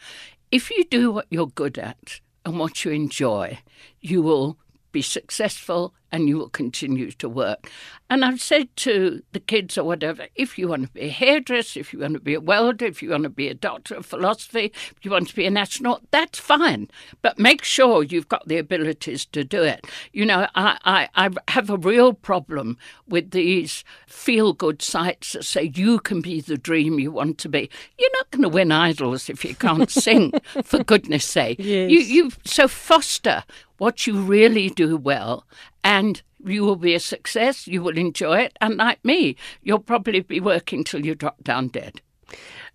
if 0.52 0.72
you 0.72 0.84
do 0.86 1.12
what 1.12 1.28
you're 1.30 1.48
good 1.48 1.78
at 1.78 2.20
and 2.46 2.58
what 2.58 2.84
you 2.84 2.92
enjoy, 2.92 3.60
you 4.02 4.22
will 4.22 4.58
be 4.92 5.02
successful 5.02 5.94
and 6.12 6.28
you 6.28 6.38
will 6.38 6.50
continue 6.50 7.12
to 7.12 7.30
work. 7.30 7.70
And 8.10 8.26
I've 8.26 8.42
said 8.42 8.76
to 8.78 9.22
the 9.34 9.40
kids 9.40 9.78
or 9.78 9.84
whatever, 9.84 10.26
if 10.36 10.58
you 10.58 10.68
want 10.68 10.88
to 10.88 10.94
be 10.94 11.02
a 11.02 11.10
hairdresser, 11.10 11.80
if 11.80 11.94
you 11.94 12.00
want 12.00 12.14
to 12.14 12.20
be 12.20 12.34
a 12.34 12.42
welder, 12.42 12.86
if 12.86 13.04
you 13.04 13.12
want 13.12 13.24
to 13.24 13.30
be 13.30 13.48
a 13.48 13.54
doctor 13.54 13.96
of 13.96 14.06
philosophy, 14.06 14.72
if 14.74 14.96
you 15.04 15.12
want 15.12 15.28
to 15.30 15.36
be 15.36 15.46
an 15.46 15.58
astronaut, 15.58 16.02
that's 16.10 16.40
fine. 16.40 16.90
But 17.22 17.38
make 17.38 17.64
sure 17.64 18.02
you've 18.02 18.28
got 18.28 18.48
the 18.48 18.58
abilities 18.58 19.26
to 19.28 19.44
do 19.44 19.62
it. 19.62 19.86
You 20.12 20.26
know, 20.26 20.48
I, 20.56 20.78
I, 21.16 21.28
I 21.28 21.52
have 21.52 21.70
a 21.70 21.78
real 21.78 22.14
problem 22.14 22.78
with 23.08 23.30
these 23.30 23.84
feel 24.08 24.54
good 24.54 24.82
sites 24.82 25.34
that 25.34 25.46
say 25.46 25.72
you 25.76 26.00
can 26.00 26.22
be 26.22 26.42
the 26.42 26.58
dream 26.58 27.00
you 27.00 27.12
want 27.12 27.38
to 27.40 27.50
be. 27.50 27.70
You're 28.00 28.10
not 28.14 28.32
going 28.32 28.44
to 28.44 28.50
win 28.50 28.72
idols 28.72 29.30
if 29.30 29.46
you 29.46 29.54
can't 29.54 29.90
sing, 30.00 30.34
for 30.64 30.84
goodness 30.84 31.26
sake. 31.26 31.60
Yes. 31.60 31.92
You, 31.92 32.00
you 32.00 32.32
so 32.44 32.68
foster 32.68 33.44
what 33.78 34.06
you 34.06 34.22
really 34.22 34.70
do 34.70 34.98
well 34.98 35.46
and 35.84 36.22
you 36.46 36.64
will 36.64 36.76
be 36.76 36.96
a 36.96 37.00
success 37.00 37.68
you 37.68 37.82
will 37.84 37.98
enjoy 37.98 38.40
it 38.40 38.58
and 38.62 38.78
like 38.78 39.04
me 39.04 39.36
you'll 39.62 39.80
probably 39.80 40.22
be 40.22 40.40
working 40.40 40.84
till 40.84 41.06
you 41.06 41.16
drop 41.16 41.44
down 41.44 41.68
dead 41.68 42.02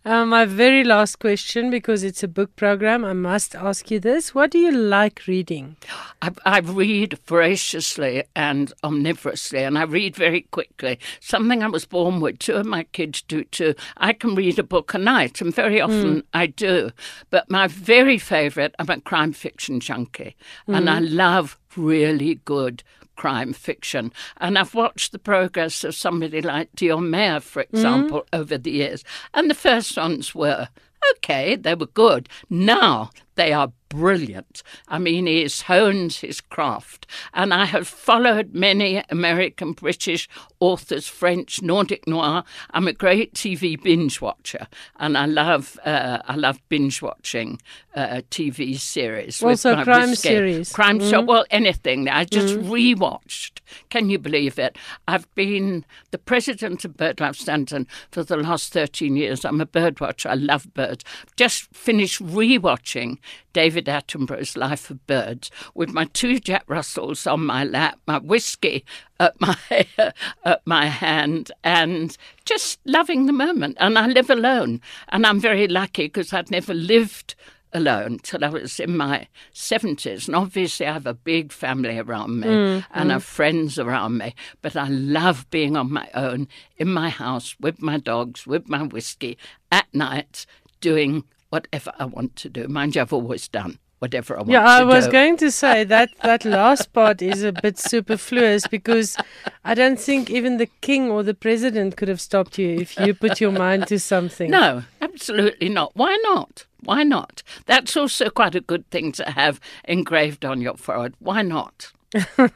Um, 0.06 0.28
my 0.28 0.44
very 0.44 0.84
last 0.84 1.18
question, 1.18 1.70
because 1.70 2.04
it's 2.04 2.22
a 2.22 2.28
book 2.28 2.54
program, 2.56 3.06
I 3.06 3.14
must 3.14 3.54
ask 3.54 3.90
you 3.90 3.98
this. 3.98 4.34
What 4.34 4.50
do 4.50 4.58
you 4.58 4.70
like 4.70 5.26
reading? 5.26 5.76
I, 6.20 6.30
I 6.44 6.58
read 6.58 7.18
voraciously 7.26 8.24
and 8.36 8.70
omnivorously, 8.82 9.60
and 9.66 9.78
I 9.78 9.84
read 9.84 10.14
very 10.14 10.42
quickly. 10.42 10.98
Something 11.20 11.62
I 11.62 11.68
was 11.68 11.86
born 11.86 12.20
with. 12.20 12.38
Two 12.38 12.56
of 12.56 12.66
my 12.66 12.82
kids 12.92 13.22
do 13.22 13.44
too. 13.44 13.74
I 13.96 14.12
can 14.12 14.34
read 14.34 14.58
a 14.58 14.62
book 14.62 14.92
a 14.92 14.98
night, 14.98 15.40
and 15.40 15.54
very 15.54 15.80
often 15.80 16.22
I 16.34 16.48
do. 16.48 16.90
But 17.30 17.48
my 17.48 17.66
very 17.66 18.18
favourite, 18.18 18.74
I'm 18.78 18.90
a 18.90 19.00
crime 19.00 19.32
fiction 19.32 19.80
junkie, 19.80 20.36
and 20.66 20.90
I 20.90 20.98
love 20.98 21.58
really 21.76 22.37
good 22.44 22.82
crime 23.16 23.52
fiction. 23.52 24.12
And 24.38 24.58
I've 24.58 24.74
watched 24.74 25.12
the 25.12 25.18
progress 25.18 25.84
of 25.84 25.94
somebody 25.94 26.42
like 26.42 26.68
Dion 26.74 27.10
Mayer, 27.10 27.40
for 27.40 27.62
mm-hmm. 27.62 27.76
example, 27.76 28.26
over 28.32 28.58
the 28.58 28.70
years. 28.70 29.04
And 29.32 29.48
the 29.48 29.54
first 29.54 29.96
ones 29.96 30.34
were 30.34 30.68
okay, 31.16 31.56
they 31.56 31.74
were 31.74 31.87
good. 31.87 32.28
Now 32.48 33.10
they 33.36 33.52
are 33.52 33.72
brilliant. 33.94 34.62
I 34.88 34.98
mean, 34.98 35.26
he 35.26 35.42
has 35.42 35.62
honed 35.62 36.14
his 36.14 36.40
craft. 36.40 37.06
And 37.32 37.54
I 37.54 37.66
have 37.66 37.86
followed 37.86 38.52
many 38.54 39.02
American, 39.08 39.72
British 39.72 40.28
authors, 40.60 41.06
French, 41.06 41.62
Nordic 41.62 42.06
noir. 42.06 42.44
I'm 42.72 42.88
a 42.88 42.92
great 42.92 43.34
TV 43.34 43.80
binge 43.80 44.20
watcher, 44.20 44.66
and 44.98 45.16
I 45.16 45.26
love 45.26 45.78
uh, 45.84 46.18
I 46.26 46.34
love 46.36 46.58
binge 46.68 47.02
watching 47.02 47.60
uh, 47.94 48.22
TV 48.30 48.78
series. 48.78 49.40
with 49.40 49.50
Also 49.50 49.76
my 49.76 49.84
crime 49.84 50.10
whiskey. 50.10 50.28
series. 50.28 50.72
crime 50.72 50.98
show. 51.00 51.20
Well, 51.20 51.44
anything. 51.50 52.08
I 52.08 52.24
just 52.24 52.56
rewatched. 52.56 53.60
Can 53.90 54.10
you 54.10 54.18
believe 54.18 54.58
it? 54.58 54.76
I've 55.06 55.32
been 55.34 55.84
the 56.10 56.18
president 56.18 56.84
of 56.84 56.96
BirdLife 56.96 57.36
Stanton 57.36 57.86
for 58.10 58.22
the 58.24 58.36
last 58.36 58.72
13 58.72 59.16
years. 59.16 59.44
I'm 59.44 59.60
a 59.60 59.66
bird 59.66 60.00
watcher. 60.00 60.28
I 60.28 60.34
love 60.34 60.72
birds. 60.74 61.04
Just 61.36 61.74
finished 61.74 62.22
rewatching 62.22 63.18
David 63.52 63.88
Attenborough's 63.88 64.56
Life 64.56 64.90
of 64.90 65.06
Birds 65.06 65.50
with 65.74 65.90
my 65.90 66.06
two 66.06 66.38
Jack 66.38 66.64
Russells 66.66 67.26
on 67.26 67.44
my 67.44 67.64
lap, 67.64 67.98
my 68.06 68.18
whiskey 68.18 68.84
at 69.20 69.40
my 69.40 69.56
at 70.44 70.62
my 70.66 70.87
hand, 70.87 71.52
and 71.62 72.16
just 72.44 72.80
loving 72.84 73.26
the 73.26 73.32
moment. 73.32 73.76
And 73.80 73.98
I 73.98 74.06
live 74.06 74.30
alone, 74.30 74.80
and 75.08 75.26
I'm 75.26 75.40
very 75.40 75.68
lucky 75.68 76.04
because 76.04 76.32
I'd 76.32 76.50
never 76.50 76.74
lived 76.74 77.34
alone 77.74 78.20
till 78.22 78.44
I 78.44 78.48
was 78.48 78.78
in 78.78 78.96
my 78.96 79.26
70s. 79.52 80.26
And 80.26 80.37
obviously, 80.37 80.87
I 80.87 80.92
have 80.92 81.06
a 81.06 81.12
big 81.12 81.52
family 81.52 81.98
around 81.98 82.40
me 82.40 82.46
mm-hmm. 82.46 82.92
and 82.98 83.10
I 83.10 83.14
have 83.14 83.24
friends 83.24 83.78
around 83.78 84.16
me. 84.16 84.34
But 84.62 84.76
I 84.76 84.88
love 84.88 85.50
being 85.50 85.76
on 85.76 85.92
my 85.92 86.08
own 86.14 86.48
in 86.78 86.92
my 86.92 87.10
house 87.10 87.56
with 87.60 87.82
my 87.82 87.98
dogs, 87.98 88.46
with 88.46 88.68
my 88.68 88.84
whiskey 88.84 89.37
at 89.70 89.92
night, 89.92 90.46
doing 90.80 91.24
whatever 91.54 91.92
I 92.00 92.04
want 92.04 92.34
to 92.36 92.48
do. 92.48 92.66
Mind 92.66 92.96
you, 92.96 93.02
I've 93.02 93.12
always 93.12 93.46
done 93.46 93.78
whatever 94.00 94.34
I 94.34 94.38
want 94.38 94.48
to 94.48 94.52
do. 94.52 94.58
Yeah, 94.58 94.66
I 94.66 94.80
do. 94.80 94.86
was 94.88 95.06
going 95.06 95.36
to 95.36 95.52
say 95.52 95.84
that 95.84 96.10
that 96.24 96.44
last 96.44 96.92
part 96.92 97.22
is 97.22 97.44
a 97.44 97.52
bit 97.52 97.78
superfluous 97.78 98.66
because 98.66 99.16
I 99.64 99.74
don't 99.74 100.00
think 100.00 100.30
even 100.30 100.56
the 100.56 100.70
king 100.80 101.10
or 101.12 101.22
the 101.22 101.32
president 101.32 101.96
could 101.96 102.08
have 102.08 102.20
stopped 102.20 102.58
you 102.58 102.70
if 102.80 102.98
you 102.98 103.14
put 103.14 103.40
your 103.40 103.52
mind 103.52 103.86
to 103.86 104.00
something. 104.00 104.50
No, 104.50 104.82
absolutely 105.00 105.68
not. 105.68 105.92
Why 105.94 106.18
not? 106.24 106.66
Why 106.82 107.04
not? 107.04 107.44
That's 107.66 107.96
also 107.96 108.30
quite 108.30 108.56
a 108.56 108.60
good 108.60 108.90
thing 108.90 109.12
to 109.12 109.30
have 109.30 109.60
engraved 109.84 110.44
on 110.44 110.60
your 110.60 110.76
forehead. 110.76 111.14
Why 111.20 111.42
not? 111.42 111.92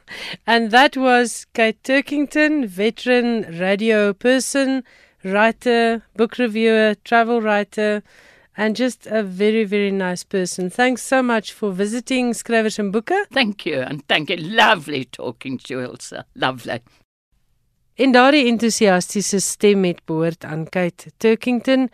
And 0.47 0.71
that 0.71 0.97
was 0.97 1.47
Kate 1.55 1.83
Turkington, 1.83 2.67
veteran 2.67 3.59
radio 3.59 4.13
person, 4.13 4.83
writer, 5.25 6.03
book 6.17 6.39
reviewer, 6.39 6.95
travel 7.05 7.41
writer, 7.41 8.03
and 8.59 8.75
just 8.77 9.07
a 9.07 9.23
very, 9.23 9.65
very 9.65 9.93
nice 9.93 10.25
person. 10.25 10.69
Thanks 10.69 11.03
so 11.03 11.23
much 11.23 11.53
for 11.53 11.71
visiting 11.71 12.33
Skrywers 12.33 12.79
and 12.79 12.93
Boeke. 12.93 13.27
Thank 13.33 13.65
you, 13.65 13.81
and 13.81 14.07
thank 14.09 14.29
you. 14.29 14.37
Lovely 14.37 15.05
talking 15.05 15.59
to 15.59 15.75
you, 15.75 15.81
Ilse. 15.81 16.13
Lovely. 16.35 16.81
En 17.99 18.13
daardie 18.15 18.45
entoesiastiese 18.47 19.41
stem 19.43 19.83
het 19.83 20.05
behoort 20.07 20.45
aan 20.47 20.69
Kate 20.71 21.11
Turkington. 21.17 21.89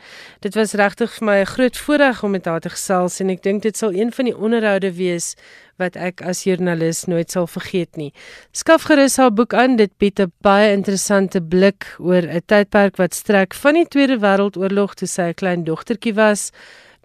Dit 0.45 0.55
was 0.59 0.75
regtig 0.77 1.15
vir 1.17 1.25
my 1.25 1.37
'n 1.41 1.47
groot 1.47 1.77
voorreg 1.77 2.23
om 2.23 2.31
met 2.31 2.45
haar 2.45 2.61
te 2.61 2.69
gesels 2.69 3.21
en 3.21 3.31
ek 3.31 3.43
dink 3.43 3.63
dit 3.63 3.77
sal 3.77 3.93
een 3.93 4.13
van 4.13 4.25
die 4.25 4.37
onderhoude 4.37 4.93
wees 4.93 5.35
wat 5.79 5.97
ek 5.97 6.21
as 6.21 6.45
joernalis 6.45 7.05
nooit 7.05 7.31
sal 7.31 7.47
vergeet 7.47 7.97
nie. 7.97 8.13
Skaf 8.53 8.83
gerus 8.83 9.17
haar 9.17 9.33
boek 9.33 9.55
aan. 9.55 9.77
Dit 9.77 9.97
bied 9.99 10.21
'n 10.21 10.33
baie 10.41 10.73
interessante 10.73 11.41
blik 11.41 11.97
oor 11.99 12.23
'n 12.23 12.43
tydperk 12.47 12.97
wat 12.97 13.15
strek 13.15 13.55
van 13.55 13.75
die 13.75 13.89
Tweede 13.89 14.19
Wêreldoorlog 14.19 14.95
toe 14.95 15.09
sy 15.09 15.23
'n 15.23 15.35
klein 15.35 15.65
dogtertjie 15.65 16.15
was, 16.15 16.51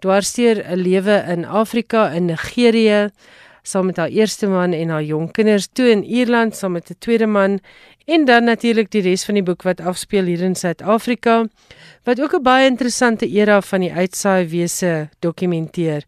dwarsteer 0.00 0.62
'n 0.68 0.76
lewe 0.76 1.24
in 1.26 1.44
Afrika 1.44 2.10
in 2.10 2.26
Nigerië 2.26 3.10
saam 3.62 3.86
met 3.86 3.96
haar 3.96 4.08
eerste 4.08 4.48
man 4.48 4.72
en 4.72 4.88
haar 4.88 5.02
jong 5.02 5.30
kinders 5.32 5.68
toe 5.72 5.90
in 5.90 6.04
Ierland 6.04 6.56
saam 6.56 6.72
met 6.72 6.90
'n 6.90 6.98
tweede 6.98 7.26
man 7.26 7.60
en 8.10 8.24
dan 8.24 8.44
natuurlik 8.44 8.90
die 8.90 9.02
res 9.06 9.22
van 9.24 9.36
die 9.38 9.44
boek 9.46 9.62
wat 9.62 9.80
afspeel 9.86 10.26
hier 10.26 10.42
in 10.42 10.56
Suid-Afrika 10.58 11.44
wat 12.08 12.20
ook 12.20 12.34
'n 12.34 12.42
baie 12.42 12.66
interessante 12.66 13.26
era 13.28 13.60
van 13.60 13.80
die 13.80 13.92
uitsaai 13.92 14.48
wese 14.48 15.08
dokumenteer. 15.18 16.02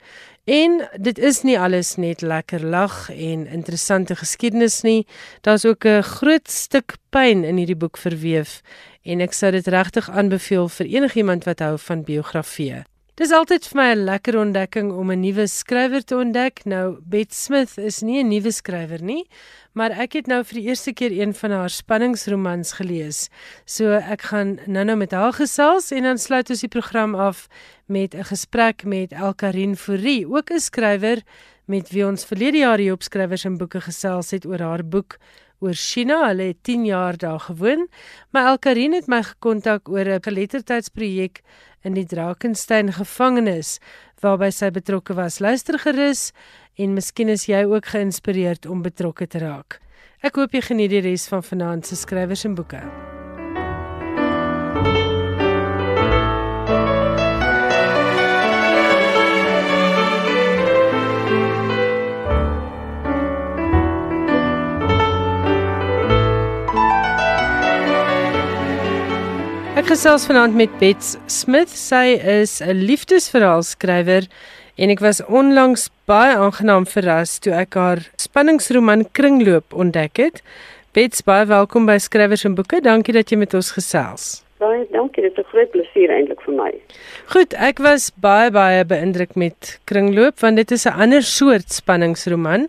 En 0.45 0.89
dit 0.99 1.19
is 1.19 1.43
nie 1.43 1.59
alles 1.59 1.97
net 1.97 2.21
lekker 2.21 2.65
lag 2.65 3.11
en 3.11 3.47
interessante 3.47 4.17
geskiedenis 4.17 4.83
nie. 4.83 5.07
Daar's 5.41 5.65
ook 5.65 5.85
'n 5.85 6.03
groot 6.03 6.51
stuk 6.51 6.97
pyn 7.11 7.45
in 7.45 7.57
hierdie 7.57 7.77
boek 7.77 7.97
verweef 7.97 8.63
en 9.03 9.21
ek 9.21 9.33
sou 9.33 9.51
dit 9.51 9.67
regtig 9.67 10.11
aanbeveel 10.11 10.69
vir 10.69 10.87
enigiemand 10.87 11.45
wat 11.45 11.59
hou 11.59 11.79
van 11.79 12.05
biografieë. 12.05 12.92
Dis 13.21 13.29
altyd 13.37 13.67
vir 13.69 13.77
my 13.77 13.87
'n 13.93 14.05
lekker 14.09 14.37
ontdekking 14.41 14.89
om 14.91 15.11
'n 15.13 15.21
nuwe 15.21 15.45
skrywer 15.47 16.01
te 16.03 16.17
ontdek. 16.17 16.65
Nou 16.65 16.97
Bet 17.05 17.35
Smith 17.35 17.77
is 17.77 18.01
nie 18.01 18.23
'n 18.23 18.29
nuwe 18.29 18.51
skrywer 18.51 19.03
nie, 19.03 19.29
maar 19.75 19.91
ek 19.91 20.13
het 20.15 20.27
nou 20.27 20.43
vir 20.43 20.61
die 20.61 20.69
eerste 20.69 20.93
keer 20.95 21.13
een 21.13 21.35
van 21.35 21.51
haar 21.51 21.69
spanningsromans 21.69 22.73
gelees. 22.73 23.29
So 23.67 23.93
ek 23.93 24.23
gaan 24.23 24.59
nou-nou 24.67 24.97
met 24.97 25.13
haar 25.13 25.33
gesels 25.33 25.93
en 25.93 26.03
dan 26.03 26.19
sluit 26.19 26.51
ons 26.51 26.61
die 26.61 26.69
program 26.69 27.15
af 27.15 27.49
met 27.87 28.15
'n 28.15 28.25
gesprek 28.25 28.85
met 28.85 29.13
Elkarin 29.13 29.77
Fourie, 29.77 30.27
ook 30.27 30.51
'n 30.51 30.59
skrywer 30.59 31.21
met 31.67 31.91
wie 31.91 32.07
ons 32.07 32.25
verlede 32.25 32.59
jaar 32.59 32.79
hier 32.79 32.93
op 32.93 33.03
skrywers 33.03 33.45
en 33.45 33.59
boeke 33.59 33.81
gesels 33.81 34.31
het 34.31 34.47
oor 34.47 34.59
haar 34.59 34.85
boek 34.85 35.19
oor 35.63 35.75
China. 35.79 36.27
Hulle 36.29 36.51
het 36.53 36.63
10 36.63 36.85
jaar 36.85 37.17
daar 37.17 37.41
gewoon, 37.41 37.89
maar 38.31 38.47
Elkarin 38.47 38.93
het 38.93 39.07
my 39.07 39.23
gekontak 39.23 39.89
oor 39.89 40.07
'n 40.07 40.23
geletterdheidsprojek 40.23 41.43
in 41.83 41.95
die 41.95 42.07
Drakensberg 42.07 42.97
gevangenis 42.97 43.79
waarby 44.21 44.51
sy 44.51 44.71
betrokke 44.71 45.15
was. 45.15 45.41
Luister 45.41 45.79
gerus 45.79 46.33
en 46.75 46.95
miskien 46.95 47.29
is 47.29 47.47
jy 47.47 47.65
ook 47.65 47.87
geïnspireerd 47.87 48.67
om 48.67 48.83
betrokke 48.83 49.27
te 49.27 49.39
raak. 49.39 49.81
Ek 50.23 50.37
hoop 50.37 50.53
jy 50.53 50.61
geniet 50.61 50.91
die 50.91 51.01
res 51.01 51.27
van 51.29 51.43
vanaand 51.43 51.87
se 51.87 51.97
skrywers 51.97 52.45
en 52.45 52.55
boeke. 52.55 53.22
Ek 69.83 69.89
gesels 69.97 70.29
vanaand 70.29 70.55
met 70.55 70.71
Bets 70.79 71.17
Smith. 71.27 71.73
Sy 71.75 72.15
is 72.15 72.61
'n 72.63 72.87
liefdesverhaalskrywer 72.87 74.29
en 74.79 74.91
ek 74.95 75.01
was 75.01 75.19
onlangs 75.27 75.91
baie 76.07 76.37
aangenaam 76.39 76.87
verras 76.87 77.41
toe 77.43 77.53
ek 77.53 77.75
haar 77.75 77.99
spanningsroman 78.17 79.11
Kringloop 79.11 79.75
ontdek 79.75 80.17
het. 80.17 80.43
Bets, 80.95 81.23
baie 81.27 81.47
welkom 81.47 81.87
by 81.87 81.99
Skrywers 81.99 82.45
en 82.45 82.55
Boeke. 82.55 82.81
Dankie 82.81 83.13
dat 83.13 83.31
jy 83.31 83.37
met 83.37 83.55
ons 83.55 83.73
gesels. 83.73 84.45
Baie 84.61 84.87
dankie, 84.93 85.23
dit 85.23 85.33
is 85.33 85.45
'n 85.45 85.51
groot 85.51 85.71
plesier 85.71 86.11
eintlik 86.11 86.41
vir 86.43 86.55
my. 86.55 86.73
Goed, 87.27 87.53
ek 87.55 87.79
was 87.79 88.13
baie 88.15 88.51
baie 88.51 88.85
beïndruk 88.85 89.35
met 89.35 89.81
Kringloop 89.85 90.39
want 90.41 90.57
dit 90.57 90.71
is 90.71 90.87
'n 90.87 90.95
ander 90.95 91.23
soort 91.23 91.73
spanningsroman. 91.73 92.69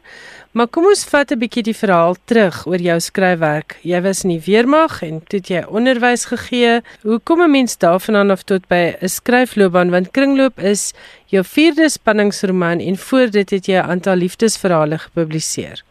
Maar 0.54 0.68
kom 0.70 0.86
ons 0.86 1.02
vat 1.10 1.32
'n 1.34 1.40
bietjie 1.42 1.64
die 1.66 1.74
verhaal 1.74 2.14
terug 2.30 2.58
oor 2.70 2.82
jou 2.90 3.00
skryfwerk. 3.02 3.80
Jy 3.82 4.02
was 4.06 4.24
in 4.24 4.34
die 4.36 4.44
weermag 4.46 5.02
en 5.02 5.16
toe 5.26 5.40
het 5.40 5.48
jy 5.50 5.62
onderwys 5.66 6.26
gegee. 6.30 6.82
Hoe 7.02 7.20
kom 7.24 7.42
'n 7.42 7.52
mens 7.52 7.78
daarvan 7.78 8.30
af 8.30 8.44
tot 8.44 8.68
by 8.68 8.94
'n 9.02 9.10
skryfloopbaan 9.10 9.90
want 9.90 10.12
Kringloop 10.12 10.60
is 10.60 10.94
jou 11.26 11.44
vierde 11.44 11.90
spanningsroman 11.90 12.80
en 12.80 12.96
voor 12.98 13.28
dit 13.32 13.50
het 13.50 13.66
jy 13.66 13.78
'n 13.82 13.90
aantal 13.94 14.16
liefdesverhale 14.16 14.98
gepubliseer. 14.98 15.82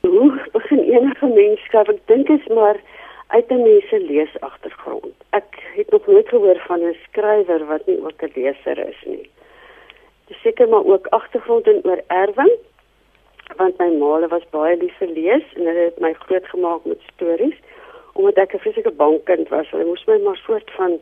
Hoe 0.00 0.40
begin 0.52 0.78
enige 0.78 1.26
mens 1.26 1.60
skryf? 1.60 1.88
Ek 1.88 2.06
dink 2.06 2.28
is 2.28 2.46
maar 2.48 2.76
uit 3.28 3.48
'n 3.48 3.62
mens 3.62 3.88
se 3.88 3.98
leesagtergrond. 3.98 5.14
Ek 5.30 5.50
het 5.76 5.90
nog 5.90 6.06
nooit 6.06 6.28
gehoor 6.28 6.60
van 6.68 6.80
'n 6.80 6.96
skrywer 7.08 7.66
wat 7.66 7.86
nie 7.86 8.00
ook 8.04 8.22
'n 8.22 8.32
leser 8.34 8.78
is 8.88 9.00
nie. 9.06 9.30
Dis 10.26 10.40
seker 10.42 10.68
maar 10.68 10.84
ook 10.84 11.06
agtergrond 11.06 11.66
en 11.66 11.80
oorerwing 11.84 12.52
want 13.56 13.78
my 13.78 13.90
maale 14.02 14.28
was 14.28 14.46
baie 14.50 14.76
lief 14.76 14.96
vir 14.98 15.12
lees 15.16 15.46
en 15.56 15.66
hulle 15.66 15.86
het 15.88 16.00
my 16.00 16.12
grootgemaak 16.26 16.84
met 16.84 17.08
stories 17.14 17.58
omdat 18.14 18.36
ek 18.44 18.54
'n 18.54 18.64
fisieke 18.66 18.90
bankkind 18.90 19.48
was. 19.48 19.70
Hulle 19.70 19.84
moes 19.84 20.04
my 20.06 20.18
maar 20.18 20.36
soort 20.36 20.70
van 20.76 21.00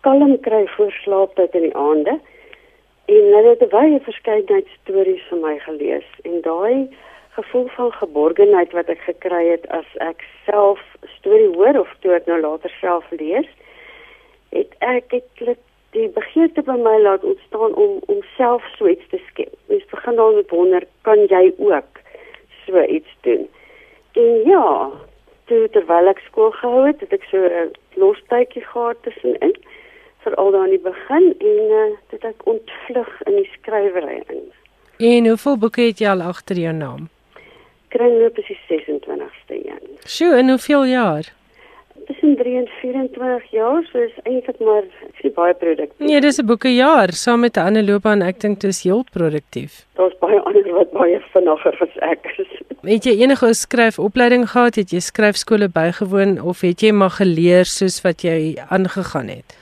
kalm 0.00 0.40
kry 0.40 0.66
voor 0.76 0.92
slaaptyd 0.92 1.54
in 1.54 1.62
die 1.62 1.76
aande. 1.76 2.20
En 3.06 3.24
hulle 3.36 3.56
het 3.58 3.68
baie 3.68 4.00
verskeidenheid 4.00 4.68
stories 4.82 5.22
vir 5.28 5.38
my 5.38 5.58
gelees 5.58 6.08
en 6.22 6.40
daai 6.40 6.88
gevoel 7.36 7.68
van 7.68 7.92
geborgenheid 7.92 8.72
wat 8.72 8.88
ek 8.88 9.02
gekry 9.08 9.44
het 9.48 9.68
as 9.68 9.88
ek 10.00 10.24
self 10.44 10.80
storie 11.18 11.52
hoor 11.54 11.78
of 11.80 11.90
toe 12.00 12.14
ek 12.16 12.26
nou 12.26 12.40
later 12.40 12.72
self 12.80 13.04
lees, 13.10 13.48
het 14.56 14.72
ek 14.78 15.10
dit 15.10 15.58
die 15.96 16.08
begeerte 16.12 16.62
by 16.62 16.76
my 16.76 16.96
laat 17.00 17.24
ontstaan 17.24 17.74
om 17.74 17.98
om 18.12 18.20
self 18.36 18.64
so 18.76 18.88
iets 18.88 19.08
te 19.12 19.20
skep. 19.30 19.52
Mens 19.72 19.84
begin 19.90 20.16
dan 20.20 20.34
met 20.34 20.50
wonder, 20.50 20.84
kan 21.08 21.24
jy 21.32 21.54
ook 21.56 22.00
so 22.66 22.82
iets 22.84 23.16
doen? 23.20 23.48
En 24.12 24.42
ja, 24.44 24.90
toe 25.48 25.62
terwyl 25.72 26.12
ek 26.12 26.20
skool 26.28 26.52
gehou 26.60 26.86
het, 26.86 27.00
het 27.00 27.16
ek 27.16 27.24
so 27.30 27.40
'n 27.40 27.72
los 28.02 28.20
tydjie 28.28 28.64
gehad 28.72 29.02
tussenin 29.02 29.56
veral 30.26 30.50
daar 30.50 30.64
in 30.64 30.74
die 30.74 30.84
begin 30.90 31.34
en 31.38 31.72
uh, 31.80 31.90
dit 32.10 32.24
ek 32.24 32.46
ontvlug 32.50 33.10
in 33.30 33.36
die 33.36 33.50
skrywery 33.54 34.22
in. 34.26 34.46
En 34.98 35.28
hoeveel 35.30 35.58
boeke 35.62 35.82
het 35.86 36.00
jy 36.02 36.08
al 36.10 36.22
agter 36.22 36.58
jou 36.58 36.72
naam? 36.74 37.08
Kringloop 37.94 38.38
is 38.38 38.48
die 38.50 38.58
26ste 38.66 39.58
een. 39.60 39.98
Sjoe, 40.04 40.34
en 40.40 40.48
hoeveel 40.48 40.84
jaar? 40.90 41.30
Tussen 42.06 42.36
3 42.36 42.56
en 42.56 42.68
24 42.80 43.50
jaar, 43.50 43.82
so 43.92 43.98
is 43.98 44.14
eintlik 44.22 44.58
maar 44.58 44.84
nie 45.22 45.32
baie 45.34 45.54
produktief. 45.54 46.06
Nee, 46.08 46.20
dis 46.20 46.38
'n 46.38 46.46
boekejaar 46.46 47.12
saam 47.12 47.40
met 47.40 47.56
'n 47.56 47.66
ander 47.68 47.82
loopbaan. 47.82 48.22
Ek 48.22 48.40
dink 48.40 48.60
dit 48.60 48.70
is 48.70 48.82
heel 48.82 49.04
produktief. 49.12 49.86
Daar's 49.94 50.18
baie 50.18 50.40
ander 50.40 50.72
wat 50.72 50.90
baie 50.90 51.20
vinniger 51.32 51.76
as 51.80 51.96
ek 52.00 52.34
is. 52.38 52.50
Het 52.82 53.04
jy 53.04 53.14
enige 53.22 53.54
skryfopleiding 53.54 54.48
gehad? 54.50 54.74
Het 54.74 54.90
jy 54.90 55.00
skryfskole 55.00 55.68
bygewoon 55.68 56.40
of 56.42 56.60
het 56.60 56.80
jy 56.80 56.92
maar 56.92 57.10
geleer 57.10 57.64
soos 57.64 58.02
wat 58.02 58.22
jy 58.22 58.56
aangegaan 58.68 59.28
het? 59.28 59.58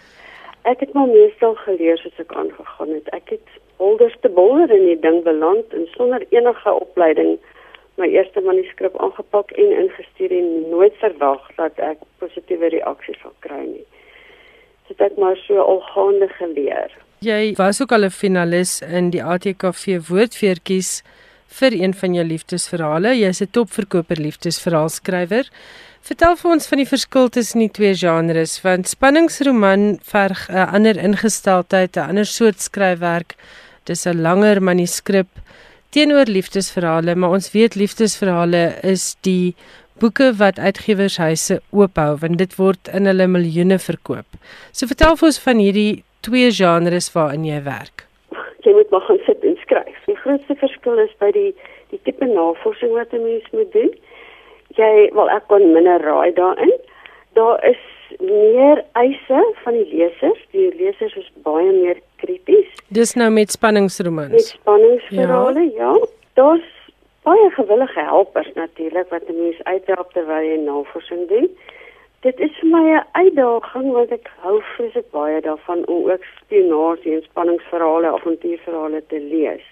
Ek 0.62 0.80
het 0.80 0.92
maar 0.92 1.06
meestal 1.06 1.54
geleer 1.54 1.98
soos 1.98 2.18
ek 2.18 2.32
aangegaan 2.32 2.88
het. 2.88 3.08
Ek 3.12 3.28
het 3.28 3.48
holderste 3.76 4.28
boller 4.28 4.70
in 4.70 4.86
die 4.86 5.00
ding 5.00 5.22
beland 5.22 5.72
en 5.72 5.86
sonder 5.96 6.26
enige 6.30 6.72
opleiding 6.72 7.38
my 7.96 8.08
eerste 8.10 8.40
manuskrip 8.40 8.96
aangepak 9.00 9.50
en 9.50 9.72
ingestuur 9.84 10.32
en 10.32 10.70
nooit 10.70 10.94
verwag 11.02 11.42
dat 11.56 11.78
ek 11.78 11.98
positiewe 12.18 12.68
reaksies 12.68 13.20
sal 13.22 13.34
kry 13.46 13.62
nie. 13.62 13.86
Dit 14.88 14.98
so 14.98 15.04
het 15.04 15.16
maar 15.16 15.36
so 15.46 15.60
algaande 15.62 16.28
geleer. 16.28 16.90
Jy 17.24 17.54
was 17.56 17.80
ook 17.82 17.92
al 17.92 18.04
'n 18.04 18.10
finalis 18.10 18.82
in 18.82 19.10
die 19.10 19.22
ATKV 19.22 20.08
woordfeertjies 20.08 21.02
vir 21.58 21.72
een 21.72 21.94
van 21.94 22.14
jou 22.14 22.26
liefdesverhale. 22.26 23.14
Jy's 23.14 23.40
'n 23.40 23.50
topverkoper 23.50 24.20
liefdesverhaalskrywer. 24.20 25.48
Vertel 26.00 26.36
vir 26.36 26.50
ons 26.50 26.66
van 26.66 26.78
die 26.78 26.88
verskil 26.88 27.28
tussen 27.28 27.60
die 27.60 27.70
twee 27.70 27.94
genres, 27.94 28.62
want 28.62 28.88
spanningsroman 28.88 29.98
verg 30.02 30.48
'n 30.50 30.68
ander 30.76 30.96
ingesteldheid, 30.96 31.96
'n 31.96 32.08
ander 32.08 32.26
soort 32.26 32.60
skryfwerk. 32.60 33.34
Dis 33.84 34.06
'n 34.06 34.20
langer 34.20 34.62
manuskrip 34.62 35.28
teenoor 35.94 36.26
liefdesverhale, 36.26 37.14
maar 37.14 37.36
ons 37.36 37.52
weet 37.54 37.76
liefdesverhale 37.78 38.64
is 38.82 39.12
die 39.26 39.54
boeke 40.02 40.32
wat 40.40 40.58
uitgewershuise 40.58 41.60
oophou 41.70 42.08
want 42.22 42.40
dit 42.40 42.56
word 42.58 42.90
in 42.98 43.06
hulle 43.06 43.28
miljoene 43.30 43.78
verkoop. 43.78 44.26
So 44.74 44.90
vertel 44.90 45.14
vir 45.20 45.30
ons 45.30 45.38
van 45.44 45.62
hierdie 45.62 46.02
twee 46.26 46.50
genres 46.58 47.12
waarin 47.14 47.46
jy 47.46 47.60
werk. 47.68 48.08
Jy 48.66 48.74
moet 48.74 48.90
maar 48.90 49.06
gaan 49.06 49.20
sit 49.26 49.44
en 49.46 49.56
skryf. 49.62 50.00
Die 50.08 50.18
grootste 50.24 50.56
verskil 50.58 50.98
is 51.04 51.14
by 51.22 51.30
die 51.36 51.52
die 51.92 52.00
tipe 52.08 52.26
navorsing 52.26 52.90
wat 52.98 53.12
'n 53.14 53.22
mens 53.22 53.46
moet 53.52 53.70
doen. 53.72 53.92
Jy 54.74 55.10
wel 55.14 55.30
ek 55.30 55.46
kon 55.46 55.72
minder 55.72 56.02
raai 56.02 56.32
daarin. 56.34 56.74
Daar 57.38 57.62
is 57.70 57.82
meer 58.20 58.84
eise 58.92 59.40
van 59.62 59.72
die 59.72 59.86
lesers. 59.90 60.40
Die 60.50 60.70
lesers 60.76 61.16
is 61.16 61.30
baie 61.46 61.72
meer 61.72 62.00
krities. 62.22 62.70
Dis 62.88 63.14
nou 63.14 63.30
met 63.30 63.50
spanningsromans. 63.50 64.32
Met 64.32 64.52
spanningsverhale, 64.54 65.70
ja. 65.74 65.92
ja. 65.92 66.06
Daar's 66.34 66.70
baie 67.24 67.50
gewillige 67.50 68.00
helpers 68.00 68.50
natuurlik 68.54 69.08
wat 69.08 69.28
'n 69.28 69.38
mens 69.42 69.62
uithelp 69.62 70.12
terwyl 70.12 70.44
jy 70.44 70.56
navorsing 70.56 71.28
doen. 71.28 71.48
Dit 72.20 72.38
is 72.40 72.52
vir 72.60 72.68
my 72.68 72.84
'n 72.96 73.06
uitdaging 73.12 73.92
want 73.92 74.12
ek 74.12 74.30
hou 74.42 74.60
vreeslik 74.62 75.10
baie 75.10 75.40
daarvan 75.40 75.86
om 75.86 76.10
ook 76.10 76.24
spionasie 76.24 77.14
en 77.14 77.22
spanningsverhale, 77.22 78.06
avontuurverhale 78.06 79.02
te 79.06 79.20
lees. 79.20 79.64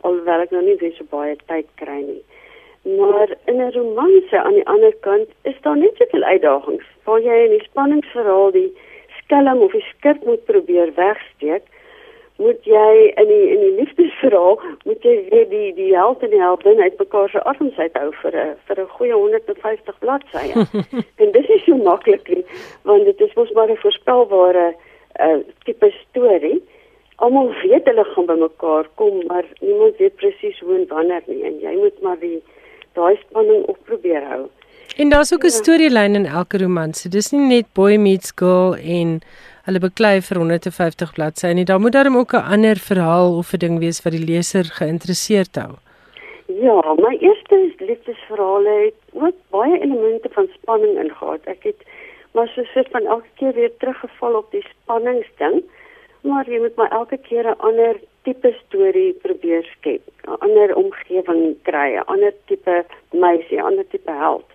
Alhoewel 0.00 0.40
ek 0.40 0.50
nou 0.50 0.62
nie 0.62 0.76
baie 0.76 0.92
so 0.96 1.04
baie 1.10 1.36
tyd 1.46 1.66
kry 1.74 2.00
nie. 2.00 2.22
Maar 2.86 3.36
in 3.44 3.56
'n 3.56 3.72
romanse 3.72 4.42
aan 4.42 4.52
die 4.52 4.66
ander 4.66 4.94
kant 5.00 5.28
is 5.42 5.56
daar 5.60 5.76
net 5.76 5.96
soveel 5.96 6.22
uitdagings. 6.22 6.84
Waar 7.04 7.20
jy 7.20 7.44
in 7.44 7.50
die 7.50 7.62
spanningsverhaal 7.68 8.50
die 8.50 8.76
skelm 9.22 9.60
of 9.60 9.72
die 9.72 9.86
skip 9.94 10.24
moet 10.24 10.44
probeer 10.44 10.94
wegsteek, 10.94 11.62
moet 12.36 12.64
jy 12.64 13.12
in 13.16 13.26
die 13.26 13.48
in 13.54 13.60
die 13.60 13.74
liefdesverhaal 13.80 14.60
moet 14.84 15.02
jy 15.02 15.14
weer 15.30 15.48
die 15.48 15.74
die 15.74 15.96
held 15.96 16.22
en 16.22 16.30
die 16.30 16.40
heldin 16.40 16.80
uit 16.80 16.98
mekaar 16.98 17.28
se 17.28 17.42
arms 17.42 17.78
uithou 17.78 18.10
vir 18.22 18.36
'n 18.36 18.56
vir 18.66 18.80
'n 18.80 18.88
goeie 18.96 19.12
150 19.12 19.98
bladsye. 19.98 20.66
en 21.20 21.32
dis 21.32 21.48
is 21.48 21.64
so 21.64 21.76
maklik 21.76 22.28
nie, 22.28 22.44
want 22.82 23.04
dit 23.04 23.20
is 23.20 23.34
mos 23.34 23.52
maar 23.52 23.70
'n 23.70 23.76
voorspelbare 23.76 24.74
uh, 25.20 25.38
tipe 25.64 25.90
storie. 25.90 26.62
Almal 27.16 27.54
weet 27.62 27.84
hulle 27.84 28.04
gaan 28.04 28.26
by 28.26 28.36
mekaar 28.36 28.86
kom, 28.94 29.26
maar 29.26 29.44
niemand 29.60 29.96
weet 29.96 30.16
presies 30.16 30.60
hoe 30.60 30.74
en 30.74 30.86
wanneer 30.86 31.22
nie 31.26 31.42
en 31.42 31.58
jy 31.60 31.74
moet 31.76 32.00
maar 32.02 32.18
die 32.20 32.42
daai 32.96 33.16
spanning 33.22 33.64
op 33.72 33.78
probeer 33.88 34.24
hou. 34.32 34.46
En 34.96 35.10
daar's 35.12 35.32
ook 35.32 35.44
'n 35.44 35.52
ja. 35.52 35.58
storielyn 35.60 36.14
in 36.14 36.26
elke 36.26 36.58
romanse. 36.58 37.08
Dis 37.08 37.30
nie 37.30 37.46
net 37.46 37.66
boy 37.72 37.96
meets 37.96 38.32
girl 38.34 38.74
en 38.74 39.20
hulle 39.66 39.80
beklei 39.82 40.20
vir 40.22 40.36
150 40.36 41.12
bladsye 41.12 41.52
nie. 41.54 41.64
Daar 41.64 41.80
moet 41.80 41.92
daarom 41.92 42.16
ook 42.16 42.32
'n 42.32 42.48
ander 42.54 42.76
verhaal 42.76 43.36
of 43.36 43.52
'n 43.52 43.58
ding 43.58 43.78
wees 43.78 44.02
wat 44.02 44.12
die 44.12 44.24
leser 44.24 44.64
geïnteresseerd 44.64 45.54
hou. 45.56 45.72
Ja, 46.46 46.94
my 46.96 47.16
eerste 47.20 47.74
liefdesverhale 47.78 48.74
het 48.84 49.00
ook 49.12 49.34
baie 49.50 49.80
elemente 49.80 50.28
van 50.30 50.48
spanning 50.54 50.98
ingehaat. 50.98 51.40
Ek 51.44 51.62
het 51.62 51.80
maar 52.32 52.48
so 52.48 52.62
soort 52.62 52.88
van 52.90 53.06
elke 53.06 53.28
keer 53.34 53.52
weer 53.52 53.72
teruggeval 53.78 54.34
op 54.34 54.50
die 54.50 54.64
spanningsding. 54.70 55.64
Maar 56.20 56.50
jy 56.50 56.58
moet 56.58 56.76
maar 56.76 56.90
elke 56.90 57.16
keer 57.16 57.44
'n 57.44 57.58
ander 57.58 57.96
tipe 58.26 58.52
storie 58.66 59.12
probeer 59.22 59.64
skep, 59.76 60.02
'n 60.26 60.38
ander 60.46 60.74
omgewing 60.82 61.44
kry, 61.68 61.88
'n 61.94 62.08
ander 62.12 62.34
tipe 62.50 62.76
meisie, 63.12 63.58
'n 63.58 63.68
ander 63.70 63.86
tipe 63.94 64.10
held. 64.10 64.50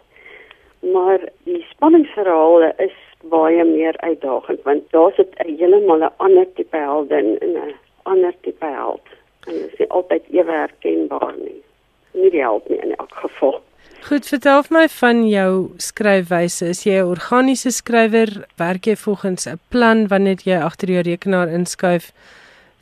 Maar 0.94 1.20
die 1.44 1.66
spanningsverhale 1.72 2.74
is 2.78 2.98
baie 3.30 3.64
meer 3.64 3.96
uitdagend 3.98 4.62
want 4.64 4.84
daar 4.92 5.12
sit 5.16 5.32
'n 5.40 5.56
heeltemal 5.58 6.04
'n 6.04 6.14
ander 6.18 6.48
tipe 6.56 6.78
heldin 6.78 7.38
en 7.40 7.54
'n 7.58 7.74
ander 8.04 8.34
tipe 8.42 8.66
held. 8.66 9.06
En 9.48 9.54
dit 9.54 9.80
is 9.80 9.90
altyd 9.90 10.24
ewe 10.32 10.52
herkenbaar 10.52 11.36
nie. 11.38 11.62
Nie 12.12 12.30
die 12.30 12.42
held 12.42 12.70
nie 12.70 12.80
in 12.80 12.96
elk 12.96 13.14
geval. 13.14 13.62
Goed, 14.02 14.28
vertel 14.28 14.64
my 14.70 14.88
van 14.88 15.28
jou 15.30 15.70
skryfwyse. 15.78 16.66
Is 16.66 16.84
jy 16.84 16.98
'n 17.00 17.06
organiese 17.06 17.72
skrywer? 17.72 18.48
Werk 18.58 18.86
jy 18.86 18.96
volgens 18.96 19.46
'n 19.46 19.60
plan 19.70 20.08
wanneer 20.08 20.40
jy 20.44 20.58
agter 20.58 20.90
jou 20.90 21.02
rekenaar 21.02 21.48
inskuif? 21.48 22.12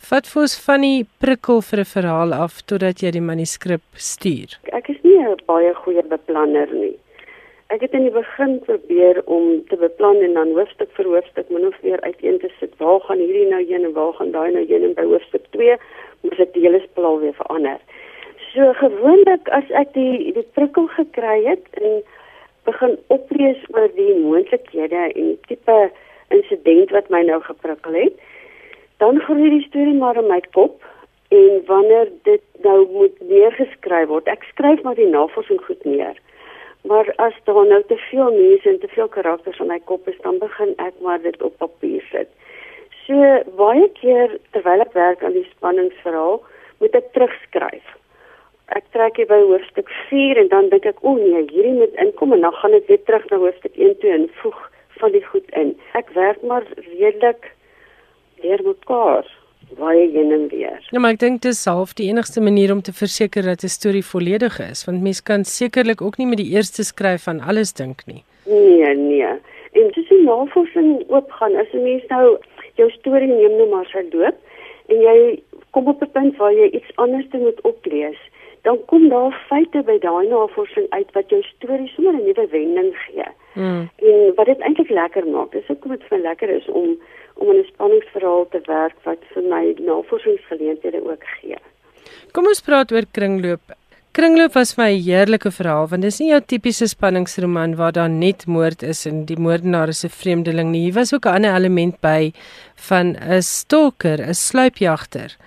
Vat 0.08 0.28
vir 0.32 0.42
ons 0.42 0.56
van 0.64 0.82
die 0.82 1.06
prikkel 1.20 1.62
vir 1.62 1.80
'n 1.80 1.92
verhaal 1.96 2.34
af 2.34 2.62
totdat 2.72 3.04
jy 3.04 3.12
die 3.12 3.28
manuskrip 3.32 3.84
stuur. 3.94 4.58
Ek 4.72 4.90
is 4.90 4.98
nie 5.04 5.20
'n 5.20 5.36
baie 5.46 5.74
goeie 5.74 6.04
beplanner 6.04 6.74
nie. 6.74 6.96
ek 7.70 7.84
het 7.86 7.94
in 7.94 8.08
die 8.08 8.14
begin 8.14 8.56
probeer 8.66 9.22
om 9.30 9.44
te 9.70 9.78
beplan 9.78 10.24
en 10.26 10.34
dan 10.34 10.54
hoofstuk 10.58 10.90
vir 10.98 11.06
hoofstuk 11.06 11.50
min 11.54 11.68
of 11.68 11.76
meer 11.86 12.02
uiteen 12.02 12.40
te 12.42 12.50
sit 12.60 12.72
waar 12.82 13.04
gaan 13.06 13.22
hierdie 13.22 13.46
nou 13.50 13.60
heen 13.62 13.86
en 13.86 13.94
waar 13.94 14.14
gaan 14.18 14.32
daai 14.32 14.52
nou 14.56 14.64
heen 14.72 14.88
en 14.88 14.96
by 14.98 15.06
hoofstuk 15.12 15.46
2 15.58 15.76
moet 16.24 16.40
ek 16.46 16.56
die 16.56 16.64
hele 16.66 16.80
spel 16.88 17.20
weer 17.22 17.36
verander. 17.38 17.78
So 18.54 18.74
gewoonlik 18.80 19.52
as 19.60 19.70
ek 19.82 19.94
die 19.94 20.34
die 20.34 20.46
prikkel 20.58 20.90
gekry 20.96 21.36
het 21.46 21.70
en 21.82 22.02
begin 22.66 22.98
oplees 23.14 23.62
oor 23.76 23.86
die 24.00 24.18
moontlikhede 24.18 25.06
en 25.14 25.30
tipe 25.52 25.78
insident 26.34 26.98
wat 26.98 27.14
my 27.14 27.22
nou 27.30 27.38
geprikkel 27.46 28.02
het, 28.02 28.18
dan 29.04 29.20
groei 29.26 29.50
die 29.56 29.66
storie 29.68 29.98
maar 29.98 30.20
in 30.22 30.30
my 30.30 30.40
kop 30.56 30.84
en 31.36 31.62
wanneer 31.68 32.10
dit 32.28 32.42
nou 32.66 32.80
moet 32.92 33.20
neergeskryf 33.30 34.10
word, 34.10 34.28
ek 34.28 34.44
skryf 34.52 34.82
maar 34.84 34.98
die 34.98 35.10
navorsing 35.10 35.62
goed 35.68 35.84
neer. 35.86 36.18
Maar 36.88 37.12
as 37.20 37.36
daar 37.46 37.66
nou 37.68 37.82
te 37.88 37.98
veel 38.10 38.32
mense 38.34 38.70
en 38.70 38.80
te 38.80 38.90
veel 38.96 39.08
karakters 39.12 39.60
in 39.60 39.70
my 39.70 39.80
kop 39.92 40.08
is, 40.08 40.18
dan 40.24 40.40
begin 40.42 40.74
ek 40.78 40.96
maar 41.06 41.22
dit 41.22 41.42
op 41.44 41.58
papier 41.62 42.04
sit. 42.12 42.32
So 43.06 43.16
baie 43.60 43.88
keer 44.00 44.38
terwyl 44.56 44.86
ek 44.86 44.96
werk 44.98 45.24
aan 45.24 45.38
die 45.38 45.48
spanningsverhaal, 45.56 46.40
moet 46.80 46.96
ek 46.96 47.12
terugskryf 47.18 47.98
ek 48.76 48.86
trek 48.94 49.18
hier 49.18 49.30
by 49.30 49.40
hoofstuk 49.42 49.90
4 50.10 50.40
en 50.44 50.50
dan 50.52 50.70
dink 50.74 50.86
ek 50.90 51.00
o 51.02 51.16
nee, 51.18 51.46
hierdie 51.50 51.76
moet 51.78 51.96
inkom 52.02 52.36
en 52.36 52.44
dan 52.46 52.58
gaan 52.62 52.76
ek 52.78 52.90
weer 52.90 53.02
terug 53.08 53.26
na 53.32 53.40
hoofstuk 53.42 53.78
1 53.78 53.96
toe 54.02 54.12
en 54.14 54.28
voeg 54.42 54.60
van 55.00 55.16
die 55.16 55.24
goed 55.26 55.56
in. 55.62 55.74
Ek 55.98 56.12
werk 56.18 56.44
maar 56.46 56.66
redelik 56.76 57.50
deur 58.42 58.64
mekaar 58.64 59.26
baie 59.78 60.10
heen 60.12 60.32
en 60.32 60.48
weer. 60.50 60.80
Ja, 60.90 61.00
maar 61.00 61.14
ek 61.14 61.20
dink 61.20 61.42
dit 61.42 61.52
is 61.52 61.66
half 61.70 61.94
die 61.94 62.10
enigste 62.10 62.42
manier 62.42 62.72
om 62.74 62.82
te 62.82 62.94
verseker 62.94 63.44
dat 63.44 63.64
'n 63.64 63.68
storie 63.70 64.06
volledig 64.06 64.60
is, 64.60 64.86
want 64.86 65.02
mens 65.02 65.22
kan 65.24 65.44
sekerlik 65.46 66.02
ook 66.02 66.18
nie 66.18 66.28
met 66.28 66.38
die 66.38 66.52
eerste 66.56 66.84
skryf 66.84 67.24
van 67.24 67.40
alles 67.40 67.74
dink 67.74 68.02
nie. 68.06 68.24
Nee, 68.46 68.96
nee. 68.96 69.34
En 69.74 69.92
dis 69.94 70.10
'n 70.10 70.24
navorsing 70.24 71.04
oopgaan 71.08 71.56
as 71.56 71.72
'n 71.74 71.84
mens 71.84 72.04
nou 72.08 72.38
jou 72.76 72.90
storie 72.90 73.28
neem 73.28 73.56
nou 73.58 73.70
maar 73.70 73.86
sy 73.86 74.04
loop 74.12 74.36
en 74.88 75.00
jy 75.02 75.42
kom 75.72 75.88
op 75.88 76.02
'n 76.02 76.12
punt 76.12 76.38
waar 76.38 76.54
jy 76.54 76.70
iets 76.70 76.92
anders 76.96 77.26
moet 77.32 77.62
oplees 77.62 78.20
dan 78.62 78.78
kom 78.86 79.10
daar 79.10 79.46
feite 79.48 79.82
by 79.84 79.98
daai 80.00 80.28
navorsing 80.28 80.88
uit 80.90 81.12
wat 81.14 81.30
jou 81.30 81.42
storie 81.44 81.88
sommer 81.88 82.14
'n 82.14 82.24
nuwe 82.24 82.48
wending 82.52 82.96
gee. 83.06 83.30
Mm. 83.54 83.90
En 83.96 84.32
wat 84.36 84.46
dit 84.46 84.60
eintlik 84.60 84.90
lekker 84.90 85.28
maak, 85.28 85.54
is 85.54 85.70
ook 85.70 85.86
om 85.86 85.92
dit 85.92 86.04
vir 86.04 86.18
lekker 86.18 86.50
is 86.50 86.68
om 86.68 87.00
om 87.42 87.50
'n 87.56 87.66
spanningsverhaal 87.74 88.48
te 88.52 88.62
werk 88.68 88.98
wat 89.04 89.22
vir 89.34 89.44
my 89.44 89.76
navorsingsgeleenthede 89.80 91.02
ook 91.04 91.24
gee. 91.40 91.58
Kom 92.32 92.48
ons 92.48 92.62
praat 92.62 92.92
oor 92.92 93.06
kringloop. 93.12 93.62
Kringloop 94.12 94.54
was 94.54 94.74
vir 94.74 94.84
my 94.84 94.92
'n 94.94 95.04
heerlike 95.04 95.52
verhaal 95.52 95.88
want 95.88 96.02
dit 96.02 96.12
is 96.12 96.20
nie 96.20 96.30
jou 96.30 96.42
tipiese 96.42 96.88
spanningsroman 96.88 97.76
waar 97.76 97.92
daar 97.92 98.10
net 98.10 98.46
moord 98.48 98.84
is 98.84 99.06
en 99.06 99.26
die 99.26 99.40
moordenaar 99.40 99.90
is 99.90 100.04
'n 100.04 100.10
vreemdeling 100.10 100.72
nie. 100.72 100.84
Hier 100.84 100.94
was 100.94 101.14
ook 101.14 101.26
'n 101.26 101.36
ander 101.36 101.56
element 101.56 102.02
by 102.02 102.32
van 102.76 103.16
'n 103.16 103.42
stalker, 103.42 104.20
'n 104.20 104.34
sluipjagter 104.34 105.38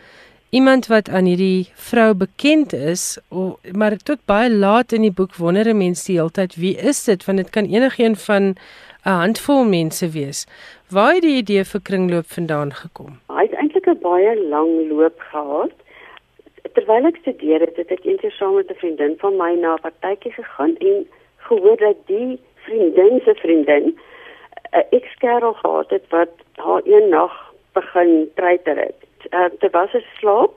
iemand 0.52 0.86
wat 0.92 1.08
aan 1.08 1.24
hierdie 1.24 1.70
vrou 1.88 2.12
bekend 2.14 2.74
is, 2.76 3.16
o, 3.32 3.56
maar 3.72 3.96
tot 3.96 4.20
baie 4.28 4.50
laat 4.52 4.92
in 4.92 5.06
die 5.06 5.14
boek 5.20 5.38
wonder 5.40 5.68
'n 5.68 5.78
mens 5.78 6.04
die 6.04 6.18
hele 6.18 6.30
tyd 6.30 6.56
wie 6.60 6.76
is 6.76 7.04
dit 7.04 7.24
want 7.24 7.38
dit 7.38 7.50
kan 7.50 7.64
enigiemand 7.64 8.20
van 8.22 8.56
'n 9.04 9.18
handvol 9.22 9.64
mense 9.64 10.08
wees. 10.10 10.46
Waar 10.90 11.14
het 11.14 11.22
die 11.22 11.36
idee 11.36 11.64
vir 11.64 11.80
kringloop 11.88 12.26
vandaan 12.26 12.72
gekom? 12.72 13.10
Hy 13.36 13.42
het 13.42 13.52
eintlik 13.52 13.86
'n 13.86 13.98
baie 14.02 14.34
lang 14.54 14.72
loop 14.90 15.18
gehad. 15.32 15.74
Terwyl 16.74 17.06
ek 17.06 17.16
studeer 17.16 17.60
het, 17.60 17.76
het 17.76 17.90
ek 17.90 18.04
eendag 18.04 18.32
saam 18.32 18.54
met 18.54 18.70
'n 18.70 18.80
vriendin 18.82 19.14
van 19.18 19.36
my 19.36 19.52
na 19.54 19.74
'n 19.74 19.84
partytjie 19.86 20.32
gegaan 20.32 20.76
en 20.76 21.08
gehoor 21.36 21.76
dat 21.76 21.96
die 22.06 22.40
vriendin 22.54 23.20
se 23.24 23.34
vriendin 23.34 23.98
'n 24.72 24.86
ekskerel 24.90 25.52
gehad 25.52 25.90
het 25.90 26.04
wat 26.08 26.32
haar 26.54 26.82
een 26.84 27.08
nag 27.08 27.52
begin 27.72 28.30
treiter 28.34 28.76
het 28.76 29.02
uh, 29.30 29.48
terwyl 29.58 29.88
sy 29.92 30.02
slaap, 30.18 30.54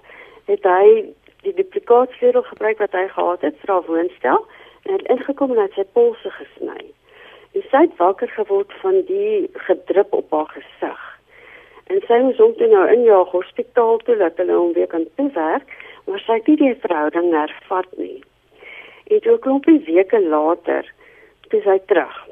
het 0.49 0.63
hy 0.63 1.05
die 1.45 1.53
duplikaatsleutel 1.57 2.45
gebruik 2.49 2.81
wat 2.81 2.95
hy 2.97 3.07
gehad 3.13 3.41
het 3.45 3.57
vir 3.61 3.73
haar 3.73 3.87
woonstel 3.87 4.45
en 4.85 4.93
het 4.93 5.09
ingekom 5.13 5.53
en 5.53 5.61
het 5.61 5.77
sy 5.77 5.85
polse 5.97 6.31
gesny. 6.39 6.81
En 7.55 7.65
sy 7.71 7.81
het 7.85 7.97
wakker 7.97 8.31
geword 8.35 8.73
van 8.83 9.01
die 9.07 9.49
gedrup 9.67 10.13
op 10.13 10.31
haar 10.35 10.51
gesig. 10.53 11.01
En 11.87 12.01
sy 12.07 12.19
moes 12.25 12.41
hom 12.41 12.53
toe 12.59 12.67
nou 12.67 12.85
in 12.91 13.05
die 13.07 13.19
hospitaal 13.31 14.01
toe 14.03 14.17
laat 14.19 14.37
hulle 14.41 14.59
hom 14.59 14.73
weer 14.77 14.91
kan 14.91 15.07
toewerk, 15.15 15.75
maar 16.05 16.21
sy 16.25 16.39
het 16.39 16.47
nie 16.51 16.59
die 16.61 16.75
verhouding 16.83 17.31
hervat 17.33 17.97
nie. 17.97 18.23
En 19.07 19.21
toe 19.21 19.37
hy 19.69 19.79
weke 19.87 20.21
later, 20.21 20.89
toe 21.49 21.61
sy 21.61 21.79
terug 21.87 22.25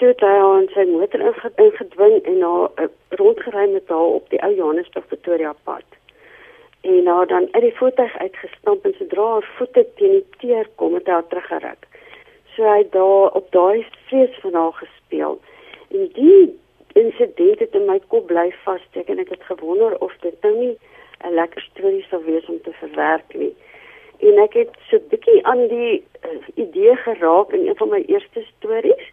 toe 0.00 0.08
het 0.08 0.22
hy 0.24 0.36
aan 0.40 0.68
sy 0.72 0.86
motor 0.88 1.22
ingedwing 1.60 2.22
en 2.30 2.38
haar 2.40 2.70
uh, 2.80 2.86
rondgery 3.20 3.66
met 3.68 3.90
haar 3.92 4.14
op 4.16 4.30
die 4.32 4.40
ou 4.46 4.48
Johannesburg 4.56 5.06
Pretoria 5.10 5.52
pad. 5.68 5.84
En 6.88 7.06
haar 7.06 7.26
dan 7.28 7.48
uit 7.52 7.66
die 7.66 7.74
voertuig 7.76 8.16
uitgestamp 8.16 8.86
en 8.88 8.94
sodra 8.96 9.26
haar 9.34 9.48
voete 9.58 9.84
teen 9.98 10.14
die 10.16 10.38
teer 10.40 10.70
kom 10.80 10.96
het 10.96 11.10
hy 11.10 11.18
haar 11.18 11.28
teruggeruk. 11.28 11.84
So 12.60 12.68
hy 12.68 12.82
daar 12.92 13.30
op 13.38 13.46
daai 13.56 13.86
vrees 14.06 14.34
van 14.40 14.54
haar 14.54 14.72
gespeel. 14.72 15.40
En 15.88 16.08
die 16.12 16.58
insident 16.92 17.58
het 17.58 17.74
in 17.78 17.86
my 17.88 17.96
kop 18.12 18.26
bly 18.28 18.50
vassteek 18.64 19.08
en 19.08 19.22
ek 19.22 19.30
het 19.32 19.46
gewonder 19.48 19.94
of 20.04 20.12
dit 20.20 20.34
nou 20.44 20.52
nie 20.56 20.74
'n 21.24 21.32
lekker 21.38 21.62
storie 21.62 22.04
sou 22.10 22.20
wees 22.24 22.44
om 22.52 22.58
te 22.62 22.72
verwerk 22.80 23.32
nie. 23.34 23.54
En 24.18 24.42
ek 24.44 24.52
het 24.60 24.76
so 24.90 24.96
'n 24.96 25.08
bietjie 25.08 25.46
aan 25.46 25.62
die 25.68 26.04
uh, 26.28 26.36
idee 26.54 26.96
geraak 26.96 27.52
in 27.52 27.66
een 27.68 27.76
van 27.76 27.88
my 27.88 28.02
eerste 28.06 28.44
stories 28.58 29.08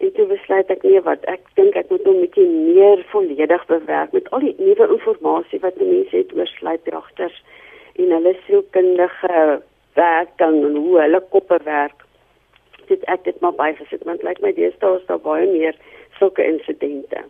en 0.00 0.12
toe 0.12 0.26
besluit 0.26 0.70
ek 0.70 0.82
nee 0.82 1.00
wat 1.00 1.24
ek 1.24 1.44
dink 1.54 1.76
ek 1.76 1.90
moet 1.90 2.04
hom 2.04 2.16
'n 2.16 2.24
bietjie 2.24 2.48
meer 2.48 3.04
volledig 3.12 3.66
bewerk 3.66 4.12
met 4.12 4.30
al 4.30 4.40
die 4.40 4.54
nuwe 4.58 4.88
inligting 4.88 5.60
wat 5.60 5.76
mense 5.76 6.16
het 6.16 6.32
oor 6.32 6.46
sluipjagters 6.46 7.44
en 7.96 8.10
hulle 8.10 8.36
sielkundige 8.46 9.62
werking 9.94 10.64
en 10.64 10.74
hoe 10.76 11.00
hulle 11.00 11.20
koppe 11.20 11.60
werk 11.64 12.05
dit 12.88 13.04
ek 13.04 13.24
dit 13.24 13.40
maar 13.40 13.56
bygesit 13.62 14.04
want 14.04 14.22
lyk 14.22 14.38
like 14.38 14.46
my 14.46 14.52
deesdae 14.52 15.00
is 15.00 15.06
daar 15.06 15.22
baie 15.30 15.46
meer 15.52 15.74
sulke 16.18 16.44
insidente 16.44 17.24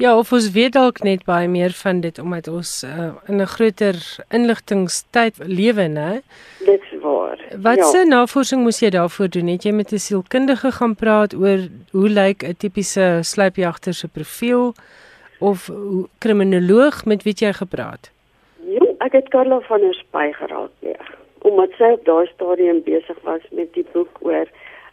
Ja, 0.00 0.14
of 0.16 0.30
ons 0.32 0.46
weet 0.54 0.72
dalk 0.72 1.02
net 1.04 1.26
baie 1.28 1.48
meer 1.48 1.74
van 1.76 1.98
dit 2.00 2.18
omdat 2.18 2.46
ons 2.48 2.70
uh, 2.88 3.10
in 3.28 3.42
'n 3.44 3.50
groter 3.54 3.96
inligtingstyd 4.32 5.34
lewe, 5.44 5.86
né? 5.92 6.22
Dit 6.64 6.80
is 6.80 7.00
waar. 7.02 7.38
Wat 7.60 7.76
ja. 7.76 7.84
se 7.84 8.04
navorsing 8.08 8.62
moes 8.62 8.80
jy 8.80 8.90
daarvoor 8.90 9.28
doen? 9.28 9.46
Het 9.46 9.62
jy 9.62 9.72
met 9.72 9.92
'n 9.92 9.98
sielkundige 9.98 10.72
gaan 10.72 10.94
praat 10.96 11.34
oor 11.34 11.68
hoe 11.92 12.08
lyk 12.08 12.42
'n 12.42 12.56
tipiese 12.56 13.20
sluipjagter 13.22 13.94
se 13.94 14.08
profiel 14.08 14.72
of 15.38 15.70
kriminoloog 16.18 17.04
met 17.04 17.22
wie 17.22 17.34
jy 17.36 17.52
gepraat? 17.52 18.10
Ja, 18.64 18.86
ek 18.98 19.12
het 19.12 19.28
Karla 19.28 19.60
van 19.60 19.80
der 19.80 19.94
Spy 19.94 20.32
geraadpleeg 20.32 21.18
omdat 21.40 21.70
sy 21.76 21.92
op 21.92 22.04
daai 22.04 22.26
stadium 22.26 22.82
besig 22.84 23.18
was 23.22 23.44
met 23.50 23.72
die 23.72 23.86
boek 23.92 24.18
oor 24.20 24.46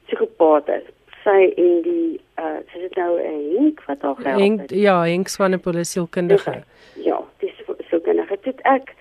psigopate 0.08 0.82
sy 1.28 1.52
en 1.60 1.82
die 1.86 2.20
uh 2.40 2.58
sy 2.72 2.84
het 2.86 2.96
nou 2.96 3.20
'n 3.20 3.44
Henk 3.58 3.84
wat 3.88 4.02
haar 4.02 4.16
help. 4.24 4.40
Henk 4.40 4.72
ja, 4.72 5.02
Henk 5.04 5.28
Swanepoel 5.28 5.84
is 5.84 5.92
sielkundige. 5.92 6.64
Ja, 7.04 7.20
dis 7.40 7.54
sielkundige. 7.90 8.38
Dit 8.44 8.62
ek 8.62 8.94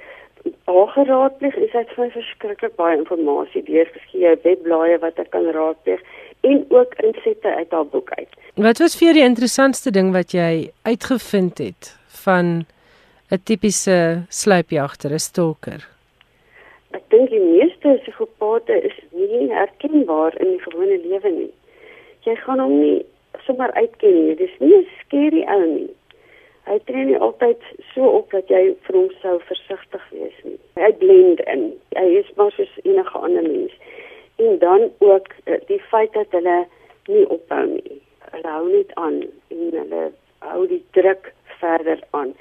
haar 0.65 0.89
geraadpleeg 0.95 1.57
en 1.57 1.69
sy 1.73 1.79
het 1.79 1.91
vir 1.95 2.05
my 2.05 2.11
verskriklik 2.11 2.77
baie 2.77 2.97
inligting 2.97 3.65
deurgegee, 3.67 4.37
webblaaie 4.43 4.99
wat 4.99 5.19
ek 5.19 5.31
kan 5.31 5.51
raadpleeg 5.51 6.03
en 6.41 6.65
ook 6.69 6.95
insette 6.95 7.55
uit 7.55 7.71
haar 7.71 7.87
boek 7.87 8.11
uit. 8.19 8.33
Wat 8.55 8.79
was 8.79 8.97
vir 8.97 9.13
die 9.13 9.25
interessantste 9.25 9.91
ding 9.91 10.13
wat 10.13 10.33
jy 10.33 10.71
uitgevind 10.83 11.59
het 11.59 11.97
van 12.25 12.67
'n 13.31 13.43
tipiese 13.45 14.27
sluipjagter, 14.29 15.13
'n 15.13 15.19
stalker? 15.19 15.96
Ek 16.95 17.03
dink 17.11 17.31
die 17.31 17.43
meeste 17.43 17.99
psigopate 18.03 18.83
is 18.83 18.99
nie 19.11 19.49
herkenbaar 19.51 20.37
in 20.41 20.57
die 20.57 20.63
gewone 20.63 20.99
lewe 21.03 21.31
nie 21.31 21.53
jy 22.27 22.35
gaan 22.43 22.61
hom 22.61 22.75
nie 22.81 23.05
sommer 23.47 23.73
uitken 23.79 24.15
nie. 24.15 24.35
Dis 24.35 24.55
nie 24.59 24.75
'n 24.75 24.87
skerry 25.01 25.43
ou 25.55 25.63
nie. 25.67 25.91
Hy 26.67 26.79
tree 26.87 27.05
nie 27.05 27.19
altyd 27.27 27.63
so 27.95 28.09
op 28.19 28.31
dat 28.31 28.49
jy 28.51 28.75
vir 28.87 28.97
hom 28.97 29.11
sou 29.23 29.39
versigtig 29.51 30.07
wees 30.11 30.39
nie. 30.45 30.59
Hy 30.75 30.93
blend 31.03 31.41
in. 31.55 31.63
Hy 31.95 32.09
is 32.23 32.31
maar 32.37 32.51
soos 32.53 32.75
enige 32.83 33.19
ander 33.19 33.43
mens. 33.43 33.73
En 34.37 34.59
dan 34.59 34.91
ook 34.99 35.29
eh, 35.45 35.61
die 35.67 35.81
feit 35.81 36.13
dat 36.13 36.27
hulle 36.31 36.67
nie 37.07 37.27
ophou 37.29 37.67
nie. 37.67 38.01
Hulle 38.33 38.49
hou 38.49 38.69
net 38.69 38.91
aan 38.95 39.23
en 39.49 39.71
hulle 39.71 40.13
hou 40.39 40.67
die 40.67 40.83
druk 40.91 41.33
verder 41.61 42.01
aan. 42.11 42.35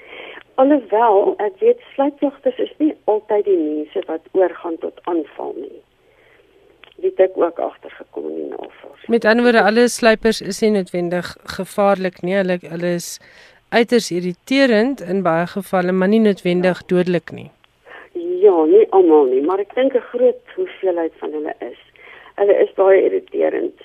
Alhoewel 0.55 1.35
ek 1.37 1.59
weet 1.59 1.81
sluipjagters 1.93 2.57
is 2.67 2.73
nie 2.77 2.93
altyd 3.11 3.45
die 3.45 3.57
mense 3.57 4.05
wat 4.07 4.21
oorgaan 4.31 4.77
tot 4.77 4.99
aanval 5.03 5.53
nie 5.57 5.81
het 7.03 7.19
ek 7.19 7.37
ook 7.39 7.59
agtergekom 7.59 8.29
in 8.29 8.35
die 8.35 8.49
navorsing. 8.49 9.09
Met 9.11 9.25
ander 9.25 9.43
woorde, 9.43 9.63
alle 9.63 9.87
sluipers 9.87 10.41
is 10.41 10.61
nie 10.63 10.71
noodwendig 10.77 11.33
gevaarlik 11.57 12.21
nie. 12.21 12.37
Hulle 12.39 12.59
hulle 12.61 12.93
is 12.99 13.09
uiters 13.69 14.11
irriterend 14.15 15.01
in 15.01 15.23
baie 15.25 15.47
gevalle, 15.51 15.91
maar 15.91 16.11
nie 16.11 16.21
noodwendig 16.23 16.85
dodelik 16.91 17.33
nie. 17.35 17.49
Ja, 18.13 18.55
nie 18.69 18.85
almal 18.95 19.27
nie, 19.33 19.41
maar 19.41 19.59
ek 19.59 19.75
dink 19.75 19.95
'n 19.95 20.07
groot 20.11 20.55
hoeveelheid 20.55 21.13
van 21.19 21.31
hulle 21.31 21.53
is. 21.59 21.79
Hulle 22.35 22.55
is 22.63 22.71
baie 22.75 23.03
irriterend. 23.03 23.79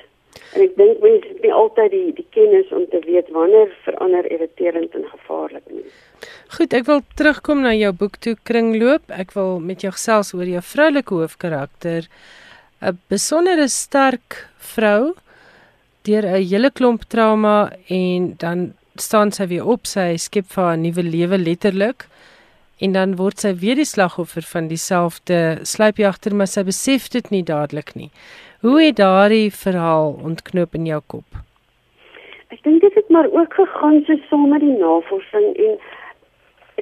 En 0.51 0.65
ek 0.65 0.77
dink 0.77 0.99
mense 1.05 1.29
het 1.29 1.43
nie 1.45 1.53
altyd 1.55 1.91
die 1.95 2.13
die 2.17 2.27
kennis 2.35 2.71
om 2.75 2.87
te 2.91 2.99
weet 3.07 3.29
wanneer 3.35 3.71
verander 3.85 4.27
irriterend 4.27 4.95
en 4.99 5.07
gevaarlik 5.07 5.67
nie. 5.71 5.85
Goed, 6.57 6.75
ek 6.75 6.87
wil 6.89 7.03
terugkom 7.15 7.63
na 7.63 7.73
jou 7.77 7.93
boek 7.95 8.19
toe 8.19 8.35
Kringloop. 8.49 9.07
Ek 9.15 9.35
wil 9.37 9.61
met 9.63 9.85
jou 9.87 9.93
gesels 9.95 10.35
oor 10.35 10.49
jou 10.51 10.63
vroulike 10.73 11.15
hoofkarakter. 11.15 12.09
'n 12.83 12.99
Besondere 13.09 13.69
sterk 13.69 14.49
vrou 14.75 15.15
deur 16.03 16.25
'n 16.27 16.43
hele 16.43 16.71
klomp 16.71 17.03
trauma 17.09 17.73
en 17.89 18.35
dan 18.39 18.75
staan 18.97 19.33
sy 19.33 19.47
weer 19.47 19.67
op, 19.67 19.87
sy 19.87 20.17
skep 20.17 20.47
vir 20.51 20.65
haar 20.65 20.77
'n 20.77 20.83
nuwe 20.83 21.03
lewe 21.03 21.39
letterlik. 21.39 22.07
En 22.81 22.93
dan 22.93 23.17
word 23.17 23.39
sy 23.39 23.55
weer 23.55 23.77
die 23.77 23.85
slagoffer 23.85 24.43
van 24.43 24.69
dieselfde 24.69 25.59
sluipjagter, 25.63 26.35
maar 26.35 26.47
sy 26.47 26.63
besef 26.63 27.09
dit 27.09 27.31
nie 27.31 27.43
dadelik 27.43 27.95
nie. 27.95 28.11
Hoe 28.61 28.83
het 28.83 28.97
daardie 28.97 29.53
verhaal 29.55 30.19
ontknoop 30.25 30.75
in 30.75 30.87
jou 30.87 31.01
kop? 31.07 31.39
Ek 32.53 32.61
dink 32.63 32.83
dit 32.85 32.95
het 32.95 33.09
maar 33.09 33.29
ook 33.33 33.55
gegaan 33.55 34.03
so 34.05 34.17
saam 34.29 34.49
met 34.53 34.61
die 34.61 34.77
navorsing 34.77 35.47
en 35.57 35.79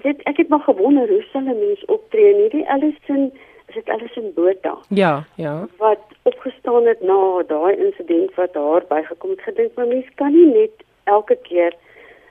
dit 0.03 0.25
ek 0.31 0.41
het 0.43 0.49
maar 0.49 0.65
gewonder 0.67 1.07
hoe 1.09 1.23
sal 1.31 1.47
'n 1.47 1.59
mens 1.59 1.85
optree 1.85 2.33
in 2.35 2.41
hierdie 2.41 2.67
Allison 2.71 3.31
is 3.69 3.75
dit 3.75 3.89
Allison 3.89 4.33
Botha 4.35 4.75
Ja, 4.89 5.25
ja. 5.37 5.69
wat 5.77 6.03
opgestaan 6.23 6.87
het 6.87 7.01
na 7.01 7.43
daai 7.47 7.77
insident 7.77 8.35
wat 8.35 8.55
haar 8.55 8.83
bygekom 8.89 9.31
het 9.31 9.41
gedink 9.41 9.71
maar 9.75 9.87
mens 9.87 10.07
kan 10.15 10.33
nie 10.33 10.47
net 10.47 10.75
elke 11.05 11.37
keer 11.43 11.73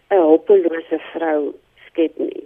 'n 0.10 0.16
hulpelose 0.16 1.00
vrou 1.14 1.54
skep 1.88 2.18
nie. 2.18 2.43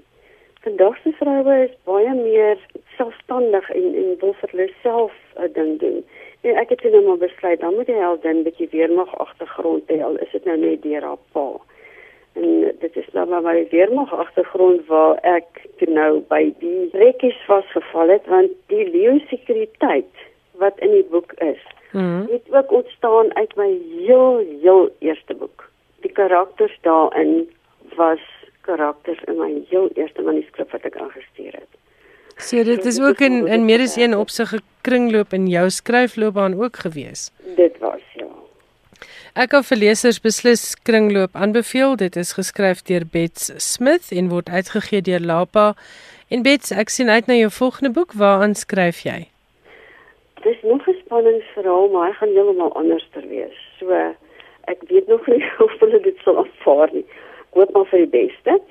Vandag 0.62 0.98
se 1.04 1.12
vroue 1.12 1.64
is 1.64 1.76
baie 1.84 2.14
meer 2.14 2.58
selfstandig 2.98 3.70
en 3.70 3.96
en 3.96 4.18
wil 4.20 4.34
vir 4.34 4.50
hulle 4.52 4.70
self 4.82 5.14
'n 5.36 5.52
ding 5.54 5.80
doen. 5.80 6.04
En 6.42 6.56
ek 6.58 6.70
het 6.70 6.84
nou 6.84 7.04
maar 7.06 7.18
besluit 7.18 7.60
dan 7.60 7.76
moet 7.76 7.86
die 7.86 7.96
heldin 7.96 8.44
bietjie 8.44 8.68
weermag 8.72 9.18
agtergrond 9.18 9.84
hê 9.92 10.02
al 10.02 10.18
is 10.18 10.32
dit 10.32 10.46
nou 10.46 10.58
net 10.58 10.82
deur 10.82 11.04
haar 11.04 11.22
pa. 11.32 11.50
En 12.34 12.72
dit 12.80 12.96
is 12.96 13.10
nou 13.14 13.28
maar 13.30 13.42
my 13.42 13.68
weermag 13.70 14.14
agtergrond 14.14 14.86
waar 14.88 15.20
ek 15.28 15.68
toe 15.78 15.90
nou 15.90 16.12
by 16.32 16.54
die 16.64 16.90
rekkies 16.94 17.38
vasgeval 17.46 18.10
het 18.16 18.26
want 18.32 18.56
die 18.74 18.88
leeu 18.90 19.20
sekuriteit 19.30 20.26
wat 20.64 20.80
in 20.80 20.92
die 20.92 21.08
boek 21.12 21.34
is, 21.34 21.62
Mhm. 21.92 22.26
het 22.32 22.46
ook 22.50 22.72
ontstaan 22.72 23.36
uit 23.36 23.56
my 23.56 23.78
heel 23.98 24.38
heel 24.62 24.90
eerste 25.00 25.34
boek. 25.34 25.70
Die 26.00 26.12
karakters 26.12 26.78
daarin 26.82 27.50
was 27.96 28.20
karakters 28.62 29.20
in 29.28 29.38
my 29.38 29.62
heel 29.70 29.90
eerste 29.94 30.22
manuskrip 30.22 30.72
wat 30.72 30.82
ek 30.82 30.98
aangestuur 30.98 31.52
het. 31.52 31.81
So 32.42 32.64
dit 32.64 32.86
is 32.86 33.00
ook 33.00 33.20
in 33.20 33.48
in 33.48 33.66
meer 33.66 33.82
as 33.82 33.96
een 33.96 34.18
opsig 34.18 34.54
'n 34.54 34.64
kringloop 34.82 35.34
in 35.34 35.48
jou 35.48 35.70
skryfloopbaan 35.70 36.64
ook 36.64 36.76
gewees. 36.78 37.32
Dit 37.56 37.78
was 37.80 38.02
ja. 38.14 38.26
Ek 39.34 39.50
kan 39.50 39.64
vir 39.64 39.78
lesers 39.78 40.20
beslis 40.20 40.76
kringloop 40.84 41.36
aanbeveel. 41.36 41.96
Dit 41.96 42.16
is 42.16 42.34
geskryf 42.34 42.82
deur 42.82 43.06
Bets 43.12 43.52
Smith 43.58 44.12
en 44.12 44.30
word 44.30 44.50
uitgegee 44.50 45.02
deur 45.02 45.20
Lapa. 45.20 45.74
En 46.28 46.42
Bets, 46.42 46.72
ek 46.72 46.90
sien 46.90 47.10
uit 47.10 47.26
na 47.28 47.34
jou 47.34 47.52
volgende 47.52 47.92
boek. 47.92 48.14
Waaraan 48.14 48.56
skryf 48.56 49.04
jy? 49.04 49.28
Dis 50.44 50.58
nog 50.64 50.88
'n 50.88 50.96
spanningsverhaal, 51.06 51.88
maar 51.90 52.08
hy 52.08 52.14
gaan 52.14 52.30
heeltemal 52.30 52.74
anders 52.74 53.08
ter 53.12 53.28
wees. 53.28 53.58
So 53.80 53.92
ek 54.66 54.80
weet 54.88 55.08
nog 55.08 55.28
nie 55.28 55.44
of 55.66 55.80
hulle 55.80 56.00
dit 56.02 56.18
sal 56.24 56.38
aanvaar 56.38 56.90
nie. 56.94 57.06
Ek 57.40 57.54
hoop 57.54 57.72
maar 57.74 57.86
vir 57.86 58.00
die 58.00 58.14
beste. 58.26 58.62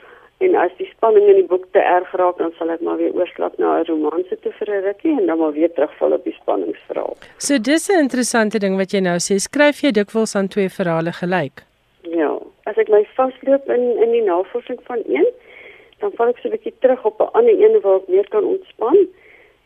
En 0.40 0.54
as 0.56 0.72
die 0.78 0.88
spanning 0.88 1.26
in 1.28 1.36
die 1.42 1.48
boek 1.48 1.66
te 1.76 1.82
erg 1.84 2.12
raak, 2.16 2.38
dan 2.38 2.52
sal 2.56 2.70
ek 2.72 2.80
maar 2.86 2.96
weer 2.96 3.12
oorskak 3.12 3.58
na 3.60 3.80
'n 3.80 3.84
romanse 3.88 4.36
toe 4.40 4.52
vir 4.58 4.70
'n 4.70 4.84
rukkie 4.88 5.12
en 5.18 5.26
dan 5.26 5.38
maar 5.38 5.52
weer 5.52 5.72
terugval 5.72 6.12
op 6.12 6.24
die 6.24 6.36
spanningsverhaal. 6.40 7.16
So 7.38 7.58
dis 7.58 7.88
'n 7.88 8.00
interessante 8.06 8.58
ding 8.58 8.76
wat 8.76 8.90
jy 8.92 9.00
nou 9.00 9.18
sê. 9.18 9.36
Skryf 9.36 9.82
jy 9.84 9.90
dikwels 9.92 10.34
aan 10.34 10.48
twee 10.48 10.68
verhale 10.68 11.12
gelyk? 11.12 11.64
Ja, 12.02 12.38
as 12.64 12.76
ek 12.76 12.88
my 12.88 13.04
vasloop 13.16 13.68
in 13.68 13.84
in 14.04 14.10
die 14.10 14.24
navorsing 14.24 14.80
van 14.82 15.02
een, 15.06 15.28
dan 16.00 16.10
val 16.16 16.28
ek 16.28 16.38
so 16.38 16.48
'n 16.48 16.56
bietjie 16.56 16.74
terug 16.80 17.04
op 17.04 17.20
'n 17.20 17.32
ander 17.38 17.56
een 17.60 17.80
waar 17.80 18.00
ek 18.00 18.08
meer 18.08 18.28
kan 18.28 18.44
ontspan 18.44 18.96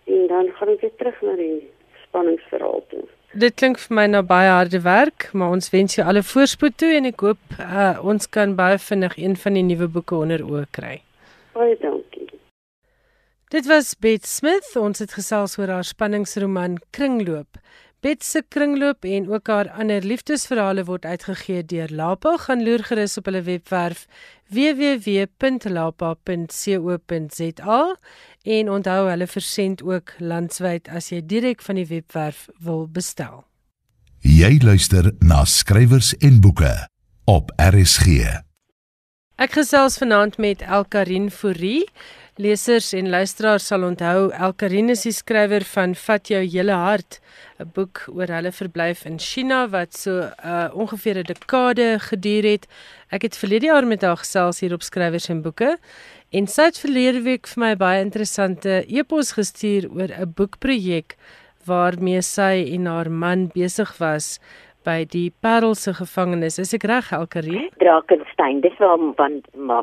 en 0.07 0.27
dan 0.27 0.51
gaan 0.57 0.69
ek 0.69 0.81
weer 0.81 0.97
terug 0.97 1.23
na 1.23 1.37
die 1.37 1.71
spanningsverhaal 2.03 2.83
toe. 2.89 3.07
Dit 3.35 3.57
klink 3.59 3.81
vir 3.83 3.97
my 3.99 4.05
na 4.07 4.21
baie 4.23 4.47
harde 4.47 4.79
werk, 4.85 5.25
maar 5.35 5.51
ons 5.57 5.73
wens 5.73 5.97
jou 5.97 6.05
alle 6.07 6.23
voorspoed 6.23 6.77
toe 6.79 6.93
en 6.95 7.09
ek 7.09 7.25
hoop 7.27 7.57
uh, 7.59 7.97
ons 8.07 8.29
kan 8.31 8.55
baie 8.55 8.79
vinnig 8.79 9.17
een 9.19 9.35
van 9.43 9.59
die 9.59 9.65
nuwe 9.67 9.89
boeke 9.91 10.15
onder 10.15 10.45
oë 10.47 10.69
kry. 10.71 11.01
Baie 11.57 11.75
dankie. 11.83 12.29
Dit 13.51 13.67
was 13.67 13.97
Bet 13.99 14.27
Smith. 14.27 14.71
Ons 14.79 15.03
het 15.03 15.17
gesels 15.19 15.59
oor 15.59 15.71
haar 15.75 15.87
spanningsroman 15.87 16.79
Kringloop. 16.95 17.59
Bet 18.05 18.21
se 18.25 18.43
Kringloop 18.49 19.05
en 19.05 19.31
ook 19.33 19.47
haar 19.49 19.71
ander 19.81 20.05
liefdesverhale 20.05 20.85
word 20.85 21.05
uitgegee 21.09 21.65
deur 21.65 21.89
Lapa. 21.89 22.37
Gaan 22.37 22.61
loer 22.65 22.85
gerus 22.85 23.17
op 23.17 23.25
hulle 23.31 23.41
webwerf 23.47 24.05
www.lapa.co.za 24.53 25.37
en 28.43 28.71
onthou 28.71 29.09
hulle 29.09 29.27
versend 29.27 29.83
ook 29.83 30.13
landwyd 30.19 30.89
as 30.93 31.09
jy 31.15 31.25
direk 31.25 31.65
van 31.65 31.81
die 31.81 31.89
webwerf 31.89 32.49
wil 32.61 32.85
bestel. 32.93 33.49
Jy 34.21 34.61
luister 34.61 35.09
na 35.25 35.45
skrywers 35.49 36.13
en 36.21 36.41
boeke 36.45 36.89
op 37.25 37.57
RSG. 37.57 38.07
Ek 39.41 39.57
gesels 39.57 39.97
vanaand 39.99 40.37
met 40.37 40.61
Elkarin 40.61 41.31
Fourie. 41.33 41.89
Lesers 42.35 42.89
en 42.99 43.13
luisteraars 43.15 43.67
sal 43.71 43.85
onthou 43.87 44.33
Elkarin 44.35 44.91
is 44.91 45.05
die 45.07 45.13
skrywer 45.15 45.63
van 45.71 45.93
Vat 45.95 46.33
jou 46.33 46.41
hele 46.43 46.75
hart, 46.75 47.21
'n 47.63 47.71
boek 47.77 48.01
oor 48.11 48.27
hulle 48.27 48.51
verblyf 48.51 49.05
in 49.07 49.21
China 49.23 49.69
wat 49.71 49.95
so 49.95 50.19
uh, 50.19 50.67
ongeveer 50.75 51.23
'n 51.23 51.31
dekade 51.31 52.01
geduur 52.01 52.43
het. 52.43 52.67
Ek 53.13 53.23
het 53.23 53.39
verlede 53.39 53.67
jaar 53.67 53.87
met 53.87 54.03
haar 54.03 54.17
gesels 54.17 54.61
hier 54.61 54.75
op 54.75 54.83
skrywers 54.83 55.29
en 55.31 55.43
boeke 55.43 55.79
en 56.33 56.47
sy 56.47 56.63
het 56.63 56.79
verlede 56.79 57.23
week 57.23 57.47
vir 57.47 57.61
my 57.61 57.77
baie 57.77 58.03
interessante 58.03 58.83
e-pos 58.89 59.39
gestuur 59.39 59.87
oor 59.95 60.11
'n 60.11 60.35
boekprojek 60.35 61.15
waarmee 61.67 62.23
sy 62.23 62.67
en 62.75 62.87
haar 62.87 63.11
man 63.11 63.47
besig 63.55 63.97
was 63.99 64.41
by 64.85 65.05
die 65.11 65.33
Parelse 65.41 65.95
gevangenis. 65.97 66.59
Is 66.59 66.75
ek 66.77 66.87
reg, 66.91 67.11
Elkarin? 67.13 67.69
Drakensberg. 67.81 68.61
Dis 68.65 68.77
waar 68.79 68.99
van 69.17 69.41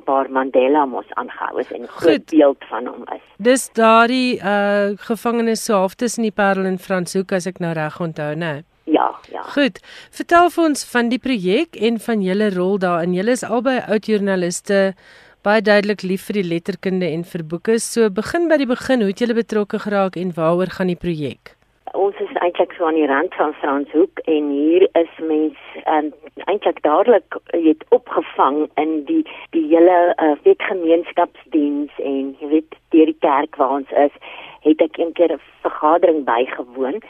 waar 0.07 0.29
Mandela 0.29 0.85
mos 0.85 1.09
aangehou 1.19 1.59
is 1.59 1.71
en 1.71 1.83
'n 1.83 1.87
groot 1.87 2.25
beeld 2.29 2.63
van 2.69 2.87
hom 2.87 3.05
is. 3.15 3.23
Dis 3.37 3.69
daardie 3.73 4.39
uh 4.39 4.97
gevangenis 4.97 5.65
so 5.65 5.73
half 5.73 5.95
tussen 5.95 6.23
die 6.23 6.31
Parel 6.31 6.65
en 6.65 6.77
Franshoek 6.77 7.31
as 7.31 7.47
ek 7.47 7.59
nou 7.59 7.73
reg 7.73 7.99
onthou, 7.99 8.35
né? 8.35 8.63
Ja, 8.83 9.15
ja. 9.31 9.41
Goed. 9.41 9.79
Vertel 10.11 10.49
vir 10.49 10.63
ons 10.63 10.83
van 10.91 11.09
die 11.09 11.19
projek 11.19 11.77
en 11.79 11.99
van 11.99 12.23
julle 12.25 12.49
rol 12.55 12.79
daarin. 12.81 13.13
Julle 13.13 13.35
is 13.37 13.43
albei 13.43 13.77
oud 13.87 14.09
joernaliste, 14.09 14.93
baie 15.45 15.61
duidelik 15.61 16.03
lief 16.05 16.25
vir 16.29 16.41
die 16.41 16.47
letterkunde 16.49 17.07
en 17.07 17.23
vir 17.23 17.43
boeke. 17.53 17.79
So 17.79 18.09
begin 18.09 18.49
by 18.51 18.57
die 18.61 18.69
begin, 18.69 19.05
hoe 19.05 19.13
het 19.13 19.23
julle 19.23 19.37
betrokke 19.37 19.79
geraak 19.85 20.17
en 20.19 20.33
waaroor 20.35 20.73
gaan 20.77 20.91
die 20.91 20.99
projek? 20.99 21.55
Ons 21.93 22.19
is 22.23 22.30
eintlik 22.41 22.73
so 22.77 22.85
aan 22.85 22.97
die 22.97 23.07
rand 23.09 23.35
van 23.37 23.53
Franshoek 23.53 24.19
en 24.25 24.49
hier 24.49 24.87
is 24.97 25.09
mens 25.19 25.57
um, 25.85 26.11
eintlik 26.49 26.81
dadelik 26.81 27.37
weet 27.51 27.83
opgevang 27.89 28.63
in 28.81 29.03
die 29.05 29.21
die 29.55 29.65
hele 29.69 29.97
uh, 30.17 30.33
wetgemeenskapsdiens 30.47 31.91
en 32.01 32.31
jy 32.39 32.49
weet 32.55 32.79
deur 32.95 33.11
die 33.11 33.19
kerk 33.19 33.59
waar 33.61 33.75
ons 33.77 33.93
is, 34.05 34.15
het 34.65 34.81
ek 34.81 34.97
een 34.97 35.13
keer 35.19 35.35
'n 35.35 35.43
vergadering 35.61 36.23
bygewoon 36.25 37.01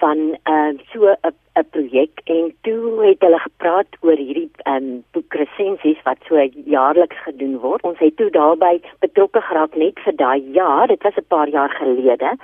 van 0.00 0.18
uh, 0.48 0.72
so 0.92 1.12
'n 1.12 1.36
'n 1.58 1.66
projek 1.70 2.20
en 2.24 2.54
toe 2.62 3.02
het 3.04 3.20
hulle 3.20 3.38
gepraat 3.38 3.96
oor 4.00 4.16
hierdie 4.16 4.50
um, 4.72 5.04
boekresensies 5.12 6.02
wat 6.04 6.18
so 6.28 6.48
jaarliks 6.64 7.22
gedoen 7.26 7.58
word. 7.58 7.82
Ons 7.82 7.98
het 7.98 8.16
toe 8.16 8.30
daarbey 8.30 8.80
betrokke 9.00 9.40
geraak 9.40 9.74
net 9.74 9.98
vir 10.04 10.16
daai 10.16 10.40
jaar. 10.52 10.86
Dit 10.86 11.02
was 11.02 11.16
'n 11.16 11.26
paar 11.28 11.48
jaar 11.48 11.70
gelede. 11.70 12.36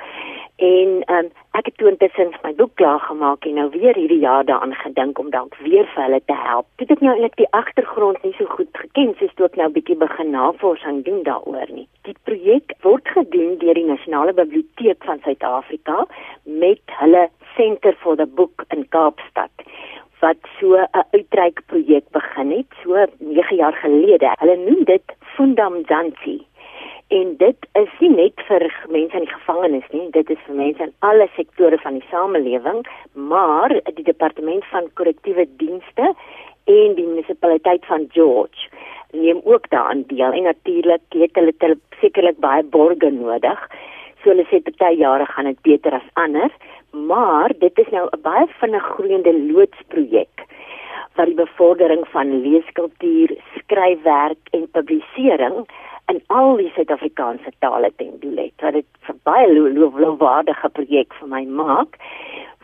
En 0.56 0.88
um, 1.14 1.26
ek 1.52 1.66
het 1.68 1.76
toe 1.76 1.90
intussen 1.90 2.32
my 2.42 2.54
boek 2.54 2.74
klaar 2.74 3.00
gemaak 3.00 3.44
en 3.44 3.54
nou 3.54 3.68
weer 3.70 3.94
hierdie 3.94 4.18
jaar 4.18 4.44
daaraan 4.44 4.74
gedink 4.74 5.18
om 5.18 5.30
dalk 5.30 5.54
weer 5.56 5.84
vir 5.94 6.02
hulle 6.02 6.20
te 6.24 6.36
help. 6.36 6.66
Toe 6.76 6.86
het 6.86 6.96
ek 6.96 7.02
nou 7.04 7.12
eintlik 7.12 7.36
die 7.36 7.50
agtergrond 7.50 8.22
nie 8.22 8.32
so 8.38 8.44
goed 8.44 8.72
geken 8.72 9.14
soos 9.18 9.34
toe 9.36 9.46
ek 9.46 9.56
nou 9.60 9.68
bietjie 9.74 9.96
begin 9.96 10.30
navorsing 10.30 11.04
doen 11.04 11.22
daaroor 11.22 11.68
nie. 11.72 11.88
Die 12.08 12.16
projek 12.24 12.72
word 12.80 13.08
gedoen 13.08 13.58
deur 13.58 13.74
die 13.74 13.84
Nasionale 13.84 14.32
Biblioteek 14.32 15.04
van 15.04 15.20
Suid-Afrika 15.24 16.06
met 16.44 16.96
hulle 17.00 17.28
Center 17.56 17.92
for 18.02 18.16
the 18.16 18.26
Book 18.26 18.64
in 18.70 18.88
Kaapstad 18.88 19.50
wat 20.20 20.36
so 20.58 20.76
'n 20.76 21.04
uitreikprojek 21.10 22.04
begin 22.10 22.50
het 22.50 22.70
so 22.82 23.06
9 23.18 23.56
jaar 23.56 23.72
gelede. 23.72 24.34
Hulle 24.38 24.56
noem 24.56 24.84
dit 24.84 25.02
Fundam 25.20 25.84
Zanzi. 25.86 26.46
En 27.08 27.36
dit 27.36 27.56
is 27.72 27.92
nie 27.98 28.10
net 28.10 28.40
vir 28.48 28.62
mense 28.88 29.16
in 29.16 29.24
die 29.24 29.34
gevangenis 29.34 29.84
nie, 29.92 30.10
dit 30.10 30.30
is 30.30 30.38
vir 30.46 30.54
mense 30.54 30.82
in 30.82 30.92
alle 30.98 31.28
sektore 31.36 31.78
van 31.78 31.92
die 31.92 32.08
samelewing, 32.10 32.86
maar 33.12 33.68
die 33.94 34.04
departement 34.04 34.64
van 34.64 34.90
korrektiewe 34.94 35.46
dienste 35.56 36.14
en 36.64 36.94
die 36.94 37.06
munisipaliteit 37.06 37.86
van 37.86 38.08
George 38.10 38.68
neem 39.12 39.40
ook 39.44 39.70
daaraan 39.70 40.02
deel 40.06 40.32
en 40.32 40.42
natuurlik 40.42 41.00
het 41.08 41.38
hulle 41.38 41.52
hulle 41.58 41.78
sekerlik 42.00 42.38
baie 42.38 42.62
borge 42.62 43.10
nodig. 43.10 43.68
So 44.22 44.32
hulle 44.32 44.46
sê 44.50 44.58
party 44.66 44.96
jare 44.98 45.26
gaan 45.26 45.44
dit 45.44 45.60
beter 45.62 45.94
as 45.94 46.08
ander, 46.14 46.50
maar 47.04 47.52
dit 47.58 47.78
is 47.78 47.88
nou 47.90 48.08
'n 48.10 48.20
baie 48.22 48.46
vinnig 48.60 48.84
groeiende 48.94 49.34
loodsprojek 49.52 50.44
wat 51.14 51.26
die 51.26 51.34
bevordering 51.34 52.08
van 52.08 52.40
leeskultuur, 52.40 53.36
skryfwerk 53.56 54.42
en 54.50 54.70
publisering 54.70 55.66
in 56.06 56.22
al 56.26 56.56
die 56.56 56.70
Suid-Afrikaanse 56.74 57.50
tale 57.58 57.92
ten 57.96 58.12
doel 58.20 58.36
het. 58.36 58.52
Wat 58.60 58.72
dit 58.72 58.86
vir 59.00 59.16
baie 59.22 59.48
lofwaardige 59.72 60.68
projek 60.68 61.14
vir 61.20 61.28
my 61.28 61.44
maak 61.44 61.96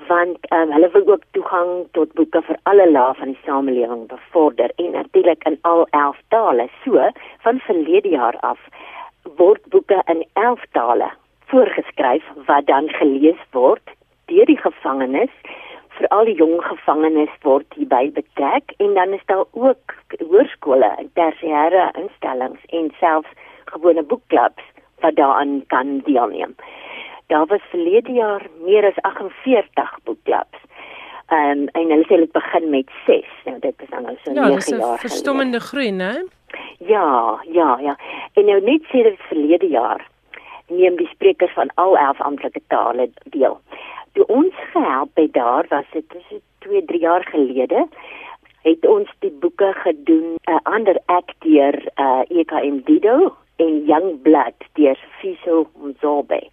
want 0.09 0.53
um, 0.53 0.71
hulle 0.75 0.91
wil 0.91 1.07
ook 1.15 1.23
toegang 1.31 1.87
tot 1.97 2.13
boeke 2.19 2.43
vir 2.43 2.59
alle 2.63 2.91
lae 2.91 3.15
van 3.15 3.31
die 3.33 3.39
samelewing 3.45 4.07
bevorder 4.11 4.73
en 4.77 4.91
natuurlik 4.91 5.45
in 5.45 5.59
al 5.63 5.87
11 5.91 6.19
tale. 6.29 6.69
So, 6.85 7.11
van 7.39 7.59
verlede 7.59 8.09
jaar 8.09 8.37
af 8.41 8.59
word 9.39 9.63
boeke 9.71 10.03
in 10.07 10.25
11 10.33 10.65
tale 10.73 11.11
voorgeskryf 11.53 12.25
wat 12.47 12.67
dan 12.67 12.89
gelees 12.89 13.39
word 13.51 13.95
deur 14.27 14.47
die 14.47 14.59
gevangenes 14.61 15.33
vir 15.99 16.09
al 16.09 16.25
die 16.25 16.37
jong 16.39 16.61
gevangenes 16.65 17.33
word 17.47 17.67
hierby 17.77 18.11
betrek 18.17 18.75
en 18.79 18.95
dan 18.95 19.13
is 19.13 19.25
daar 19.27 19.45
ook 19.53 19.95
hoërskole 20.21 20.89
en 20.99 21.11
tersiêre 21.19 21.91
instellings 22.01 22.63
en 22.79 22.91
selfs 23.01 23.33
gewone 23.73 24.03
boekklubs 24.03 24.65
wat 25.03 25.17
daaraan 25.17 25.63
kan 25.67 26.01
deelneem. 26.07 26.55
Daar 27.27 27.47
was 27.47 27.71
verlede 27.71 28.13
jaar 28.13 28.47
meer 28.65 28.87
as 28.87 28.99
48 29.03 29.99
boekklubs. 30.05 30.61
Um, 31.33 31.69
en 31.73 31.89
hulle 31.89 32.05
sê 32.05 32.19
dit 32.21 32.33
begin 32.33 32.71
met 32.71 32.91
6. 33.07 33.29
Nou 33.47 33.59
dit 33.61 33.85
is 33.85 33.91
dan 33.91 34.03
nou 34.03 34.17
so 34.23 34.33
9 34.33 34.35
ja, 34.35 34.43
jaar. 34.43 34.51
Ja, 34.51 34.57
dis 34.57 34.71
'n 34.71 34.99
verstommende 35.07 35.61
groei, 35.61 35.91
né? 35.91 36.13
Ja, 36.79 37.41
ja, 37.49 37.79
ja. 37.81 37.97
En 38.33 38.45
nou 38.45 38.61
net 38.61 38.83
sê 38.91 39.03
dit 39.03 39.21
verlede 39.29 39.69
jaar 39.69 40.07
neem 40.69 40.97
die 40.97 41.09
sprekers 41.09 41.53
van 41.53 41.71
al 41.75 41.97
11 41.99 42.21
amptelike 42.21 42.61
tale 42.67 43.11
deel 43.25 43.61
toe 44.13 44.27
ons 44.27 44.55
gehelp 44.73 45.11
het 45.15 45.33
daar 45.33 45.67
was 45.69 45.85
dit 45.93 46.15
is 46.15 46.41
2 46.67 46.85
3 46.85 47.01
jaar 47.01 47.25
gelede 47.31 47.87
het 48.63 48.87
ons 48.87 49.11
die 49.19 49.33
boeke 49.45 49.73
gedoen 49.85 50.29
'n 50.35 50.51
uh, 50.51 50.59
ander 50.63 50.99
akteur 51.07 51.75
uh, 51.97 52.23
EKM 52.29 52.77
Dido 52.85 53.37
en 53.57 53.85
Young 53.85 54.23
Blood 54.23 54.55
deur 54.73 54.99
Fiso 55.19 55.67
Mzobe. 55.83 56.49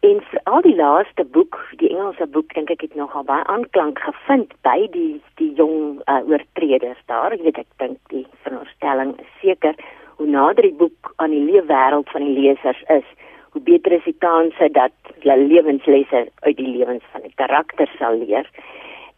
En 0.00 0.20
vir 0.30 0.40
al 0.44 0.62
die 0.62 0.76
laaste 0.76 1.24
boek 1.24 1.58
die 1.76 1.90
Engelse 1.90 2.26
boek 2.26 2.54
dink 2.54 2.70
ek 2.70 2.80
het 2.80 2.94
nogal 2.94 3.24
baie 3.24 3.44
aanklank 3.44 3.98
gevind 3.98 4.52
by 4.62 4.88
die 4.92 5.20
die 5.40 5.52
jong 5.54 6.00
uh, 6.04 6.20
oortreders 6.28 7.02
daar. 7.06 7.32
Ek 7.32 7.42
weet 7.42 7.58
ek 7.58 7.70
dink 7.76 7.98
die 8.08 8.26
veronderstelling 8.42 9.14
is 9.20 9.32
seker 9.40 9.74
hoe 10.16 10.26
nader 10.26 10.62
die 10.62 10.78
boek 10.82 11.12
aan 11.16 11.30
die 11.30 11.44
lewe 11.44 11.66
wêreld 11.68 12.08
van 12.10 12.24
die 12.24 12.36
lesers 12.40 12.82
is 12.88 13.08
hoe 13.56 13.64
beter 13.64 13.92
is 13.92 14.04
die 14.04 14.16
kanse 14.18 14.68
dat 14.72 14.92
hulle 15.18 15.36
lewenslesse 15.48 16.26
uit 16.44 16.56
die 16.56 16.68
lewens 16.68 17.04
van 17.12 17.22
die 17.24 17.32
karakter 17.40 17.88
sal 17.98 18.18
leer 18.20 18.50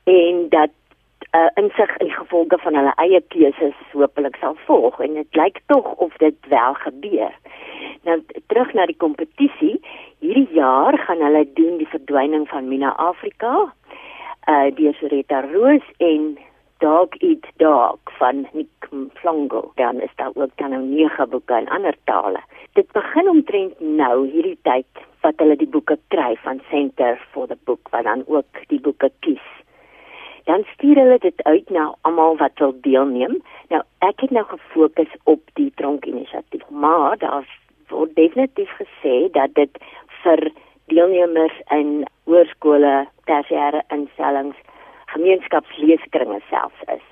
en 0.05 0.45
dat 0.53 0.71
uh, 1.35 1.49
insig 1.55 1.97
in 1.97 2.11
gevolge 2.11 2.59
van 2.63 2.79
hulle 2.79 2.93
eie 3.03 3.21
keuses 3.35 3.81
hopelik 3.93 4.39
sal 4.39 4.55
volg 4.69 5.01
en 5.03 5.19
dit 5.19 5.41
lyk 5.41 5.59
tog 5.67 5.91
of 6.07 6.15
dit 6.23 6.39
wel 6.49 6.75
gebeur. 6.85 7.35
Nou 8.07 8.21
terug 8.47 8.73
na 8.79 8.87
die 8.87 8.97
kompetisie, 8.97 9.75
hierdie 10.23 10.49
jaar 10.55 10.99
gaan 10.99 11.25
hulle 11.27 11.45
doen 11.59 11.77
die 11.83 11.91
verdwyning 11.91 12.47
van 12.49 12.71
Mina 12.71 12.95
Afrika. 13.11 13.73
Uh 14.49 14.71
die 14.79 14.95
Soreta 15.01 15.43
Roos 15.51 15.85
en 15.99 16.39
Dog 16.79 17.09
Eat 17.19 17.47
Dog 17.57 17.99
van 18.19 18.47
Nick 18.53 18.89
Mflongo. 18.91 19.73
Dan 19.75 20.01
is 20.01 20.11
daar 20.15 20.31
ook 20.35 20.51
dan 20.55 20.71
nou 20.71 20.83
nege 20.83 21.27
boeke 21.27 21.57
in 21.59 21.69
ander 21.69 21.97
tale. 22.05 22.41
Dit 22.73 22.93
begin 22.93 23.29
omtrent 23.29 23.81
nou 23.81 24.29
hierdie 24.31 24.59
tyd 24.63 24.87
wat 25.21 25.35
hulle 25.43 25.57
die 25.57 25.69
boeke 25.69 25.99
kry 26.09 26.37
van 26.43 26.61
Center 26.71 27.19
for 27.31 27.47
the 27.47 27.57
Book 27.65 27.89
wat 27.91 28.05
dan 28.05 28.23
ook 28.27 28.63
die 28.67 28.81
boeke 28.81 29.11
kies. 29.19 29.49
Dan 30.45 30.65
stuur 30.73 30.95
hulle 30.95 31.19
dit 31.19 31.43
uit 31.43 31.71
na 31.71 31.95
almal 32.01 32.37
wat 32.37 32.63
wil 32.63 32.75
deelneem. 32.81 33.37
Nou 33.69 33.83
ek 33.99 34.21
het 34.21 34.31
nou 34.31 34.47
gefokus 34.47 35.19
op 35.25 35.43
die 35.59 35.73
tronk 35.75 36.07
inisiatief, 36.07 36.63
maar 36.71 37.19
daar 37.19 37.45
word 37.89 38.15
definitief 38.15 38.71
gesê 38.79 39.27
dat 39.33 39.55
dit 39.55 39.83
vir 40.23 40.51
deelnemers 40.87 41.59
in 41.75 42.05
hoërskole, 42.25 43.09
tersiêre 43.27 43.83
instellings 43.91 44.57
gemeenskapsleeskringe 45.13 46.41
selfs 46.49 46.83
is. 46.95 47.05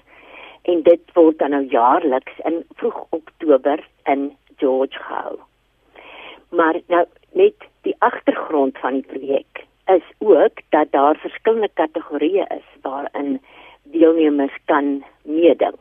En 0.62 0.82
dit 0.82 1.12
word 1.14 1.38
dan 1.38 1.54
nou 1.54 1.64
jaarliks 1.72 2.40
in 2.48 2.62
vroeg 2.80 3.04
Oktober 3.16 3.82
in 4.04 4.30
George 4.56 4.98
gehou. 4.98 5.38
Maar 6.50 6.80
nou 6.92 7.04
net 7.32 7.68
die 7.86 7.94
agtergrond 7.98 8.78
van 8.78 9.00
die 9.00 9.06
projek 9.12 9.64
is 9.94 10.06
ook 10.18 10.60
dat 10.74 10.90
daar 10.90 11.16
verskillende 11.22 11.70
kategorieë 11.74 12.46
is 12.58 12.68
waarin 12.82 13.38
deelnemers 13.82 14.56
kan 14.64 15.04
meeding. 15.22 15.78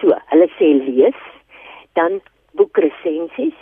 So, 0.00 0.14
hulle 0.30 0.48
sê 0.58 0.72
lees, 0.78 1.20
dan 1.98 2.20
boekresensies, 2.58 3.58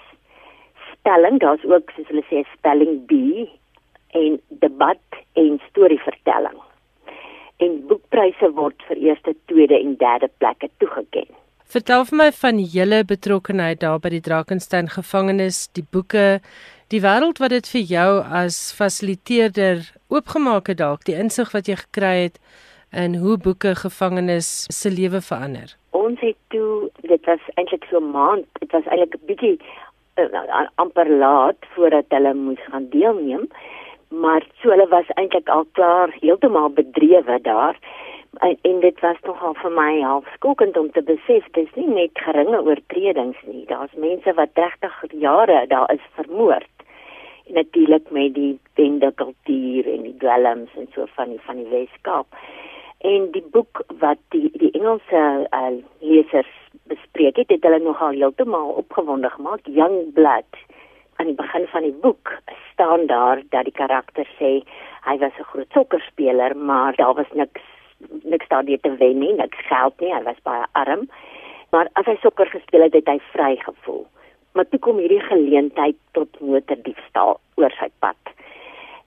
spelling, 0.93 1.41
daar's 1.41 1.65
ook 1.65 1.93
soos 1.97 2.09
hulle 2.13 2.25
sê 2.31 2.45
spelling 2.55 3.05
bee 3.11 3.51
en 4.17 4.41
debat 4.65 5.21
en 5.37 5.61
storievertelling 5.69 6.61
en 7.65 7.87
boekpryse 7.89 8.51
word 8.57 8.83
vir 8.89 8.97
eerste, 9.11 9.35
tweede 9.51 9.79
en 9.79 9.97
derde 10.01 10.29
plekke 10.39 10.69
toegeken. 10.83 11.29
Vertel 11.67 12.05
vir 12.07 12.19
my 12.21 12.29
van 12.33 12.59
julle 12.75 13.01
betrokkeheid 13.05 13.81
daar 13.83 13.99
by 13.99 14.13
die 14.15 14.23
Drakensberg 14.23 14.93
gevangenis, 14.95 15.65
die 15.75 15.83
boeke, 15.83 16.41
die 16.95 17.01
wêreld 17.03 17.41
wat 17.43 17.51
dit 17.51 17.67
vir 17.73 17.83
jou 17.91 18.11
as 18.23 18.59
fasiliteerder 18.77 19.83
oopgemaak 20.13 20.71
het 20.71 20.79
dalk, 20.79 21.03
die 21.09 21.19
insig 21.19 21.51
wat 21.57 21.67
jy 21.67 21.75
gekry 21.81 22.15
het 22.29 22.39
in 22.95 23.19
hoe 23.19 23.35
boeke 23.37 23.75
gevangenis 23.75 24.69
se 24.71 24.93
lewe 24.95 25.21
verander. 25.21 25.75
Ons 25.91 26.23
het 26.23 26.39
toe, 26.55 26.87
dit 27.03 27.27
was 27.27 27.43
eintlik 27.57 27.85
so 27.91 27.99
'n 27.99 28.13
maand, 28.15 28.47
dit 28.61 28.71
was 28.73 28.87
eintlik 28.87 29.19
'n 29.19 29.27
bietjie 29.27 29.59
uh, 30.17 30.69
amper 30.75 31.11
laat 31.11 31.59
voordat 31.75 32.07
hulle 32.09 32.35
moes 32.35 32.63
gaan 32.71 32.89
deelneem 32.91 33.49
maar 34.09 34.47
so 34.63 34.71
hulle 34.71 34.89
was 34.89 35.09
eintlik 35.15 35.49
al 35.49 35.67
klaar 35.73 36.15
heeltemal 36.21 36.71
bedrewe 36.71 37.39
daar. 37.43 37.79
En, 38.39 38.59
en 38.63 38.81
dit 38.81 39.01
was 39.01 39.17
nogal 39.23 39.55
vir 39.55 39.73
my 39.73 40.01
half 40.01 40.29
skokkend 40.35 40.77
om 40.77 40.91
te 40.93 41.03
besef 41.03 41.47
dis 41.57 41.73
nie 41.75 41.89
net 41.89 42.21
geringe 42.21 42.61
oortredings 42.63 43.39
nie. 43.49 43.65
Daar's 43.67 43.95
mense 43.97 44.35
wat 44.35 44.55
30 44.55 45.03
jare 45.11 45.65
daar 45.67 45.93
is 45.93 46.05
vermoord. 46.19 46.73
En 47.47 47.55
natuurlik 47.55 48.11
met 48.11 48.35
die 48.35 48.59
bende 48.75 49.13
kultuur 49.15 49.89
en 49.95 50.03
die 50.03 50.17
dwelms 50.19 50.71
en 50.77 50.89
so 50.95 51.07
van 51.15 51.33
die 51.35 51.41
van 51.41 51.63
die 51.63 51.69
Weskaap. 51.73 52.27
En 52.99 53.31
die 53.33 53.45
boek 53.53 53.85
wat 53.99 54.21
die 54.35 54.51
die 54.53 54.71
Engelse 54.71 55.49
uh, 55.51 55.75
lesers 56.01 56.53
bespreek 56.87 57.37
het 57.37 57.51
het 57.51 57.63
hulle 57.63 57.79
nogal 57.79 58.19
heeltemal 58.19 58.69
opgewonde 58.83 59.31
gemaak. 59.31 59.61
Young 59.65 60.13
Blood 60.13 60.65
aan 61.17 61.31
die 61.31 61.39
begin 61.39 61.67
van 61.73 61.83
die 61.83 61.97
boek 62.03 62.33
staan 62.73 63.07
daar 63.07 63.43
dat 63.51 63.65
die 63.65 63.77
karakter 63.77 64.29
sê 64.39 64.53
hy 65.09 65.17
was 65.19 65.33
'n 65.39 65.51
groot 65.53 65.71
sokkerspeler, 65.73 66.57
maar 66.57 66.95
daar 66.97 67.15
was 67.15 67.33
niks 67.33 67.63
niks 68.23 68.49
daardie 68.49 68.81
te 68.81 68.97
wen 68.97 69.19
nie, 69.19 69.33
niks 69.33 69.67
geld 69.67 70.01
nie, 70.01 70.15
hy 70.15 70.23
was 70.23 70.43
baie 70.43 70.67
arm. 70.73 71.09
Maar 71.71 71.89
as 71.93 72.05
hy 72.05 72.17
sokker 72.21 72.47
gespeel 72.47 72.83
het, 72.83 72.93
het 72.93 73.09
hy 73.09 73.19
vry 73.33 73.57
gevoel. 73.57 74.07
Maar 74.53 74.69
toe 74.69 74.79
kom 74.79 74.99
hierdie 74.99 75.21
geleentheid 75.21 75.97
tot 76.13 76.41
motordiefstal 76.41 77.41
oor 77.55 77.71
sy 77.71 77.89
pad. 77.99 78.17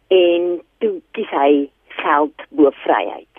En 0.07 0.61
toe 0.77 1.01
kies 1.11 1.29
hy 1.29 1.69
geld 1.87 2.41
bo 2.49 2.71
vryheid 2.71 3.29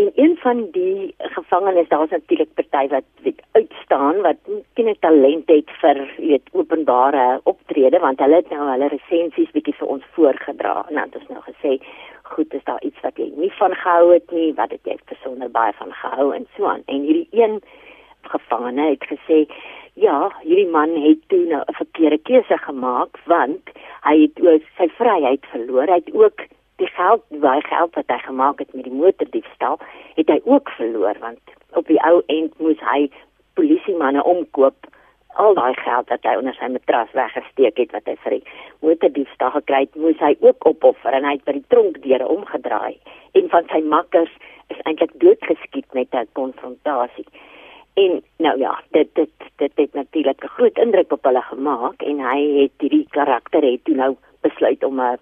en 0.00 0.10
een 0.14 0.36
van 0.36 0.68
die 0.70 1.14
gevangenes 1.18 1.88
daar's 1.88 2.10
natuurlik 2.10 2.54
party 2.54 2.88
wat 2.88 3.04
weet 3.22 3.42
uitstaan 3.52 4.20
wat 4.26 4.38
ken 4.74 4.88
'n 4.88 4.96
talent 5.00 5.48
het 5.48 5.70
vir 5.80 5.98
weet 6.16 6.46
openbare 6.52 7.40
optrede 7.42 7.98
want 7.98 8.18
hulle 8.18 8.34
het 8.34 8.50
nou 8.50 8.70
hulle 8.70 8.88
resensies 8.88 9.50
bietjie 9.56 9.74
vir 9.80 9.88
ons 9.88 10.04
voorgedra. 10.14 10.74
En 10.88 10.94
dan 10.94 11.04
het 11.04 11.16
ons 11.16 11.28
nou 11.28 11.42
gesê 11.50 11.72
goed 12.22 12.54
is 12.54 12.64
daar 12.64 12.82
iets 12.82 13.00
wat 13.00 13.16
jy 13.16 13.32
nie 13.36 13.52
van 13.52 13.74
gehou 13.74 14.12
het 14.12 14.30
nie? 14.30 14.54
Wat 14.54 14.70
het 14.70 14.84
jy 14.84 14.96
besonder 15.04 15.50
baie 15.50 15.72
van 15.72 15.92
gehou? 15.92 16.34
En 16.34 16.46
so 16.56 16.66
aan. 16.66 16.82
En 16.86 17.00
hierdie 17.00 17.28
een 17.30 17.60
gevangene 18.22 18.88
het 18.90 19.04
gesê 19.12 19.38
ja 19.94 20.32
hierdie 20.42 20.70
man 20.70 20.90
het 21.06 21.28
toe 21.28 21.44
nou 21.44 21.62
'n 21.66 21.80
verkeerde 21.82 22.18
keuse 22.18 22.58
gemaak 22.58 23.18
want 23.24 23.62
hy 24.00 24.16
het 24.20 24.46
ook 24.46 24.62
sy 24.76 24.88
vryheid 24.88 25.46
verloor. 25.46 25.86
Hy 25.86 26.00
het 26.04 26.14
ook 26.14 26.38
die 26.80 26.90
geld, 26.96 27.24
baie 27.44 27.62
geld 27.68 27.94
wat 27.94 28.12
hy 28.12 28.18
gemaak 28.24 28.58
het 28.58 28.72
met 28.74 28.86
die 28.88 29.00
motordiefstal, 29.02 29.78
het 30.16 30.28
hy 30.32 30.40
ook 30.44 30.70
verloor 30.76 31.18
want 31.20 31.56
op 31.78 31.86
die 31.86 32.00
ou 32.08 32.22
end 32.26 32.56
moes 32.58 32.80
hy 32.92 33.10
polisiemanne 33.58 34.24
omkoop 34.24 34.88
al 35.38 35.54
daai 35.54 35.74
geld 35.78 36.08
wat 36.10 36.24
hy 36.26 36.34
onder 36.40 36.56
sy 36.58 36.68
matras 36.74 37.12
weggesteek 37.14 37.78
het 37.78 37.92
wat 37.96 38.08
hy 38.10 38.16
vir 38.24 38.36
die 38.38 38.54
motordiefstal 38.86 39.52
gekry 39.56 39.84
het, 39.86 39.98
moes 40.04 40.18
hy 40.24 40.32
ook 40.40 40.66
opoffer 40.72 41.14
en 41.16 41.28
hy 41.28 41.36
het 41.36 41.44
by 41.46 41.54
die 41.58 41.68
tronk 41.72 42.00
deure 42.04 42.26
omgedraai. 42.34 42.96
En 43.38 43.46
van 43.52 43.68
sy 43.70 43.80
makkers 43.86 44.32
is 44.74 44.82
eintlik 44.84 45.14
doodgeskiet 45.22 45.86
met 45.94 46.14
'n 46.14 46.26
konfrontasie. 46.38 47.26
En 47.94 48.22
nou 48.38 48.58
ja, 48.58 48.80
dit 48.90 49.14
dit 49.14 49.30
dit 49.56 49.72
het 49.76 49.94
natuurlik 49.94 50.44
'n 50.44 50.54
groot 50.56 50.78
indruk 50.78 51.12
op 51.12 51.24
hulle 51.24 51.42
gemaak 51.42 52.02
en 52.02 52.18
hy 52.18 52.40
het 52.62 52.72
hierdie 52.78 53.06
karakter 53.10 53.62
het 53.62 53.84
toe 53.84 53.94
nou 53.94 54.16
besluit 54.40 54.84
om 54.84 55.00
'n 55.00 55.18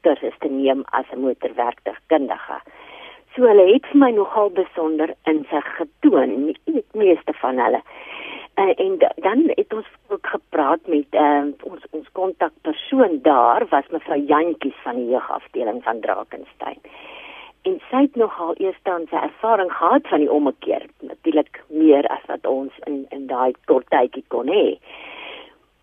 kursus 0.00 0.38
te 0.38 0.48
neem 0.48 0.84
as 0.90 1.06
'n 1.12 1.20
motorwerktuigkundige. 1.20 2.60
So 3.34 3.42
hulle 3.48 3.72
het 3.72 3.86
vir 3.86 3.98
my 3.98 4.10
nogal 4.10 4.50
besonder 4.50 5.14
insig 5.24 5.68
getoon, 5.76 6.52
die 6.64 6.84
meeste 6.92 7.32
van 7.32 7.58
hulle. 7.58 7.80
Uh, 8.60 8.72
en 8.76 8.98
dan 9.16 9.52
het 9.56 9.72
ons 9.72 9.86
ook 10.08 10.26
gepraat 10.26 10.86
met 10.86 11.06
uh, 11.10 11.44
ons 11.62 11.84
ons 11.90 12.08
kontakpersoon 12.12 13.18
daar 13.22 13.64
was 13.70 13.88
mevrou 13.88 14.18
Jantjies 14.20 14.76
van 14.82 14.96
die 14.96 15.08
jeugafdeling 15.08 15.82
van 15.82 16.00
Drakensberg. 16.00 16.76
En 17.62 17.80
sy 17.90 18.02
het 18.04 18.16
nogal 18.16 18.54
eers 18.58 18.76
dan 18.82 19.06
sy 19.10 19.16
ervaring 19.16 19.72
gehad 19.72 20.08
van 20.10 20.20
die 20.20 20.30
ommekeer, 20.32 20.84
natuurlik 21.00 21.62
meer 21.68 22.06
as 22.10 22.24
wat 22.26 22.46
ons 22.46 22.76
in 22.90 23.06
in 23.16 23.26
daai 23.30 23.54
kort 23.70 23.88
tydjie 23.94 24.24
kon 24.28 24.52
hê. 24.52 24.76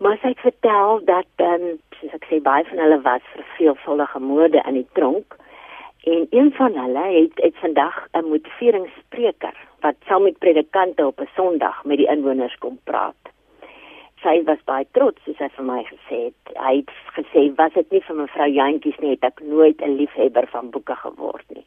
Maar 0.00 0.16
sy 0.20 0.28
het 0.32 0.38
vertel 0.38 1.00
dat 1.04 1.28
ehm 1.36 1.64
um, 1.68 1.78
soos 2.00 2.12
ek 2.16 2.26
sê 2.28 2.38
baie 2.40 2.64
van 2.64 2.78
hulle 2.80 3.00
was 3.04 3.24
vir 3.34 3.44
veelvuldige 3.56 4.20
moorde 4.24 4.62
in 4.68 4.78
die 4.78 4.88
tronk. 4.96 5.36
En 6.08 6.26
een 6.30 6.48
van 6.56 6.78
hulle 6.82 7.02
het 7.16 7.42
het 7.44 7.56
vandag 7.64 7.96
'n 8.12 8.24
motiveringsspreker 8.28 9.56
wat 9.84 9.96
saam 10.08 10.22
met 10.22 10.38
predikante 10.38 11.06
op 11.06 11.20
'n 11.20 11.28
Sondag 11.36 11.84
met 11.84 11.96
die 11.96 12.08
inwoners 12.14 12.56
kom 12.58 12.78
praat. 12.84 13.22
Sy 14.22 14.42
was 14.44 14.64
baie 14.64 14.86
trots, 14.90 15.20
soos 15.24 15.36
sy 15.36 15.48
vir 15.56 15.64
my 15.64 15.84
gesê 15.84 16.16
het. 16.24 16.56
Hy 16.56 16.74
het 16.76 16.90
gesê, 17.16 17.54
"Was 17.56 17.72
dit 17.72 17.90
nie 17.90 18.00
vir 18.00 18.16
mevrou 18.16 18.48
Jantjies 18.48 18.98
nie, 18.98 19.10
het 19.10 19.24
ek 19.24 19.40
nooit 19.40 19.80
'n 19.82 19.96
liefhebber 19.96 20.46
van 20.46 20.70
boeke 20.70 20.96
geword 20.96 21.44
nie." 21.48 21.66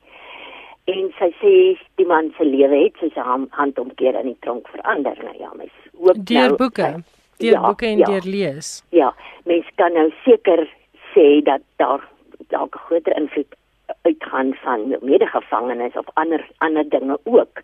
En 0.86 1.14
sy 1.20 1.34
sê 1.42 1.80
die 1.96 2.06
man 2.06 2.34
se 2.38 2.46
lewe 2.46 2.84
het 2.84 2.96
soos 2.98 3.16
'n 3.16 3.48
handomkeer 3.50 4.16
in 4.16 4.26
die 4.26 4.40
tronk 4.40 4.68
verander. 4.68 5.18
Nou 5.24 5.38
ja, 5.38 5.52
mens 5.56 5.72
hoop 5.98 6.16
nou 6.16 6.24
deur 6.24 6.56
boeke. 6.56 6.82
Sy, 6.82 7.23
deur 7.38 7.52
ja, 7.52 7.62
boeke 7.62 7.86
en 7.86 7.98
ja, 7.98 8.06
deur 8.06 8.26
lees. 8.26 8.84
Ja, 8.90 9.14
mens 9.46 9.68
kan 9.76 9.94
nou 9.94 10.10
seker 10.24 10.68
sê 11.14 11.42
dat 11.44 11.62
daar 11.78 12.08
dalk 12.50 12.76
'n 12.76 12.86
groter 12.88 13.16
invloed 13.18 13.56
uitgaan 14.02 14.54
van 14.54 14.96
medegevangenes 15.02 15.94
of 15.94 16.06
ander 16.14 16.50
ander 16.58 16.90
dinge 16.90 17.20
ook. 17.24 17.62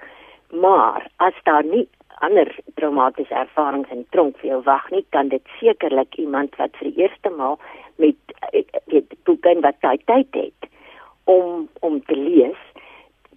Maar 0.50 1.08
as 1.16 1.34
daar 1.44 1.64
nie 1.64 1.88
ander 2.20 2.56
traumatiese 2.76 3.34
ervarings 3.34 3.90
in 3.90 4.06
tronk 4.10 4.38
vir 4.38 4.50
jou 4.50 4.62
wag 4.64 4.90
nie, 4.92 5.06
kan 5.10 5.28
dit 5.28 5.46
sekerlik 5.60 6.16
iemand 6.16 6.56
wat 6.56 6.76
vir 6.80 6.92
die 6.92 7.02
eerste 7.04 7.30
maal 7.30 7.60
met 7.96 8.16
weet 8.86 9.14
boeke 9.24 9.56
wat 9.62 9.76
hy 9.82 9.98
tyd 10.06 10.36
het 10.44 10.70
om 11.24 11.70
om 11.80 12.02
te 12.06 12.16
lees 12.16 12.60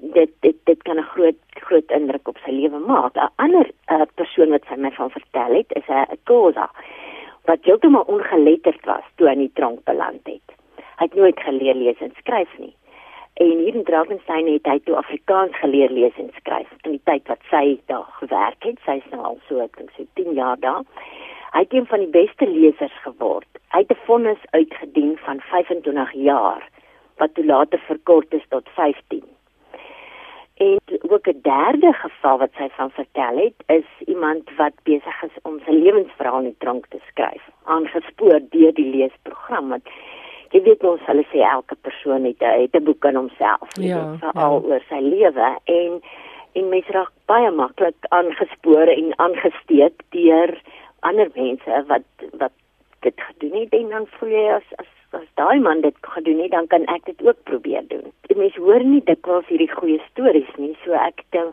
dit 0.03 0.31
dit 0.41 0.57
dit 0.65 0.83
kan 0.83 0.99
'n 0.99 1.13
groot 1.15 1.39
groot 1.51 1.91
indruk 1.91 2.29
op 2.29 2.39
sy 2.45 2.51
lewe 2.51 2.79
maak. 2.79 3.15
'n 3.15 3.31
Ander 3.37 3.71
uh, 3.89 4.03
persoon 4.15 4.51
wat 4.51 4.65
sy 4.69 4.77
my 4.77 4.91
van 4.91 5.11
vertel 5.11 5.55
het, 5.55 5.73
is 5.73 5.89
'n 5.89 6.19
Kosa 6.25 6.71
wat 7.45 7.65
heeltemal 7.65 8.03
ongeletterd 8.07 8.85
was 8.85 9.07
toe 9.17 9.27
hy 9.27 9.33
in 9.33 9.47
die 9.47 9.53
tronk 9.55 9.85
beland 9.85 10.27
het. 10.27 10.47
Hy 10.99 11.05
het 11.05 11.15
nooit 11.15 11.41
geleer 11.41 11.75
lees 11.75 12.01
en 12.01 12.13
skryf 12.19 12.59
nie. 12.59 12.75
En 13.35 13.59
hier 13.59 13.75
in 13.75 13.85
Drakensberg 13.85 14.47
het 14.47 14.67
hy 14.67 14.79
toe 14.85 14.97
Afrikaans 14.97 15.57
geleer 15.57 15.91
lees 15.91 16.17
en 16.17 16.31
skryf 16.37 16.69
in 16.83 16.91
die 16.91 17.05
tyd 17.05 17.27
wat 17.27 17.41
sy 17.51 17.81
daar 17.87 18.07
gewerk 18.21 18.63
het. 18.63 18.79
Sy 18.85 19.01
is 19.01 19.11
nou 19.11 19.23
al 19.23 19.39
so 19.49 19.59
ek 19.65 19.77
dink 19.77 19.91
so 19.97 20.05
10 20.15 20.35
jaar 20.39 20.61
daar. 20.61 20.85
Hy 21.53 21.65
het 21.65 21.75
een 21.75 21.87
van 21.87 22.05
die 22.05 22.13
beste 22.13 22.47
lesers 22.47 22.95
geword. 23.03 23.49
Hy 23.73 23.79
het 23.79 23.91
'n 23.91 24.05
vonnis 24.07 24.43
uitgedien 24.51 25.17
van 25.25 25.41
25 25.41 26.13
jaar 26.13 26.69
wat 27.17 27.35
toe 27.35 27.45
later 27.45 27.79
verkort 27.79 28.35
is 28.35 28.47
tot 28.49 28.69
15. 28.75 29.25
En 30.63 30.79
ook 31.11 31.27
'n 31.27 31.41
derde 31.43 31.93
geval 31.93 32.39
wat 32.39 32.53
sy 32.57 32.69
van 32.69 32.91
vertel 32.91 33.37
het, 33.37 33.59
is 33.67 33.89
iemand 34.07 34.51
wat 34.57 34.73
besig 34.83 35.23
is 35.23 35.37
om 35.43 35.61
sy 35.65 35.71
lewensverhaal 35.71 36.39
in 36.39 36.45
die 36.45 36.59
tronk 36.59 36.87
te 36.87 37.01
skryf, 37.11 37.45
aangespoor 37.65 38.41
deur 38.51 38.75
die 38.75 38.91
leesprogram. 38.97 39.69
Want 39.69 39.87
jy 40.51 40.63
weet 40.63 40.83
mos 40.83 41.01
hulle 41.09 41.25
sê 41.33 41.39
elke 41.41 41.77
persoon 41.87 42.25
het 42.25 42.41
'n 42.41 42.61
het 42.61 42.75
'n 42.77 42.85
boek 42.85 43.05
in 43.05 43.15
homself, 43.15 43.69
ja, 43.81 44.17
veral 44.21 44.55
ja. 44.61 44.69
oor 44.69 44.83
sy 44.89 45.01
lewe 45.01 45.49
en 45.65 46.03
en 46.53 46.69
mense 46.69 46.93
raak 46.93 47.13
baie 47.27 47.51
maklik 47.51 48.01
aangespoor 48.09 48.87
en 48.87 49.19
aangesteek 49.19 50.03
deur 50.09 50.61
ander 51.01 51.31
mense 51.35 51.85
wat 51.87 52.09
wat 52.33 52.53
dit 53.01 53.21
gedoen 53.29 53.61
het 53.61 53.73
en 53.73 53.89
dan 53.89 54.07
voel 54.07 54.29
jy 54.29 54.47
as 54.59 54.69
as 54.77 54.93
as 55.19 55.29
daai 55.41 55.61
man 55.61 55.81
dit 55.81 55.97
gedoen 56.15 56.43
het, 56.43 56.51
dan 56.51 56.67
kan 56.67 56.87
ek 56.95 57.05
dit 57.05 57.27
ook 57.27 57.43
probeer 57.45 57.85
doen. 57.89 58.13
Die 58.29 58.37
mense 58.37 58.61
hoor 58.61 58.85
nie 58.85 59.03
dikwels 59.05 59.47
hierdie 59.47 59.71
goeie 59.73 60.01
stories 60.11 60.53
nie, 60.59 60.75
so 60.85 60.93
ek 60.93 61.25
het 61.31 61.53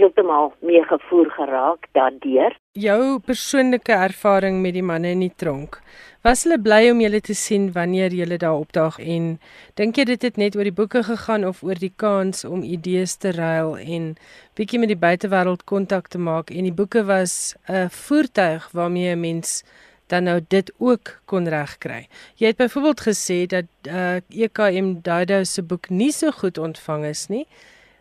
heeltemal 0.00 0.52
meegevoer 0.64 1.30
geraak 1.30 1.86
daardeur. 1.92 2.54
Jou 2.72 3.20
persoonlike 3.20 3.92
ervaring 3.92 4.62
met 4.62 4.74
die 4.76 4.84
manne 4.84 5.12
in 5.12 5.24
die 5.24 5.32
tronk. 5.36 5.80
Was 6.24 6.44
hulle 6.46 6.56
bly 6.62 6.86
om 6.92 7.02
julle 7.02 7.20
te 7.20 7.34
sien 7.36 7.68
wanneer 7.74 8.14
julle 8.16 8.38
daar 8.40 8.62
opdaag 8.62 9.00
en 9.02 9.34
dink 9.80 9.98
jy 9.98 10.06
dit 10.12 10.24
het 10.28 10.38
net 10.40 10.56
oor 10.56 10.68
die 10.68 10.76
boeke 10.80 11.02
gegaan 11.04 11.44
of 11.44 11.62
oor 11.66 11.76
die 11.76 11.92
kans 12.04 12.46
om 12.48 12.62
idees 12.62 13.18
te 13.20 13.34
ruil 13.36 13.74
en 13.82 14.12
bietjie 14.56 14.80
met 14.80 14.92
die 14.94 15.00
buitewêreld 15.04 15.66
kontak 15.68 16.08
te 16.08 16.22
maak 16.22 16.54
en 16.54 16.70
die 16.70 16.76
boeke 16.80 17.04
was 17.04 17.56
'n 17.68 17.90
voertuig 17.90 18.70
waarmee 18.72 19.12
'n 19.12 19.20
mens 19.20 19.64
dan 20.12 20.28
nou 20.28 20.40
dit 20.48 20.72
ook 20.78 21.14
kon 21.24 21.48
regkry. 21.48 22.06
Jy 22.36 22.52
het 22.52 22.60
byvoorbeeld 22.60 23.00
gesê 23.08 23.38
dat 23.48 23.68
uh, 23.88 24.20
EKM 24.44 24.94
Dido 25.06 25.42
se 25.48 25.62
boek 25.64 25.88
nie 25.88 26.12
so 26.12 26.30
goed 26.30 26.58
ontvang 26.58 27.06
is 27.08 27.26
nie. 27.32 27.46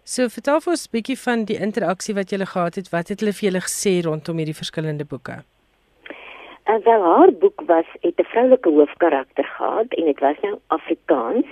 So 0.03 0.28
vertel 0.34 0.59
vir 0.66 0.74
ons 0.74 0.88
'n 0.88 0.93
bietjie 0.97 1.20
van 1.24 1.45
die 1.45 1.59
interaksie 1.68 2.16
wat 2.16 2.30
julle 2.34 2.45
gehad 2.45 2.76
het. 2.76 2.89
Wat 2.91 3.07
het 3.07 3.20
hulle 3.22 3.38
vir 3.38 3.47
julle 3.49 3.64
gesê 3.68 3.93
rondom 4.03 4.38
hierdie 4.38 4.62
verskillende 4.64 5.05
boeke? 5.05 5.43
En 6.64 6.80
uh, 6.80 6.86
wel 6.86 7.03
haar 7.03 7.32
boek 7.43 7.62
was 7.66 7.88
het 8.01 8.20
'n 8.20 8.32
vroulike 8.34 8.70
hoofkarakter 8.70 9.45
gehad 9.57 9.89
en 9.97 10.05
dit 10.05 10.20
was 10.20 10.36
nou 10.41 10.55
Afrikaans 10.68 11.47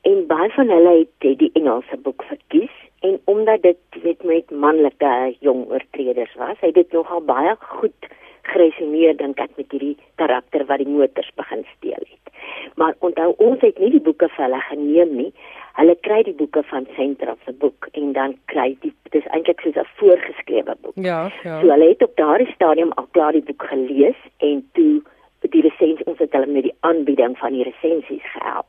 en 0.00 0.26
baie 0.26 0.50
van 0.50 0.68
hulle 0.68 0.98
het, 0.98 1.14
het 1.18 1.38
die 1.38 1.50
Engelse 1.52 1.96
boek 1.96 2.22
verkies 2.22 2.74
en 3.00 3.20
omdat 3.24 3.62
dit 3.62 3.82
weet 4.02 4.22
met 4.22 4.50
manlike 4.50 5.36
jong 5.40 5.66
oortreders 5.70 6.34
was, 6.34 6.56
het 6.60 6.74
dit 6.74 6.92
nogal 6.92 7.20
baie 7.20 7.56
goed 7.58 8.00
geresoneer 8.42 9.16
dink 9.16 9.40
ek 9.40 9.56
met 9.56 9.70
hierdie 9.70 9.96
karakter 10.20 10.64
wat 10.66 10.82
die 10.82 10.88
motors 10.88 11.30
begin 11.36 11.64
steel 11.76 12.00
het. 12.00 12.34
Maar 12.74 12.94
onthou 12.98 13.34
ons 13.36 13.60
het 13.60 13.78
nie 13.78 13.90
die 13.90 14.00
boeke 14.00 14.28
vir 14.28 14.44
hulle 14.44 14.60
geneem 14.68 15.16
nie. 15.16 15.30
Hulle 15.78 15.96
kry 16.06 16.22
die 16.26 16.36
boeke 16.36 16.62
van 16.70 16.86
Centra 16.96 17.36
se 17.44 17.52
boek 17.52 17.88
en 17.92 18.12
dan 18.12 18.36
kry 18.52 18.74
die 18.84 18.92
dis 19.14 19.26
eintlik 19.34 19.60
soos 19.60 19.76
'n 19.76 19.88
voorgeskrewe 20.00 20.74
boek. 20.80 20.94
Ja, 20.94 21.30
ja. 21.44 21.60
So 21.60 21.70
hulle 21.70 21.88
het 21.88 22.02
op 22.02 22.16
daardie 22.16 22.52
stadium 22.54 22.92
al 22.92 23.08
klaar 23.10 23.32
die 23.32 23.46
boek 23.46 23.62
gelees 23.62 24.20
en 24.38 24.68
toe 24.72 25.02
die 25.48 25.62
resensie 25.62 26.06
ons 26.06 26.18
het 26.18 26.32
hulle 26.32 26.46
met 26.46 26.62
die 26.62 26.76
aanbieding 26.80 27.38
van 27.38 27.52
die 27.52 27.64
resensies 27.64 28.26
gehelp. 28.32 28.66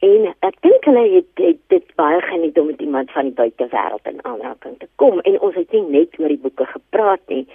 En 0.00 0.34
ek 0.48 0.56
dink 0.64 0.86
hulle 0.88 1.02
het, 1.14 1.30
het 1.34 1.58
dit 1.72 1.94
baie 2.00 2.20
geniet 2.20 2.58
om 2.58 2.66
met 2.66 2.80
iemand 2.80 3.10
van 3.10 3.28
die 3.28 3.36
buitewêreld 3.36 4.06
in 4.08 4.24
aanraking 4.24 4.78
te 4.78 4.88
kom 4.96 5.20
en 5.20 5.40
ons 5.40 5.54
het 5.54 5.72
nie 5.72 5.82
net 5.82 6.16
oor 6.18 6.32
die 6.32 6.40
boeke 6.40 6.66
gepraat 6.66 7.20
nie 7.28 7.46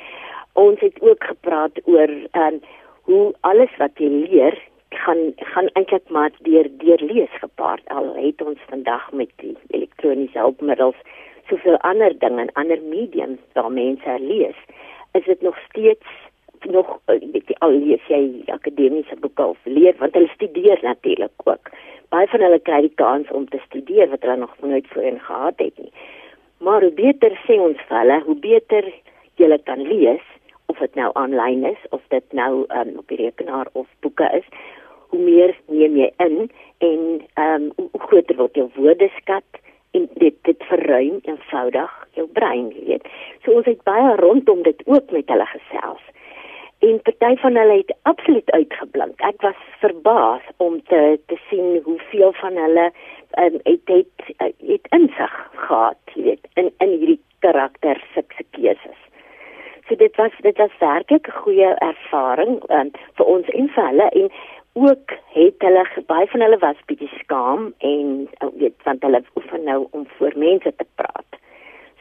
ons 0.55 0.79
het 0.79 1.01
ook 1.01 1.23
gepraat 1.23 1.79
oor 1.83 2.11
ehm 2.31 2.53
um, 2.53 2.61
hoe 3.05 3.33
alles 3.45 3.73
wat 3.77 3.99
jy 4.01 4.07
leer 4.09 4.55
gaan 4.89 5.33
gaan 5.35 5.67
eintlik 5.73 6.09
maar 6.09 6.31
deur 6.47 6.67
deur 6.77 7.01
lees 7.01 7.33
gepaard. 7.41 7.83
Al 7.87 8.15
het 8.15 8.41
ons 8.41 8.59
vandag 8.69 9.11
met 9.11 9.29
die 9.43 9.57
elektroniese 9.67 10.39
hulpmiddels 10.39 10.97
soveel 11.49 11.77
ander 11.77 12.17
dinge 12.19 12.41
en 12.41 12.53
ander 12.53 12.81
mediums 12.81 13.39
waar 13.53 13.71
mense 13.71 14.19
lees 14.19 14.57
is 15.11 15.25
dit 15.25 15.41
nog 15.41 15.57
steeds 15.69 16.07
nog 16.61 16.99
eh, 17.05 17.19
weet 17.31 17.51
jy 17.51 17.55
al 17.59 17.75
lees 17.77 18.07
jy 18.09 18.21
akademiese 18.53 19.15
boeke 19.21 19.45
of 19.53 19.57
leer 19.63 19.95
want 19.99 20.13
hulle 20.17 20.31
studeer 20.33 20.79
natuurlik 20.81 21.49
ook. 21.49 21.69
Baie 22.09 22.27
van 22.31 22.41
hulle 22.47 22.59
kry 22.59 22.81
die 22.87 22.95
kans 23.01 23.31
om 23.31 23.45
te 23.49 23.61
studeer 23.65 24.09
wat 24.09 24.25
hulle 24.25 24.37
nog 24.41 24.55
nooit 24.61 24.87
voorheen 24.93 25.19
gehad 25.19 25.59
het 25.61 25.77
nie. 25.77 25.91
Maar 26.57 26.81
hoe 26.81 26.91
beter 26.91 27.37
sê 27.45 27.59
ons 27.61 27.81
vir 27.89 27.99
hulle 28.01 28.21
hoe 28.25 28.39
beter 28.47 28.89
jy 29.35 29.57
kan 29.67 29.81
lees 29.83 30.25
of 30.75 30.81
dit 30.81 30.95
nou 30.95 31.11
aanlyn 31.13 31.63
is 31.63 31.83
of 31.89 32.01
dit 32.11 32.33
nou 32.33 32.65
um, 32.67 32.97
op 32.97 33.07
die 33.07 33.17
rekenaar 33.17 33.67
of 33.71 33.87
boeke 33.99 34.27
is 34.35 34.47
hoe 35.13 35.19
meer 35.19 35.53
neem 35.71 35.95
jy 35.95 36.09
in 36.17 36.49
en 36.83 37.03
ehm 37.33 37.69
um, 37.69 37.69
hoe 37.77 38.01
groter 38.07 38.35
word 38.35 38.59
jou 38.59 38.65
woordeskat 38.75 39.61
en 39.95 40.09
dit 40.19 40.35
dit 40.43 40.65
verruim 40.71 41.21
eenvoudig 41.23 41.93
jou 42.19 42.25
brein 42.39 42.67
weet. 42.75 43.07
So 43.43 43.55
ons 43.55 43.69
het 43.69 43.83
baie 43.87 44.15
rondom 44.19 44.65
dit 44.67 44.83
ook 44.85 45.15
met 45.15 45.31
hulle 45.31 45.47
gesels. 45.53 46.03
En 46.83 46.99
party 47.07 47.31
van 47.45 47.55
hulle 47.55 47.77
het 47.77 47.95
absoluut 48.11 48.51
uitgeblink. 48.51 49.23
Ek 49.23 49.39
was 49.47 49.63
verbaas 49.79 50.43
om 50.57 50.81
te 50.91 51.01
te 51.31 51.39
sien 51.47 51.79
hoeveel 51.87 52.35
van 52.41 52.59
hulle 52.65 52.89
um, 53.45 53.59
het 53.63 53.95
het 53.95 54.29
het 54.59 54.93
insig 54.99 55.39
gehad 55.55 56.15
weet 56.19 56.47
in 56.59 56.73
in 56.83 56.97
hierdie 56.99 57.21
karakter 57.39 58.03
se 58.13 58.27
keuses 58.51 59.04
So 59.87 59.95
dit 59.95 60.15
was 60.15 60.31
dit 60.41 60.57
was 60.57 60.77
werklik 60.79 61.27
'n 61.27 61.39
goeie 61.43 61.71
ervaring 61.91 62.53
um, 62.69 62.91
vir 63.17 63.25
ons 63.25 63.47
en 63.47 63.69
vir 63.69 63.87
hulle 63.87 64.09
en 64.09 64.29
ook 64.73 65.11
het 65.37 65.55
hulle 65.57 65.85
baie 66.05 66.27
van 66.27 66.41
hulle 66.41 66.57
was 66.57 66.85
bietjie 66.85 67.11
skaam 67.19 67.73
en 67.77 68.27
uh, 68.43 68.49
weet 68.59 68.83
want 68.83 69.01
hulle 69.03 69.23
oefen 69.35 69.63
nou 69.63 69.87
om 69.91 70.07
voor 70.17 70.33
mense 70.35 70.73
te 70.75 70.85
praat. 70.95 71.31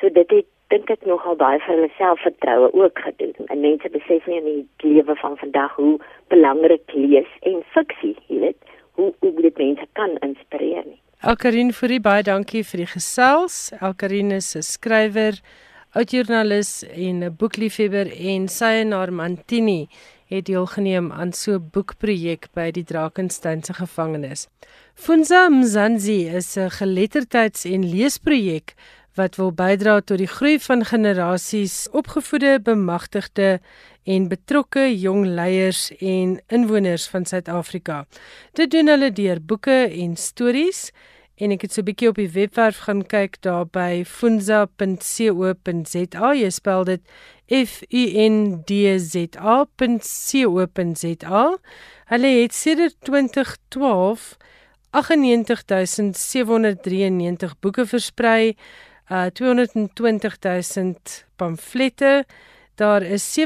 So 0.00 0.08
dit 0.08 0.30
het 0.30 0.46
dink 0.72 0.90
ek 0.90 1.04
nogal 1.06 1.36
baie 1.36 1.60
vir 1.62 1.74
hulle 1.74 1.90
selfvertroue 1.98 2.72
ook 2.72 2.98
gedoen. 3.06 3.46
En 3.46 3.60
mense 3.60 3.90
besef 3.94 4.26
nie 4.26 4.40
in 4.40 4.48
die 4.48 4.92
lewe 4.94 5.16
van 5.20 5.36
vandag 5.36 5.76
hoe 5.76 5.98
belangrik 6.34 6.92
lees 6.92 7.30
en 7.40 7.62
fiksie, 7.76 8.16
jy 8.26 8.40
weet, 8.46 8.74
hoe 8.98 9.12
hoe 9.20 9.34
dit 9.42 9.58
mense 9.58 9.86
kan 9.92 10.16
inspireer 10.26 10.82
nie. 10.86 11.00
Elkarin 11.24 11.72
Fourie 11.72 12.00
baie 12.04 12.24
dankie 12.26 12.64
vir 12.70 12.84
die 12.84 12.90
gesels. 12.90 13.70
Elkarin 13.80 14.32
is 14.32 14.54
'n 14.56 14.62
skrywer, 14.62 15.38
oudjoernalis 15.94 16.82
en 16.82 17.22
'n 17.22 17.36
boekliefhebber 17.38 18.08
en 18.34 18.48
sy 18.48 18.72
en 18.82 18.90
haar 18.92 19.12
Mantini 19.12 19.88
het 20.26 20.46
deelgeneem 20.46 21.12
aan 21.12 21.32
so 21.32 21.54
'n 21.54 21.68
boekprojek 21.72 22.48
by 22.54 22.70
die 22.70 22.84
Drakensberg 22.84 23.76
gevangenis. 23.76 24.48
Funza 24.94 25.48
Mzansi 25.48 26.26
is 26.26 26.56
'n 26.56 26.70
geletterdheids- 26.70 27.64
en 27.64 27.88
leesprojek 27.88 28.74
wat 29.14 29.36
wil 29.36 29.52
bydra 29.52 30.00
tot 30.00 30.18
die 30.18 30.26
groei 30.26 30.58
van 30.60 30.84
generasies 30.84 31.88
opgevoede, 31.90 32.60
bemagtigde 32.60 33.60
en 34.04 34.28
betrokke 34.28 34.98
jong 34.98 35.26
leiers 35.26 35.92
en 35.98 36.40
inwoners 36.48 37.06
van 37.08 37.24
Suid-Afrika. 37.24 38.06
Dit 38.52 38.70
doen 38.70 38.86
hulle 38.86 39.12
deur 39.12 39.40
boeke 39.40 39.90
en 40.02 40.16
stories 40.16 40.90
en 41.36 41.50
ek 41.50 41.62
het 41.66 41.72
so 41.72 41.80
'n 41.80 41.84
bietjie 41.88 42.08
op 42.08 42.16
die 42.20 42.30
webwerf 42.30 42.78
gaan 42.86 43.06
kyk 43.06 43.42
daar 43.42 43.66
by 43.66 44.04
funza.co.za. 44.06 46.34
Jy 46.34 46.50
spel 46.50 46.84
dit 46.84 47.00
F 47.50 47.82
U 47.90 48.28
N 48.28 48.62
D 48.64 48.70
Z 48.98 49.14
A.co.za. 49.36 51.58
Hulle 52.06 52.42
het 52.42 52.54
sedert 52.54 52.96
2012 53.00 54.36
98793 54.94 57.58
boeke 57.60 57.86
versprei, 57.86 58.56
uh 59.10 59.26
220000 59.26 61.24
pamflette. 61.36 62.24
Daar 62.74 63.02
is 63.02 63.38
7.5 63.38 63.44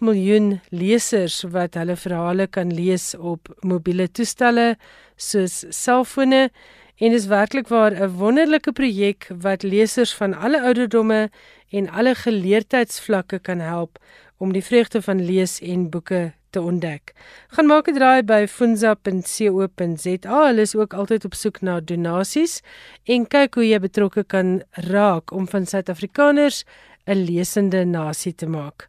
miljoen 0.00 0.60
lesers 0.70 1.42
wat 1.42 1.74
hulle 1.74 1.96
verhale 1.96 2.46
kan 2.46 2.74
lees 2.74 3.14
op 3.14 3.56
mobiele 3.60 4.10
toestelle 4.10 4.76
soos 5.16 5.64
selfone 5.70 6.50
en 6.96 7.12
is 7.12 7.26
werklik 7.26 7.68
waar 7.68 7.92
'n 7.92 8.16
wonderlike 8.16 8.72
projek 8.72 9.28
wat 9.40 9.62
lesers 9.62 10.14
van 10.14 10.34
alle 10.34 10.62
ouderdomme 10.62 11.30
en 11.70 11.90
alle 11.90 12.14
geleerdheidsvlakke 12.14 13.38
kan 13.38 13.58
help 13.58 13.98
om 14.36 14.52
die 14.52 14.64
vreugde 14.64 15.02
van 15.02 15.24
lees 15.24 15.60
en 15.60 15.90
boeke 15.90 16.32
te 16.50 16.60
ontdek. 16.60 17.12
Gaan 17.48 17.66
maak 17.66 17.88
'n 17.88 17.94
draai 17.94 18.22
by 18.22 18.46
funza.co.za. 18.48 20.46
Hulle 20.46 20.60
is 20.60 20.76
ook 20.76 20.92
altyd 20.92 21.24
op 21.24 21.34
soek 21.34 21.60
na 21.60 21.80
donasies 21.80 22.62
en 23.04 23.26
kyk 23.26 23.54
hoe 23.54 23.68
jy 23.68 23.78
betrokke 23.78 24.24
kan 24.24 24.62
raak 24.70 25.32
om 25.32 25.48
van 25.48 25.66
Suid-Afrikaners 25.66 26.64
'n 27.06 27.24
lesende 27.28 27.84
nasie 27.84 28.34
te 28.34 28.46
maak. 28.46 28.88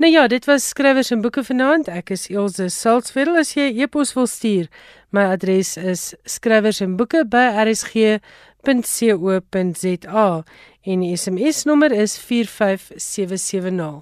Nou 0.00 0.12
ja, 0.12 0.26
dit 0.26 0.44
was 0.44 0.68
skrywers 0.68 1.10
en 1.10 1.20
boeke 1.20 1.42
vanaand. 1.44 1.88
Ek 1.92 2.08
is 2.14 2.22
Elsje 2.32 2.70
Salzwetel 2.72 3.36
as 3.36 3.52
jy 3.52 3.66
e-pos 3.84 4.14
wil 4.16 4.24
stuur. 4.32 4.72
My 5.12 5.28
adres 5.34 5.76
is 5.76 6.16
skrywers 6.24 6.80
en 6.80 6.96
boeke 6.96 7.20
by 7.28 7.42
rsg.co.za 7.66 8.24
en 10.88 11.04
die 11.04 11.12
SMS 11.20 11.68
nommer 11.68 11.92
is 11.92 12.16
45770. 12.16 14.00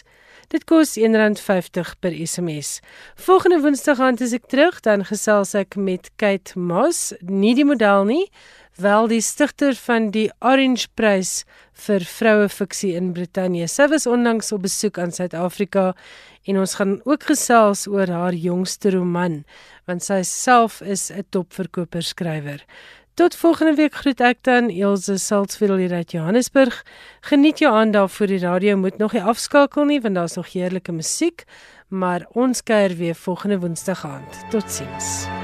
Dit 0.55 0.71
kos 0.71 0.95
R1.50 1.03 1.91
per 1.99 2.15
SMS. 2.15 2.79
Volgende 3.19 3.59
Woensdag 3.67 3.99
aand 3.99 4.23
is 4.23 4.39
ek 4.39 4.47
terug, 4.55 4.79
dan 4.87 5.03
gesels 5.11 5.59
ek 5.59 5.75
met 5.75 6.15
Kate 6.15 6.55
Moss, 6.55 7.11
nie 7.27 7.59
die 7.59 7.67
model 7.67 8.07
nie, 8.07 8.31
wel 8.79 9.09
die 9.11 9.21
stigter 9.21 9.75
van 9.75 10.11
die 10.15 10.29
Orange 10.39 10.87
Prys 10.95 11.45
vir 11.87 12.05
vroue 12.07 12.49
fiksie 12.49 12.93
in 12.99 13.13
Brittanje. 13.17 13.67
Sy 13.71 13.89
was 13.91 14.07
onlangs 14.07 14.53
op 14.55 14.63
besoek 14.67 14.99
aan 15.03 15.15
Suid-Afrika 15.15 15.93
en 16.49 16.61
ons 16.63 16.75
gaan 16.79 16.99
ook 17.05 17.27
gesels 17.31 17.87
oor 17.91 18.11
haar 18.11 18.37
jongste 18.39 18.95
roman, 18.95 19.43
want 19.91 20.07
sy 20.07 20.23
self 20.23 20.81
is 20.81 21.11
'n 21.11 21.27
topverkoper 21.31 22.03
skrywer. 22.03 22.65
Tot 23.15 23.35
volgende 23.35 23.75
week 23.75 23.95
groet 23.95 24.21
ek 24.21 24.43
dan 24.43 24.71
Elsje 24.71 25.19
Salzwetel 25.19 25.77
hier 25.77 25.93
uit 25.93 26.13
Johannesburg. 26.13 26.85
Geniet 27.21 27.59
jou 27.59 27.73
aand 27.75 27.93
daar 27.93 28.09
vir 28.09 28.27
die 28.27 28.39
radio. 28.39 28.77
Moet 28.77 28.99
nog 28.99 29.13
nie 29.13 29.23
afskakel 29.23 29.85
nie 29.85 30.01
want 30.01 30.15
daar's 30.15 30.37
nog 30.37 30.53
heerlike 30.53 30.93
musiek, 30.93 31.45
maar 31.89 32.27
ons 32.33 32.63
kuier 32.63 32.95
weer 32.97 33.15
volgende 33.15 33.59
Woensdag 33.59 34.05
aand. 34.07 34.45
Totsiens. 34.51 35.38